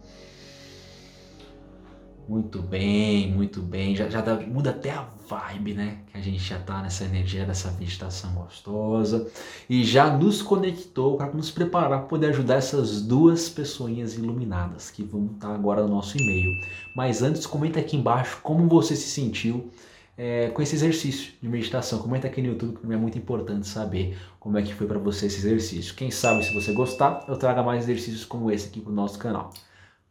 Muito 2.28 2.62
bem, 2.62 3.32
muito 3.32 3.60
bem. 3.60 3.96
Já, 3.96 4.08
já 4.08 4.20
dá, 4.20 4.36
muda 4.36 4.70
até 4.70 4.90
a 4.90 5.06
vibe, 5.28 5.74
né? 5.74 5.98
Que 6.06 6.18
a 6.18 6.20
gente 6.20 6.38
já 6.38 6.58
tá 6.58 6.80
nessa 6.80 7.04
energia 7.04 7.44
dessa 7.44 7.70
meditação 7.72 8.32
gostosa 8.32 9.28
e 9.68 9.82
já 9.84 10.16
nos 10.16 10.40
conectou 10.40 11.16
para 11.16 11.32
nos 11.32 11.50
preparar 11.50 11.88
para 11.88 12.08
poder 12.08 12.28
ajudar 12.28 12.56
essas 12.56 13.02
duas 13.02 13.48
pessoinhas 13.48 14.14
iluminadas 14.14 14.90
que 14.90 15.02
vão 15.02 15.26
estar 15.26 15.48
tá 15.48 15.54
agora 15.54 15.82
no 15.82 15.88
nosso 15.88 16.16
e-mail. 16.16 16.50
Mas 16.96 17.22
antes, 17.22 17.44
comenta 17.44 17.80
aqui 17.80 17.96
embaixo 17.96 18.38
como 18.42 18.68
você 18.68 18.94
se 18.94 19.08
sentiu 19.08 19.70
é, 20.16 20.48
com 20.50 20.62
esse 20.62 20.76
exercício 20.76 21.32
de 21.42 21.48
meditação. 21.48 21.98
Comenta 21.98 22.28
aqui 22.28 22.40
no 22.40 22.48
YouTube, 22.48 22.78
que 22.78 22.92
é 22.92 22.96
muito 22.96 23.18
importante 23.18 23.66
saber 23.66 24.16
como 24.38 24.56
é 24.58 24.62
que 24.62 24.72
foi 24.72 24.86
para 24.86 24.98
você 24.98 25.26
esse 25.26 25.38
exercício. 25.38 25.94
Quem 25.94 26.10
sabe, 26.10 26.44
se 26.44 26.54
você 26.54 26.72
gostar, 26.72 27.24
eu 27.26 27.36
traga 27.36 27.62
mais 27.62 27.84
exercícios 27.84 28.24
como 28.24 28.50
esse 28.50 28.68
aqui 28.68 28.80
para 28.80 28.92
o 28.92 28.94
nosso 28.94 29.18
canal. 29.18 29.50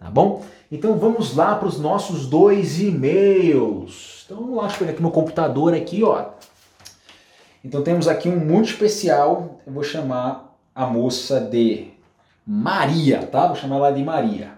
Tá 0.01 0.09
bom? 0.09 0.43
Então 0.71 0.97
vamos 0.97 1.35
lá 1.35 1.55
para 1.55 1.67
os 1.67 1.79
nossos 1.79 2.25
dois 2.25 2.81
e-mails. 2.81 4.23
Então 4.25 4.37
vamos 4.37 4.55
lá, 4.55 4.63
deixa 4.63 4.77
eu 4.77 4.79
pegar 4.79 4.91
aqui 4.93 5.01
meu 5.03 5.11
computador 5.11 5.75
aqui, 5.75 6.03
ó. 6.03 6.29
Então 7.63 7.83
temos 7.83 8.07
aqui 8.07 8.27
um 8.27 8.39
muito 8.39 8.71
especial. 8.71 9.61
Eu 9.63 9.71
vou 9.71 9.83
chamar 9.83 10.57
a 10.73 10.87
moça 10.87 11.39
de 11.39 11.89
Maria, 12.43 13.27
tá? 13.27 13.45
Vou 13.45 13.55
chamar 13.55 13.75
ela 13.75 13.91
de 13.91 14.03
Maria. 14.03 14.53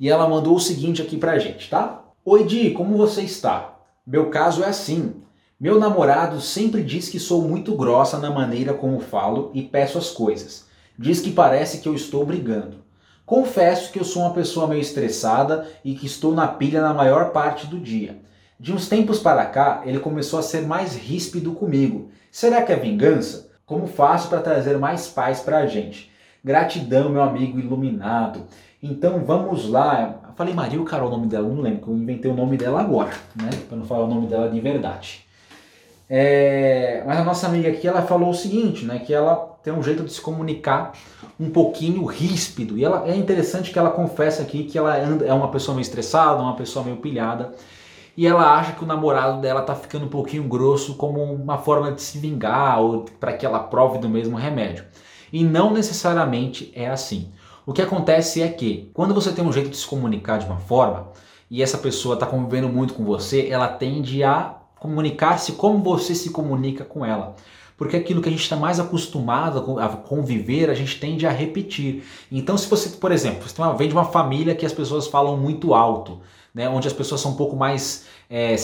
E 0.00 0.08
ela 0.08 0.26
mandou 0.26 0.56
o 0.56 0.60
seguinte 0.60 1.02
aqui 1.02 1.18
pra 1.18 1.38
gente, 1.38 1.68
tá? 1.68 2.02
Oi 2.24 2.44
Di, 2.44 2.70
como 2.70 2.96
você 2.96 3.20
está? 3.20 3.74
Meu 4.06 4.30
caso 4.30 4.64
é 4.64 4.68
assim. 4.68 5.12
Meu 5.60 5.78
namorado 5.78 6.40
sempre 6.40 6.82
diz 6.82 7.10
que 7.10 7.20
sou 7.20 7.42
muito 7.42 7.76
grossa 7.76 8.16
na 8.16 8.30
maneira 8.30 8.72
como 8.72 8.98
falo 8.98 9.50
e 9.52 9.60
peço 9.60 9.98
as 9.98 10.10
coisas. 10.10 10.64
Diz 10.98 11.20
que 11.20 11.32
parece 11.32 11.82
que 11.82 11.88
eu 11.88 11.94
estou 11.94 12.24
brigando. 12.24 12.82
Confesso 13.24 13.92
que 13.92 13.98
eu 13.98 14.04
sou 14.04 14.22
uma 14.22 14.34
pessoa 14.34 14.66
meio 14.66 14.80
estressada 14.80 15.66
e 15.84 15.94
que 15.94 16.06
estou 16.06 16.34
na 16.34 16.48
pilha 16.48 16.80
na 16.80 16.92
maior 16.92 17.30
parte 17.30 17.66
do 17.66 17.78
dia. 17.78 18.16
De 18.58 18.72
uns 18.72 18.88
tempos 18.88 19.18
para 19.18 19.44
cá, 19.46 19.82
ele 19.84 19.98
começou 19.98 20.38
a 20.38 20.42
ser 20.42 20.62
mais 20.62 20.96
ríspido 20.96 21.52
comigo. 21.52 22.10
Será 22.30 22.62
que 22.62 22.72
é 22.72 22.76
vingança? 22.76 23.50
Como 23.64 23.86
faço 23.86 24.28
para 24.28 24.40
trazer 24.40 24.78
mais 24.78 25.08
paz 25.08 25.40
para 25.40 25.58
a 25.58 25.66
gente? 25.66 26.10
Gratidão, 26.44 27.08
meu 27.08 27.22
amigo 27.22 27.58
iluminado. 27.58 28.44
Então 28.82 29.24
vamos 29.24 29.68
lá. 29.68 30.20
Eu 30.28 30.34
falei 30.34 30.52
Maria 30.52 30.78
ou 30.78 30.84
Carol 30.84 31.08
o 31.08 31.10
nome 31.10 31.26
dela, 31.26 31.48
não 31.48 31.60
lembro, 31.60 31.78
porque 31.78 31.90
eu 31.92 31.96
inventei 31.96 32.30
o 32.30 32.34
nome 32.34 32.56
dela 32.56 32.80
agora, 32.80 33.12
né? 33.36 33.50
Para 33.68 33.78
não 33.78 33.84
falar 33.84 34.04
o 34.04 34.08
nome 34.08 34.26
dela 34.26 34.48
de 34.48 34.60
verdade. 34.60 35.24
É... 36.10 37.02
Mas 37.06 37.18
a 37.18 37.24
nossa 37.24 37.46
amiga 37.46 37.68
aqui, 37.68 37.86
ela 37.86 38.02
falou 38.02 38.30
o 38.30 38.34
seguinte, 38.34 38.84
né? 38.84 38.98
Que 38.98 39.14
ela 39.14 39.51
tem 39.62 39.72
um 39.72 39.82
jeito 39.82 40.02
de 40.02 40.12
se 40.12 40.20
comunicar 40.20 40.92
um 41.38 41.50
pouquinho 41.50 42.04
ríspido. 42.04 42.76
E 42.76 42.84
ela, 42.84 43.08
é 43.08 43.16
interessante 43.16 43.70
que 43.70 43.78
ela 43.78 43.90
confessa 43.90 44.42
aqui 44.42 44.64
que 44.64 44.76
ela 44.76 44.96
é 44.96 45.32
uma 45.32 45.48
pessoa 45.48 45.74
meio 45.74 45.82
estressada, 45.82 46.42
uma 46.42 46.56
pessoa 46.56 46.84
meio 46.84 46.96
pilhada. 46.96 47.52
E 48.16 48.26
ela 48.26 48.54
acha 48.58 48.72
que 48.72 48.84
o 48.84 48.86
namorado 48.86 49.40
dela 49.40 49.62
tá 49.62 49.74
ficando 49.74 50.06
um 50.06 50.08
pouquinho 50.08 50.42
grosso 50.44 50.96
como 50.96 51.22
uma 51.22 51.58
forma 51.58 51.92
de 51.92 52.02
se 52.02 52.18
vingar 52.18 52.80
ou 52.80 53.06
para 53.18 53.32
que 53.32 53.46
ela 53.46 53.60
prove 53.60 53.98
do 53.98 54.08
mesmo 54.08 54.36
remédio. 54.36 54.84
E 55.32 55.42
não 55.44 55.72
necessariamente 55.72 56.70
é 56.74 56.90
assim. 56.90 57.32
O 57.64 57.72
que 57.72 57.80
acontece 57.80 58.42
é 58.42 58.48
que 58.48 58.90
quando 58.92 59.14
você 59.14 59.32
tem 59.32 59.44
um 59.44 59.52
jeito 59.52 59.70
de 59.70 59.76
se 59.76 59.86
comunicar 59.86 60.38
de 60.38 60.46
uma 60.46 60.58
forma 60.58 61.08
e 61.50 61.62
essa 61.62 61.78
pessoa 61.78 62.14
está 62.14 62.26
convivendo 62.26 62.68
muito 62.68 62.92
com 62.92 63.04
você, 63.04 63.48
ela 63.48 63.68
tende 63.68 64.22
a 64.24 64.56
comunicar-se 64.78 65.52
como 65.52 65.78
você 65.78 66.14
se 66.14 66.30
comunica 66.30 66.84
com 66.84 67.06
ela 67.06 67.36
porque 67.82 67.96
aquilo 67.96 68.22
que 68.22 68.28
a 68.28 68.30
gente 68.30 68.44
está 68.44 68.54
mais 68.54 68.78
acostumado 68.78 69.80
a 69.80 69.88
conviver, 69.88 70.70
a 70.70 70.74
gente 70.74 71.00
tende 71.00 71.26
a 71.26 71.32
repetir. 71.32 72.04
Então, 72.30 72.56
se 72.56 72.68
você, 72.68 72.90
por 72.90 73.10
exemplo, 73.10 73.42
você 73.48 73.60
vem 73.76 73.88
de 73.88 73.92
uma 73.92 74.04
família 74.04 74.54
que 74.54 74.64
as 74.64 74.72
pessoas 74.72 75.08
falam 75.08 75.36
muito 75.36 75.74
alto, 75.74 76.20
né, 76.54 76.68
onde 76.68 76.86
as 76.86 76.92
pessoas 76.92 77.20
são 77.20 77.32
um 77.32 77.34
pouco 77.34 77.56
mais 77.56 78.04
é, 78.34 78.56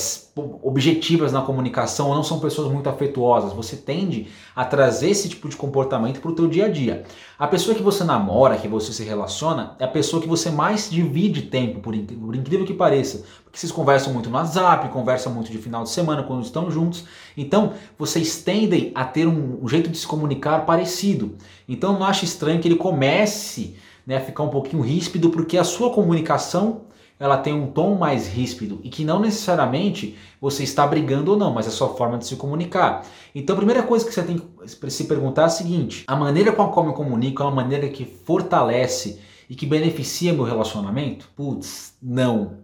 objetivas 0.62 1.30
na 1.30 1.42
comunicação, 1.42 2.08
ou 2.08 2.14
não 2.14 2.22
são 2.22 2.40
pessoas 2.40 2.72
muito 2.72 2.88
afetuosas, 2.88 3.52
você 3.52 3.76
tende 3.76 4.28
a 4.56 4.64
trazer 4.64 5.10
esse 5.10 5.28
tipo 5.28 5.46
de 5.46 5.54
comportamento 5.54 6.22
para 6.22 6.30
o 6.30 6.34
teu 6.34 6.48
dia 6.48 6.64
a 6.64 6.68
dia. 6.68 7.04
A 7.38 7.46
pessoa 7.46 7.76
que 7.76 7.82
você 7.82 8.02
namora, 8.02 8.56
que 8.56 8.66
você 8.66 8.94
se 8.94 9.04
relaciona, 9.04 9.76
é 9.78 9.84
a 9.84 9.88
pessoa 9.88 10.22
que 10.22 10.28
você 10.28 10.50
mais 10.50 10.88
divide 10.88 11.42
tempo, 11.42 11.80
por, 11.80 11.94
incrível 11.94 12.64
que 12.64 12.72
pareça, 12.72 13.26
porque 13.44 13.58
vocês 13.58 13.70
conversam 13.70 14.10
muito 14.10 14.30
no 14.30 14.36
WhatsApp, 14.36 14.88
conversam 14.88 15.34
muito 15.34 15.52
de 15.52 15.58
final 15.58 15.82
de 15.82 15.90
semana 15.90 16.22
quando 16.22 16.42
estão 16.42 16.70
juntos, 16.70 17.04
então 17.36 17.74
vocês 17.98 18.42
tendem 18.42 18.90
a 18.94 19.04
ter 19.04 19.26
um, 19.26 19.58
um 19.62 19.68
jeito 19.68 19.90
de 19.90 19.98
se 19.98 20.06
comunicar 20.06 20.64
parecido. 20.64 21.36
Então 21.68 21.92
não 21.92 22.06
acha 22.06 22.24
estranho 22.24 22.58
que 22.58 22.68
ele 22.68 22.76
comece 22.76 23.76
né, 24.06 24.16
a 24.16 24.20
ficar 24.22 24.44
um 24.44 24.48
pouquinho 24.48 24.82
ríspido, 24.82 25.28
porque 25.28 25.58
a 25.58 25.64
sua 25.64 25.92
comunicação 25.92 26.87
ela 27.18 27.36
tem 27.36 27.52
um 27.52 27.66
tom 27.66 27.96
mais 27.96 28.28
ríspido 28.28 28.80
e 28.82 28.88
que 28.88 29.04
não 29.04 29.20
necessariamente 29.20 30.16
você 30.40 30.62
está 30.62 30.86
brigando 30.86 31.32
ou 31.32 31.36
não, 31.36 31.52
mas 31.52 31.66
é 31.66 31.68
a 31.68 31.72
sua 31.72 31.88
forma 31.94 32.18
de 32.18 32.26
se 32.26 32.36
comunicar. 32.36 33.04
Então 33.34 33.54
a 33.54 33.56
primeira 33.56 33.82
coisa 33.82 34.04
que 34.04 34.12
você 34.12 34.22
tem 34.22 34.38
que 34.38 34.90
se 34.90 35.04
perguntar 35.04 35.42
é 35.42 35.46
a 35.46 35.50
seguinte: 35.50 36.04
a 36.06 36.16
maneira 36.16 36.52
com 36.52 36.62
a 36.62 36.68
qual 36.68 36.86
eu 36.86 36.90
me 36.90 36.96
comunico 36.96 37.42
é 37.42 37.46
uma 37.46 37.54
maneira 37.54 37.88
que 37.88 38.04
fortalece 38.04 39.20
e 39.48 39.54
que 39.54 39.66
beneficia 39.66 40.32
meu 40.32 40.44
relacionamento? 40.44 41.28
Putz, 41.34 41.94
não. 42.02 42.58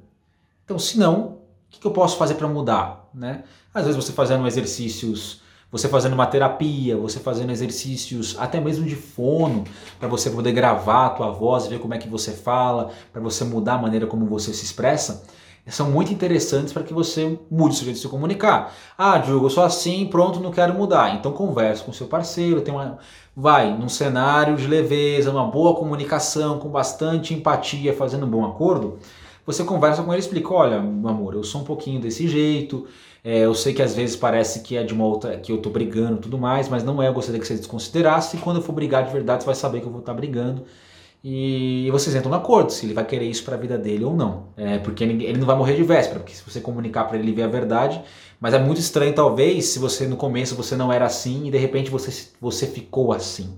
Então, 0.64 0.78
se 0.78 0.98
não, 0.98 1.22
o 1.22 1.80
que 1.80 1.86
eu 1.86 1.90
posso 1.90 2.16
fazer 2.16 2.34
para 2.34 2.48
mudar? 2.48 3.08
Né? 3.12 3.44
Às 3.72 3.84
vezes 3.84 4.02
você 4.02 4.12
fazendo 4.12 4.46
exercícios 4.46 5.42
você 5.74 5.88
fazendo 5.88 6.12
uma 6.12 6.26
terapia, 6.26 6.96
você 6.96 7.18
fazendo 7.18 7.50
exercícios 7.50 8.36
até 8.38 8.60
mesmo 8.60 8.86
de 8.86 8.94
fono, 8.94 9.64
para 9.98 10.06
você 10.06 10.30
poder 10.30 10.52
gravar 10.52 11.06
a 11.06 11.10
tua 11.10 11.30
voz, 11.32 11.66
ver 11.66 11.80
como 11.80 11.92
é 11.92 11.98
que 11.98 12.08
você 12.08 12.30
fala, 12.30 12.90
para 13.12 13.20
você 13.20 13.42
mudar 13.42 13.74
a 13.74 13.78
maneira 13.78 14.06
como 14.06 14.24
você 14.24 14.54
se 14.54 14.64
expressa, 14.64 15.24
são 15.66 15.90
muito 15.90 16.12
interessantes 16.12 16.72
para 16.72 16.84
que 16.84 16.94
você 16.94 17.36
mude 17.50 17.74
o 17.74 17.76
seu 17.76 17.86
jeito 17.86 17.96
de 17.96 18.02
se 18.02 18.08
comunicar. 18.08 18.72
Ah, 18.96 19.18
Diogo, 19.18 19.46
eu 19.46 19.50
sou 19.50 19.64
assim, 19.64 20.06
pronto, 20.06 20.38
não 20.38 20.52
quero 20.52 20.72
mudar. 20.74 21.16
Então 21.16 21.32
converse 21.32 21.82
com 21.82 21.92
seu 21.92 22.06
parceiro, 22.06 22.60
tem 22.60 22.72
uma 22.72 22.98
vai 23.34 23.76
num 23.76 23.88
cenário 23.88 24.54
de 24.54 24.68
leveza, 24.68 25.28
uma 25.28 25.44
boa 25.44 25.74
comunicação, 25.74 26.60
com 26.60 26.68
bastante 26.68 27.34
empatia, 27.34 27.92
fazendo 27.92 28.26
um 28.26 28.30
bom 28.30 28.44
acordo. 28.44 29.00
Você 29.44 29.64
conversa 29.64 30.04
com 30.04 30.12
ele 30.12 30.22
e 30.22 30.24
explica, 30.24 30.54
olha, 30.54 30.80
meu 30.80 31.10
amor, 31.10 31.34
eu 31.34 31.42
sou 31.42 31.62
um 31.62 31.64
pouquinho 31.64 32.00
desse 32.00 32.28
jeito, 32.28 32.86
é, 33.24 33.38
eu 33.40 33.54
sei 33.54 33.72
que 33.72 33.80
às 33.80 33.94
vezes 33.94 34.14
parece 34.14 34.60
que 34.60 34.76
é 34.76 34.82
de 34.84 34.92
uma 34.92 35.06
outra, 35.06 35.38
que 35.38 35.50
eu 35.50 35.56
tô 35.56 35.70
brigando 35.70 36.18
tudo 36.18 36.36
mais, 36.36 36.68
mas 36.68 36.84
não 36.84 37.02
é, 37.02 37.08
eu 37.08 37.14
gostaria 37.14 37.40
que 37.40 37.46
você 37.46 37.54
desconsiderasse. 37.56 38.36
E 38.36 38.40
quando 38.40 38.58
eu 38.58 38.62
for 38.62 38.72
brigar 38.72 39.02
de 39.06 39.10
verdade, 39.10 39.42
você 39.42 39.46
vai 39.46 39.54
saber 39.54 39.80
que 39.80 39.86
eu 39.86 39.90
vou 39.90 40.00
estar 40.00 40.12
tá 40.12 40.16
brigando. 40.16 40.64
e 41.24 41.88
vocês 41.90 42.14
entram 42.14 42.30
no 42.30 42.36
acordo 42.36 42.70
se 42.70 42.84
ele 42.86 42.94
vai 42.94 43.04
querer 43.06 43.26
isso 43.26 43.44
para 43.44 43.54
a 43.56 43.58
vida 43.58 43.78
dele 43.78 44.04
ou 44.04 44.14
não. 44.14 44.48
É, 44.56 44.78
porque 44.78 45.02
ele, 45.04 45.24
ele 45.24 45.38
não 45.38 45.46
vai 45.46 45.56
morrer 45.56 45.74
de 45.74 45.82
véspera, 45.82 46.20
porque 46.20 46.34
se 46.34 46.42
você 46.44 46.60
comunicar 46.60 47.04
para 47.04 47.18
ele 47.18 47.32
ver 47.32 47.44
a 47.44 47.48
verdade, 47.48 48.02
mas 48.40 48.52
é 48.54 48.58
muito 48.58 48.80
estranho 48.80 49.14
talvez 49.14 49.66
se 49.66 49.78
você 49.78 50.06
no 50.06 50.16
começo 50.16 50.54
você 50.54 50.76
não 50.76 50.92
era 50.92 51.06
assim 51.06 51.46
e 51.46 51.50
de 51.50 51.58
repente 51.58 51.90
você, 51.90 52.28
você 52.40 52.66
ficou 52.66 53.12
assim. 53.12 53.54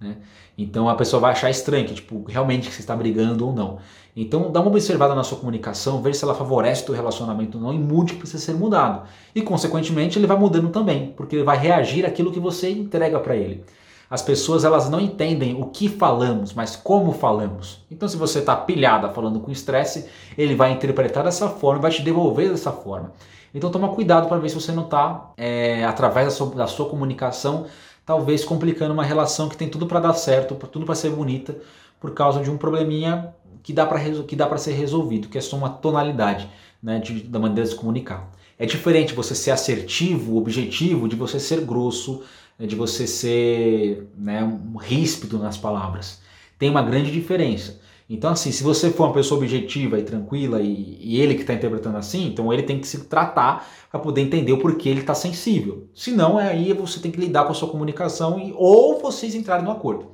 Né? 0.00 0.16
Então 0.62 0.88
a 0.88 0.94
pessoa 0.94 1.20
vai 1.20 1.32
achar 1.32 1.50
estranho 1.50 1.86
que 1.86 1.94
tipo, 1.94 2.24
realmente 2.28 2.68
que 2.68 2.74
você 2.74 2.80
está 2.80 2.94
brigando 2.94 3.46
ou 3.46 3.54
não. 3.54 3.78
Então 4.14 4.50
dá 4.50 4.60
uma 4.60 4.70
observada 4.70 5.14
na 5.14 5.22
sua 5.22 5.38
comunicação, 5.38 6.02
veja 6.02 6.18
se 6.18 6.24
ela 6.24 6.34
favorece 6.34 6.82
o 6.82 6.86
teu 6.86 6.94
relacionamento 6.94 7.58
ou 7.58 7.64
não 7.64 7.72
e 7.72 7.78
mude 7.78 8.14
que 8.14 8.18
precisa 8.20 8.42
ser 8.44 8.54
mudado. 8.54 9.06
E 9.34 9.40
consequentemente 9.42 10.18
ele 10.18 10.26
vai 10.26 10.36
mudando 10.36 10.70
também, 10.70 11.14
porque 11.16 11.36
ele 11.36 11.44
vai 11.44 11.56
reagir 11.56 12.04
àquilo 12.04 12.32
que 12.32 12.40
você 12.40 12.70
entrega 12.70 13.18
para 13.20 13.36
ele. 13.36 13.64
As 14.10 14.20
pessoas 14.20 14.64
elas 14.64 14.90
não 14.90 15.00
entendem 15.00 15.54
o 15.54 15.66
que 15.66 15.88
falamos, 15.88 16.52
mas 16.52 16.74
como 16.74 17.12
falamos. 17.12 17.86
Então, 17.88 18.08
se 18.08 18.16
você 18.16 18.40
está 18.40 18.56
pilhada 18.56 19.08
falando 19.08 19.38
com 19.38 19.52
estresse, 19.52 20.06
ele 20.36 20.56
vai 20.56 20.72
interpretar 20.72 21.22
dessa 21.22 21.48
forma, 21.48 21.82
vai 21.82 21.92
te 21.92 22.02
devolver 22.02 22.50
dessa 22.50 22.72
forma. 22.72 23.12
Então, 23.54 23.70
toma 23.70 23.88
cuidado 23.90 24.28
para 24.28 24.38
ver 24.38 24.48
se 24.48 24.56
você 24.56 24.72
não 24.72 24.82
está, 24.82 25.30
é, 25.36 25.84
através 25.84 26.26
da 26.26 26.32
sua, 26.32 26.46
da 26.56 26.66
sua 26.66 26.88
comunicação, 26.88 27.66
talvez 28.10 28.44
complicando 28.44 28.92
uma 28.92 29.04
relação 29.04 29.48
que 29.48 29.56
tem 29.56 29.68
tudo 29.68 29.86
para 29.86 30.00
dar 30.00 30.14
certo, 30.14 30.56
tudo 30.66 30.84
para 30.84 30.96
ser 30.96 31.10
bonita, 31.10 31.56
por 32.00 32.12
causa 32.12 32.42
de 32.42 32.50
um 32.50 32.58
probleminha 32.58 33.32
que 33.62 33.72
dá 33.72 33.86
para 33.86 34.58
ser 34.58 34.72
resolvido, 34.72 35.28
que 35.28 35.38
é 35.38 35.40
só 35.40 35.56
uma 35.56 35.70
tonalidade 35.70 36.50
né, 36.82 36.98
de, 36.98 37.22
da 37.22 37.38
maneira 37.38 37.62
de 37.62 37.68
se 37.68 37.76
comunicar. 37.76 38.28
É 38.58 38.66
diferente 38.66 39.14
você 39.14 39.32
ser 39.32 39.52
assertivo, 39.52 40.36
objetivo, 40.36 41.06
de 41.06 41.14
você 41.14 41.38
ser 41.38 41.60
grosso, 41.60 42.24
de 42.58 42.74
você 42.74 43.06
ser 43.06 44.08
né, 44.18 44.58
ríspido 44.80 45.38
nas 45.38 45.56
palavras. 45.56 46.20
Tem 46.58 46.68
uma 46.68 46.82
grande 46.82 47.12
diferença. 47.12 47.78
Então, 48.12 48.32
assim, 48.32 48.50
se 48.50 48.64
você 48.64 48.90
for 48.90 49.04
uma 49.04 49.12
pessoa 49.12 49.40
objetiva 49.40 49.96
e 49.96 50.02
tranquila 50.02 50.60
e, 50.60 50.98
e 51.00 51.20
ele 51.20 51.34
que 51.36 51.42
está 51.42 51.54
interpretando 51.54 51.96
assim, 51.96 52.26
então 52.26 52.52
ele 52.52 52.64
tem 52.64 52.80
que 52.80 52.88
se 52.88 53.04
tratar 53.04 53.66
para 53.88 54.00
poder 54.00 54.20
entender 54.20 54.52
o 54.52 54.58
porquê 54.58 54.88
ele 54.88 55.00
está 55.00 55.14
sensível. 55.14 55.88
Senão, 55.94 56.36
aí 56.36 56.72
você 56.72 56.98
tem 56.98 57.12
que 57.12 57.20
lidar 57.20 57.44
com 57.44 57.52
a 57.52 57.54
sua 57.54 57.68
comunicação 57.68 58.38
e, 58.38 58.52
ou 58.56 58.98
vocês 58.98 59.34
entrarem 59.34 59.64
no 59.64 59.70
acordo. 59.70 60.08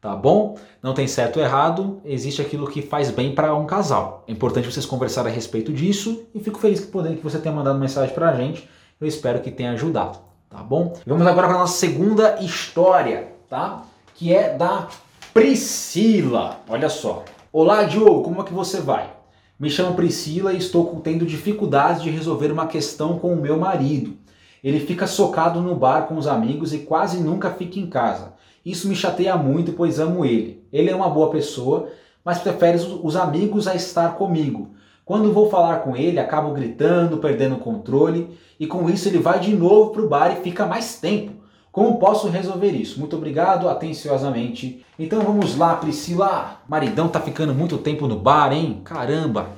Tá 0.00 0.16
bom? 0.16 0.58
Não 0.82 0.94
tem 0.94 1.06
certo 1.06 1.36
ou 1.38 1.42
errado, 1.42 2.00
existe 2.04 2.40
aquilo 2.40 2.66
que 2.66 2.82
faz 2.82 3.10
bem 3.10 3.34
para 3.34 3.54
um 3.54 3.66
casal. 3.66 4.24
É 4.26 4.32
importante 4.32 4.70
vocês 4.70 4.86
conversarem 4.86 5.30
a 5.30 5.34
respeito 5.34 5.72
disso 5.72 6.24
e 6.34 6.40
fico 6.40 6.58
feliz 6.58 6.80
que, 6.80 6.86
poder, 6.86 7.16
que 7.16 7.22
você 7.22 7.38
tenha 7.38 7.54
mandado 7.54 7.78
mensagem 7.78 8.14
para 8.14 8.30
a 8.30 8.34
gente. 8.34 8.68
Eu 8.98 9.06
espero 9.06 9.40
que 9.40 9.50
tenha 9.50 9.72
ajudado 9.72 10.18
tá 10.54 10.62
bom? 10.62 10.94
Vamos 11.04 11.26
agora 11.26 11.48
para 11.48 11.56
a 11.56 11.60
nossa 11.60 11.76
segunda 11.76 12.40
história, 12.40 13.32
tá? 13.50 13.82
Que 14.14 14.32
é 14.32 14.56
da 14.56 14.86
Priscila. 15.32 16.60
Olha 16.68 16.88
só. 16.88 17.24
Olá, 17.56 17.84
Diogo, 17.84 18.22
como 18.22 18.40
é 18.40 18.44
que 18.44 18.52
você 18.52 18.80
vai? 18.80 19.14
Me 19.60 19.70
chamo 19.70 19.94
Priscila 19.94 20.52
e 20.52 20.56
estou 20.56 21.00
tendo 21.04 21.24
dificuldades 21.24 22.02
de 22.02 22.10
resolver 22.10 22.50
uma 22.50 22.66
questão 22.66 23.16
com 23.16 23.32
o 23.32 23.40
meu 23.40 23.56
marido. 23.56 24.14
Ele 24.60 24.80
fica 24.80 25.06
socado 25.06 25.60
no 25.60 25.76
bar 25.76 26.08
com 26.08 26.16
os 26.16 26.26
amigos 26.26 26.74
e 26.74 26.80
quase 26.80 27.22
nunca 27.22 27.52
fica 27.52 27.78
em 27.78 27.86
casa. 27.86 28.32
Isso 28.66 28.88
me 28.88 28.96
chateia 28.96 29.36
muito, 29.36 29.72
pois 29.72 30.00
amo 30.00 30.24
ele. 30.24 30.66
Ele 30.72 30.90
é 30.90 30.96
uma 30.96 31.08
boa 31.08 31.30
pessoa, 31.30 31.90
mas 32.24 32.40
prefere 32.40 32.76
os 33.00 33.14
amigos 33.14 33.68
a 33.68 33.76
estar 33.76 34.16
comigo. 34.16 34.70
Quando 35.04 35.32
vou 35.32 35.48
falar 35.48 35.76
com 35.76 35.96
ele, 35.96 36.18
acabo 36.18 36.50
gritando, 36.50 37.18
perdendo 37.18 37.54
o 37.54 37.60
controle 37.60 38.36
e 38.58 38.66
com 38.66 38.90
isso 38.90 39.08
ele 39.08 39.18
vai 39.18 39.38
de 39.38 39.54
novo 39.54 39.92
para 39.92 40.02
o 40.02 40.08
bar 40.08 40.32
e 40.32 40.42
fica 40.42 40.66
mais 40.66 40.98
tempo. 40.98 41.43
Como 41.74 41.98
posso 41.98 42.28
resolver 42.28 42.70
isso? 42.70 43.00
Muito 43.00 43.16
obrigado, 43.16 43.68
atenciosamente. 43.68 44.86
Então 44.96 45.22
vamos 45.22 45.56
lá, 45.56 45.74
Priscila. 45.74 46.60
Maridão 46.68 47.08
tá 47.08 47.18
ficando 47.18 47.52
muito 47.52 47.78
tempo 47.78 48.06
no 48.06 48.16
bar, 48.16 48.52
hein? 48.52 48.80
Caramba. 48.84 49.48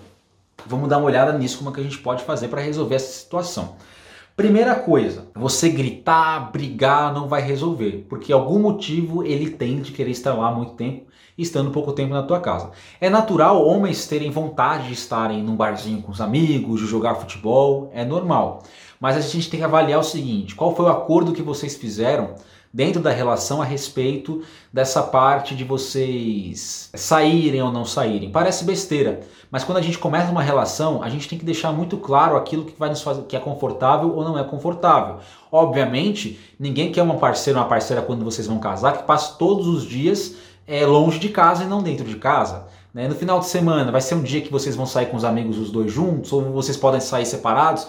Vamos 0.64 0.88
dar 0.88 0.96
uma 0.96 1.08
olhada 1.08 1.36
nisso, 1.36 1.58
como 1.58 1.68
é 1.68 1.74
que 1.74 1.80
a 1.80 1.82
gente 1.82 1.98
pode 1.98 2.24
fazer 2.24 2.48
para 2.48 2.62
resolver 2.62 2.94
essa 2.94 3.12
situação. 3.12 3.74
Primeira 4.34 4.74
coisa, 4.74 5.26
você 5.34 5.68
gritar, 5.68 6.50
brigar 6.50 7.12
não 7.12 7.28
vai 7.28 7.42
resolver, 7.42 8.06
porque 8.08 8.32
algum 8.32 8.58
motivo 8.58 9.22
ele 9.22 9.50
tem 9.50 9.82
de 9.82 9.92
querer 9.92 10.12
estar 10.12 10.32
lá 10.32 10.50
muito 10.50 10.72
tempo 10.72 11.04
estando 11.36 11.70
pouco 11.70 11.92
tempo 11.92 12.14
na 12.14 12.22
tua 12.22 12.40
casa. 12.40 12.70
É 12.98 13.10
natural 13.10 13.62
homens 13.62 14.06
terem 14.06 14.30
vontade 14.30 14.88
de 14.88 14.94
estarem 14.94 15.42
num 15.42 15.54
barzinho 15.54 16.00
com 16.00 16.12
os 16.12 16.20
amigos, 16.22 16.80
de 16.80 16.86
jogar 16.86 17.16
futebol, 17.16 17.90
é 17.92 18.06
normal. 18.06 18.62
Mas 19.00 19.16
a 19.16 19.20
gente 19.20 19.50
tem 19.50 19.60
que 19.60 19.64
avaliar 19.64 20.00
o 20.00 20.04
seguinte: 20.04 20.54
qual 20.54 20.74
foi 20.74 20.86
o 20.86 20.90
acordo 20.90 21.32
que 21.32 21.42
vocês 21.42 21.76
fizeram 21.76 22.34
dentro 22.72 23.00
da 23.00 23.10
relação 23.10 23.62
a 23.62 23.64
respeito 23.64 24.42
dessa 24.72 25.02
parte 25.02 25.54
de 25.54 25.64
vocês 25.64 26.90
saírem 26.94 27.62
ou 27.62 27.72
não 27.72 27.84
saírem? 27.84 28.30
Parece 28.30 28.64
besteira, 28.64 29.20
mas 29.50 29.64
quando 29.64 29.78
a 29.78 29.82
gente 29.82 29.98
começa 29.98 30.30
uma 30.30 30.42
relação, 30.42 31.02
a 31.02 31.08
gente 31.08 31.28
tem 31.28 31.38
que 31.38 31.44
deixar 31.44 31.72
muito 31.72 31.96
claro 31.96 32.36
aquilo 32.36 32.64
que 32.64 32.78
vai 32.78 32.88
nos 32.88 33.02
fazer 33.02 33.22
que 33.22 33.36
é 33.36 33.40
confortável 33.40 34.14
ou 34.14 34.24
não 34.24 34.38
é 34.38 34.44
confortável. 34.44 35.18
Obviamente, 35.50 36.38
ninguém 36.58 36.92
quer 36.92 37.02
uma 37.02 37.16
parceira, 37.16 37.58
uma 37.58 37.68
parceira 37.68 38.02
quando 38.02 38.24
vocês 38.24 38.46
vão 38.46 38.58
casar 38.58 38.98
que 38.98 39.04
passe 39.04 39.38
todos 39.38 39.66
os 39.66 39.84
dias 39.84 40.34
é, 40.66 40.84
longe 40.84 41.18
de 41.18 41.28
casa 41.28 41.64
e 41.64 41.66
não 41.66 41.82
dentro 41.82 42.04
de 42.04 42.16
casa. 42.16 42.66
Né? 42.92 43.06
No 43.06 43.14
final 43.14 43.38
de 43.38 43.46
semana, 43.46 43.92
vai 43.92 44.00
ser 44.00 44.14
um 44.14 44.22
dia 44.22 44.40
que 44.40 44.50
vocês 44.50 44.74
vão 44.74 44.86
sair 44.86 45.06
com 45.06 45.16
os 45.16 45.24
amigos 45.24 45.58
os 45.58 45.70
dois 45.70 45.92
juntos, 45.92 46.32
ou 46.32 46.50
vocês 46.52 46.76
podem 46.76 47.00
sair 47.00 47.26
separados. 47.26 47.86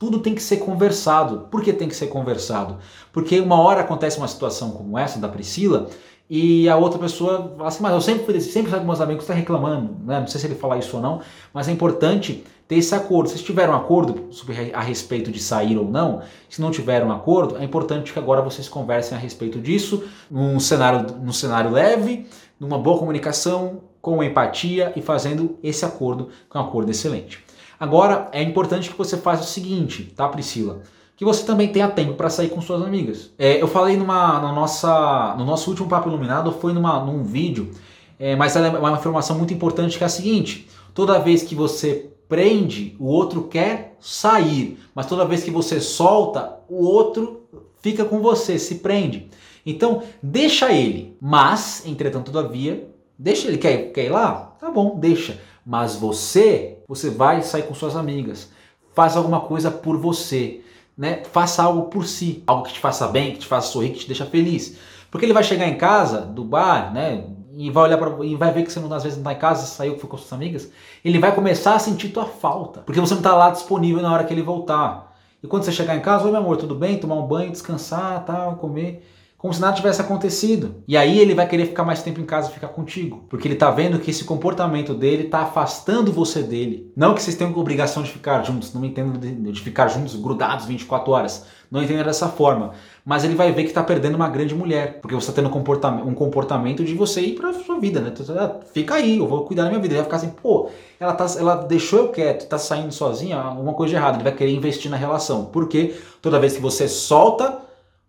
Tudo 0.00 0.20
tem 0.20 0.34
que 0.34 0.42
ser 0.42 0.56
conversado. 0.56 1.46
Por 1.50 1.62
que 1.62 1.74
tem 1.74 1.86
que 1.86 1.94
ser 1.94 2.06
conversado? 2.06 2.78
Porque 3.12 3.38
uma 3.38 3.60
hora 3.60 3.82
acontece 3.82 4.16
uma 4.16 4.26
situação 4.26 4.70
como 4.70 4.98
essa 4.98 5.18
da 5.18 5.28
Priscila 5.28 5.90
e 6.28 6.66
a 6.70 6.76
outra 6.78 6.98
pessoa 6.98 7.52
fala 7.54 7.68
assim, 7.68 7.82
mas 7.82 7.92
eu 7.92 8.00
sempre, 8.00 8.40
sempre 8.40 8.70
saio 8.70 8.80
com 8.80 8.86
meus 8.86 9.00
amigos, 9.02 9.24
está 9.24 9.34
reclamando, 9.34 9.94
né? 10.06 10.20
não 10.20 10.26
sei 10.26 10.40
se 10.40 10.46
ele 10.46 10.54
fala 10.54 10.78
isso 10.78 10.96
ou 10.96 11.02
não, 11.02 11.20
mas 11.52 11.68
é 11.68 11.72
importante 11.72 12.42
ter 12.66 12.76
esse 12.76 12.94
acordo. 12.94 13.28
Se 13.28 13.44
tiveram 13.44 13.74
um 13.74 13.76
acordo 13.76 14.32
sobre 14.32 14.72
a 14.72 14.80
respeito 14.80 15.30
de 15.30 15.38
sair 15.38 15.76
ou 15.76 15.84
não, 15.84 16.22
se 16.48 16.62
não 16.62 16.70
tiveram 16.70 17.08
um 17.08 17.12
acordo, 17.12 17.58
é 17.58 17.64
importante 17.64 18.10
que 18.10 18.18
agora 18.18 18.40
vocês 18.40 18.70
conversem 18.70 19.18
a 19.18 19.20
respeito 19.20 19.60
disso, 19.60 20.02
num 20.30 20.58
cenário, 20.58 21.14
num 21.20 21.32
cenário 21.32 21.70
leve, 21.70 22.26
numa 22.58 22.78
boa 22.78 22.98
comunicação, 22.98 23.82
com 24.00 24.22
empatia 24.22 24.94
e 24.96 25.02
fazendo 25.02 25.58
esse 25.62 25.84
acordo 25.84 26.30
com 26.48 26.58
um 26.58 26.62
acordo 26.62 26.90
excelente. 26.90 27.49
Agora, 27.80 28.28
é 28.30 28.42
importante 28.42 28.90
que 28.90 28.98
você 28.98 29.16
faça 29.16 29.42
o 29.42 29.46
seguinte, 29.46 30.12
tá, 30.14 30.28
Priscila? 30.28 30.82
Que 31.16 31.24
você 31.24 31.46
também 31.46 31.68
tenha 31.68 31.88
tempo 31.88 32.12
para 32.12 32.28
sair 32.28 32.50
com 32.50 32.60
suas 32.60 32.82
amigas. 32.82 33.30
É, 33.38 33.60
eu 33.60 33.66
falei 33.66 33.96
numa, 33.96 34.38
na 34.38 34.52
nossa, 34.52 35.34
no 35.38 35.46
nosso 35.46 35.70
último 35.70 35.88
Papo 35.88 36.10
Iluminado, 36.10 36.52
foi 36.52 36.74
numa, 36.74 37.02
num 37.02 37.24
vídeo, 37.24 37.70
é, 38.18 38.36
mas 38.36 38.54
ela 38.54 38.66
é 38.66 38.78
uma 38.78 38.92
informação 38.92 39.38
muito 39.38 39.54
importante 39.54 39.96
que 39.96 40.04
é 40.04 40.06
a 40.06 40.10
seguinte: 40.10 40.68
toda 40.92 41.18
vez 41.18 41.42
que 41.42 41.54
você 41.54 42.10
prende, 42.28 42.94
o 43.00 43.06
outro 43.06 43.44
quer 43.44 43.96
sair, 43.98 44.78
mas 44.94 45.06
toda 45.06 45.24
vez 45.24 45.42
que 45.42 45.50
você 45.50 45.80
solta, 45.80 46.58
o 46.68 46.84
outro 46.84 47.48
fica 47.80 48.04
com 48.04 48.20
você, 48.20 48.58
se 48.58 48.76
prende. 48.76 49.30
Então, 49.64 50.02
deixa 50.22 50.70
ele, 50.70 51.16
mas, 51.18 51.82
entretanto, 51.86 52.30
todavia, 52.30 52.88
deixa 53.18 53.48
ele, 53.48 53.56
quer, 53.56 53.90
quer 53.90 54.04
ir 54.04 54.10
lá? 54.10 54.54
Tá 54.60 54.70
bom, 54.70 54.98
deixa. 54.98 55.38
Mas 55.64 55.96
você, 55.96 56.78
você 56.90 57.08
vai 57.08 57.40
sair 57.40 57.62
com 57.62 57.72
suas 57.72 57.94
amigas, 57.94 58.50
faz 58.92 59.16
alguma 59.16 59.42
coisa 59.42 59.70
por 59.70 59.96
você, 59.96 60.60
né? 60.98 61.22
Faça 61.30 61.62
algo 61.62 61.82
por 61.82 62.04
si, 62.04 62.42
algo 62.44 62.64
que 62.64 62.72
te 62.72 62.80
faça 62.80 63.06
bem, 63.06 63.34
que 63.34 63.38
te 63.38 63.46
faça 63.46 63.70
sorrir, 63.70 63.90
que 63.90 64.00
te 64.00 64.08
deixa 64.08 64.26
feliz. 64.26 64.76
Porque 65.08 65.24
ele 65.24 65.32
vai 65.32 65.44
chegar 65.44 65.68
em 65.68 65.78
casa 65.78 66.22
do 66.22 66.42
bar, 66.42 66.92
né? 66.92 67.26
e 67.52 67.70
vai 67.70 67.84
olhar 67.84 67.98
para 67.98 68.24
e 68.24 68.34
vai 68.34 68.52
ver 68.52 68.64
que 68.64 68.72
você 68.72 68.80
não, 68.80 68.92
às 68.92 69.04
vezes 69.04 69.18
não 69.18 69.22
está 69.22 69.32
em 69.32 69.40
casa, 69.40 69.66
saiu 69.66 69.98
foi 69.98 70.08
com 70.08 70.16
suas 70.16 70.32
amigas, 70.32 70.70
ele 71.04 71.18
vai 71.18 71.32
começar 71.32 71.74
a 71.74 71.78
sentir 71.78 72.08
tua 72.08 72.24
falta, 72.24 72.80
porque 72.80 73.00
você 73.00 73.14
não 73.14 73.20
está 73.20 73.36
lá 73.36 73.50
disponível 73.50 74.02
na 74.02 74.12
hora 74.12 74.24
que 74.24 74.34
ele 74.34 74.42
voltar. 74.42 75.16
E 75.42 75.46
quando 75.46 75.64
você 75.64 75.72
chegar 75.72 75.96
em 75.96 76.00
casa, 76.00 76.24
oi 76.24 76.30
meu 76.30 76.40
amor, 76.40 76.56
tudo 76.56 76.74
bem? 76.74 76.98
Tomar 76.98 77.16
um 77.16 77.26
banho, 77.26 77.52
descansar, 77.52 78.24
tal, 78.24 78.56
comer 78.56 79.06
como 79.40 79.54
se 79.54 79.60
nada 79.60 79.74
tivesse 79.74 80.02
acontecido. 80.02 80.82
E 80.86 80.98
aí 80.98 81.18
ele 81.18 81.34
vai 81.34 81.48
querer 81.48 81.64
ficar 81.64 81.82
mais 81.82 82.02
tempo 82.02 82.20
em 82.20 82.26
casa 82.26 82.50
e 82.50 82.52
ficar 82.52 82.68
contigo, 82.68 83.24
porque 83.28 83.48
ele 83.48 83.54
tá 83.54 83.70
vendo 83.70 83.98
que 83.98 84.10
esse 84.10 84.24
comportamento 84.24 84.92
dele 84.92 85.24
tá 85.24 85.40
afastando 85.40 86.12
você 86.12 86.42
dele. 86.42 86.92
Não 86.94 87.14
que 87.14 87.22
vocês 87.22 87.36
tenham 87.36 87.56
obrigação 87.56 88.02
de 88.02 88.10
ficar 88.10 88.42
juntos, 88.42 88.74
não 88.74 88.84
entendo 88.84 89.18
de, 89.18 89.60
ficar 89.62 89.88
juntos, 89.88 90.14
grudados 90.14 90.66
24 90.66 91.10
horas. 91.10 91.46
Não 91.70 91.82
entendo 91.82 92.04
dessa 92.04 92.28
forma. 92.28 92.72
Mas 93.04 93.24
ele 93.24 93.34
vai 93.34 93.52
ver 93.52 93.64
que 93.64 93.72
tá 93.72 93.82
perdendo 93.82 94.16
uma 94.16 94.28
grande 94.28 94.54
mulher, 94.54 95.00
porque 95.00 95.14
você 95.14 95.28
tá 95.28 95.34
tendo 95.34 95.48
um 95.48 95.52
comportamento, 95.52 96.06
um 96.06 96.14
comportamento 96.14 96.84
de 96.84 96.94
você 96.94 97.20
ir 97.22 97.36
pra 97.36 97.54
sua 97.54 97.78
vida, 97.78 98.00
né? 98.00 98.12
Ah, 98.36 98.56
fica 98.74 98.96
aí, 98.96 99.18
eu 99.18 99.26
vou 99.26 99.44
cuidar 99.44 99.62
da 99.62 99.68
minha 99.70 99.80
vida. 99.80 99.94
Ele 99.94 100.02
vai 100.02 100.04
ficar 100.04 100.16
assim, 100.16 100.34
pô, 100.42 100.68
ela, 100.98 101.14
tá, 101.14 101.26
ela 101.38 101.54
deixou 101.54 102.00
eu 102.00 102.08
quieto, 102.08 102.48
tá 102.48 102.58
saindo 102.58 102.92
sozinha, 102.92 103.38
alguma 103.38 103.72
coisa 103.72 103.90
de 103.90 103.96
errado. 103.96 104.16
Ele 104.16 104.24
vai 104.24 104.34
querer 104.34 104.52
investir 104.52 104.90
na 104.90 104.96
relação. 104.96 105.46
Porque 105.46 105.94
toda 106.20 106.40
vez 106.40 106.54
que 106.54 106.60
você 106.60 106.88
solta, 106.88 107.60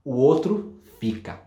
o 0.03 0.15
outro 0.15 0.80
fica, 1.01 1.41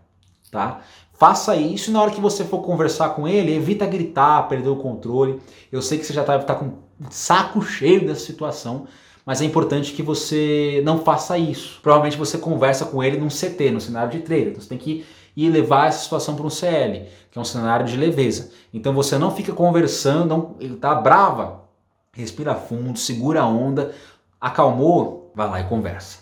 tá? 0.51 0.81
Faça 1.13 1.55
isso 1.55 1.93
na 1.93 2.01
hora 2.01 2.11
que 2.11 2.19
você 2.19 2.43
for 2.43 2.61
conversar 2.61 3.09
com 3.11 3.25
ele, 3.25 3.55
evita 3.55 3.85
gritar, 3.85 4.49
perder 4.49 4.67
o 4.67 4.75
controle. 4.75 5.39
Eu 5.71 5.81
sei 5.81 5.97
que 5.97 6.05
você 6.05 6.11
já 6.11 6.21
está 6.21 6.37
tá 6.39 6.55
com 6.55 6.73
saco 7.09 7.61
cheio 7.61 8.05
dessa 8.05 8.19
situação, 8.19 8.85
mas 9.25 9.41
é 9.41 9.45
importante 9.45 9.93
que 9.93 10.03
você 10.03 10.81
não 10.83 10.99
faça 10.99 11.37
isso. 11.37 11.79
Provavelmente 11.81 12.17
você 12.17 12.37
conversa 12.37 12.85
com 12.85 13.01
ele 13.01 13.17
num 13.17 13.29
CT, 13.29 13.71
no 13.71 13.79
cenário 13.79 14.11
de 14.11 14.19
trailer. 14.19 14.49
Então 14.49 14.61
você 14.61 14.67
tem 14.67 14.77
que 14.77 15.05
e 15.37 15.49
levar 15.49 15.87
essa 15.87 16.03
situação 16.03 16.35
para 16.35 16.45
um 16.45 16.49
CL, 16.49 17.07
que 17.29 17.37
é 17.37 17.41
um 17.41 17.45
cenário 17.45 17.85
de 17.85 17.97
leveza. 17.97 18.51
Então 18.73 18.93
você 18.93 19.17
não 19.17 19.31
fica 19.31 19.51
conversando, 19.51 20.29
não, 20.29 20.55
ele 20.59 20.77
tá 20.77 20.95
brava, 20.95 21.65
respira 22.13 22.55
fundo, 22.55 22.97
segura 22.97 23.41
a 23.41 23.47
onda, 23.47 23.93
acalmou, 24.39 25.31
vai 25.35 25.49
lá 25.49 25.59
e 25.59 25.65
conversa, 25.65 26.19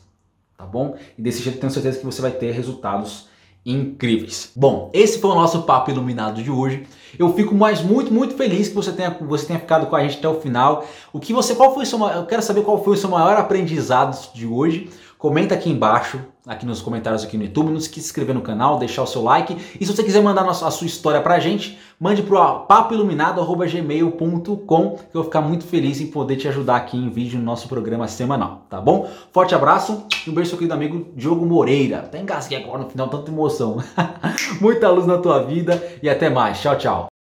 tá 0.57 0.65
bom? 0.65 0.95
E 1.17 1.21
desse 1.21 1.41
jeito 1.41 1.59
tenho 1.59 1.71
certeza 1.71 1.99
que 1.99 2.05
você 2.05 2.21
vai 2.21 2.31
ter 2.31 2.51
resultados 2.51 3.27
incríveis. 3.65 4.51
Bom, 4.55 4.89
esse 4.93 5.19
foi 5.19 5.29
o 5.29 5.35
nosso 5.35 5.63
papo 5.63 5.89
iluminado 5.89 6.43
de 6.43 6.51
hoje. 6.51 6.85
Eu 7.17 7.33
fico 7.33 7.55
mais 7.55 7.81
muito, 7.81 8.13
muito 8.13 8.35
feliz 8.35 8.67
que 8.67 8.75
você 8.75 8.91
tenha, 8.91 9.15
você 9.21 9.45
tenha 9.45 9.59
ficado 9.59 9.87
com 9.87 9.95
a 9.95 10.01
gente 10.01 10.17
até 10.17 10.27
o 10.27 10.41
final. 10.41 10.85
O 11.13 11.19
que 11.19 11.31
você, 11.31 11.55
qual 11.55 11.73
foi 11.73 11.83
o 11.83 11.85
seu, 11.85 11.99
eu 12.09 12.25
quero 12.25 12.41
saber 12.41 12.63
qual 12.63 12.83
foi 12.83 12.95
o 12.95 12.97
seu 12.97 13.09
maior 13.09 13.37
aprendizado 13.37 14.33
de 14.33 14.45
hoje. 14.45 14.89
Comenta 15.23 15.55
aqui 15.55 15.69
embaixo, 15.69 16.19
aqui 16.45 16.65
nos 16.65 16.81
comentários 16.81 17.23
aqui 17.23 17.37
no 17.37 17.45
YouTube, 17.45 17.69
não 17.69 17.77
esqueça 17.77 17.95
de 17.95 18.01
se 18.01 18.09
inscrever 18.09 18.35
no 18.35 18.41
canal, 18.41 18.77
deixar 18.77 19.03
o 19.03 19.07
seu 19.07 19.21
like. 19.23 19.55
E 19.79 19.85
se 19.85 19.95
você 19.95 20.03
quiser 20.03 20.21
mandar 20.21 20.45
a 20.45 20.53
sua 20.53 20.85
história 20.85 21.21
pra 21.21 21.39
gente, 21.39 21.79
mande 21.97 22.21
pro 22.21 22.65
papoiluminado.gmail.com 22.65 24.57
que 24.57 24.65
eu 24.65 25.13
vou 25.13 25.23
ficar 25.23 25.39
muito 25.39 25.63
feliz 25.63 26.01
em 26.01 26.07
poder 26.07 26.35
te 26.35 26.49
ajudar 26.49 26.75
aqui 26.75 26.97
em 26.97 27.09
vídeo 27.09 27.39
no 27.39 27.45
nosso 27.45 27.69
programa 27.69 28.05
semanal, 28.05 28.65
tá 28.69 28.81
bom? 28.81 29.09
Forte 29.31 29.55
abraço 29.55 30.05
e 30.27 30.29
um 30.29 30.33
beijo 30.33 30.49
seu 30.49 30.57
querido 30.57 30.73
amigo 30.73 31.13
Diogo 31.15 31.45
Moreira. 31.45 31.99
Até 31.99 32.19
engasguei 32.19 32.57
agora 32.61 32.79
no 32.79 32.89
final, 32.89 33.07
tanta 33.07 33.31
emoção. 33.31 33.77
Muita 34.59 34.89
luz 34.89 35.07
na 35.07 35.19
tua 35.19 35.41
vida 35.43 35.81
e 36.03 36.09
até 36.09 36.29
mais. 36.29 36.59
Tchau, 36.59 36.77
tchau. 36.77 37.12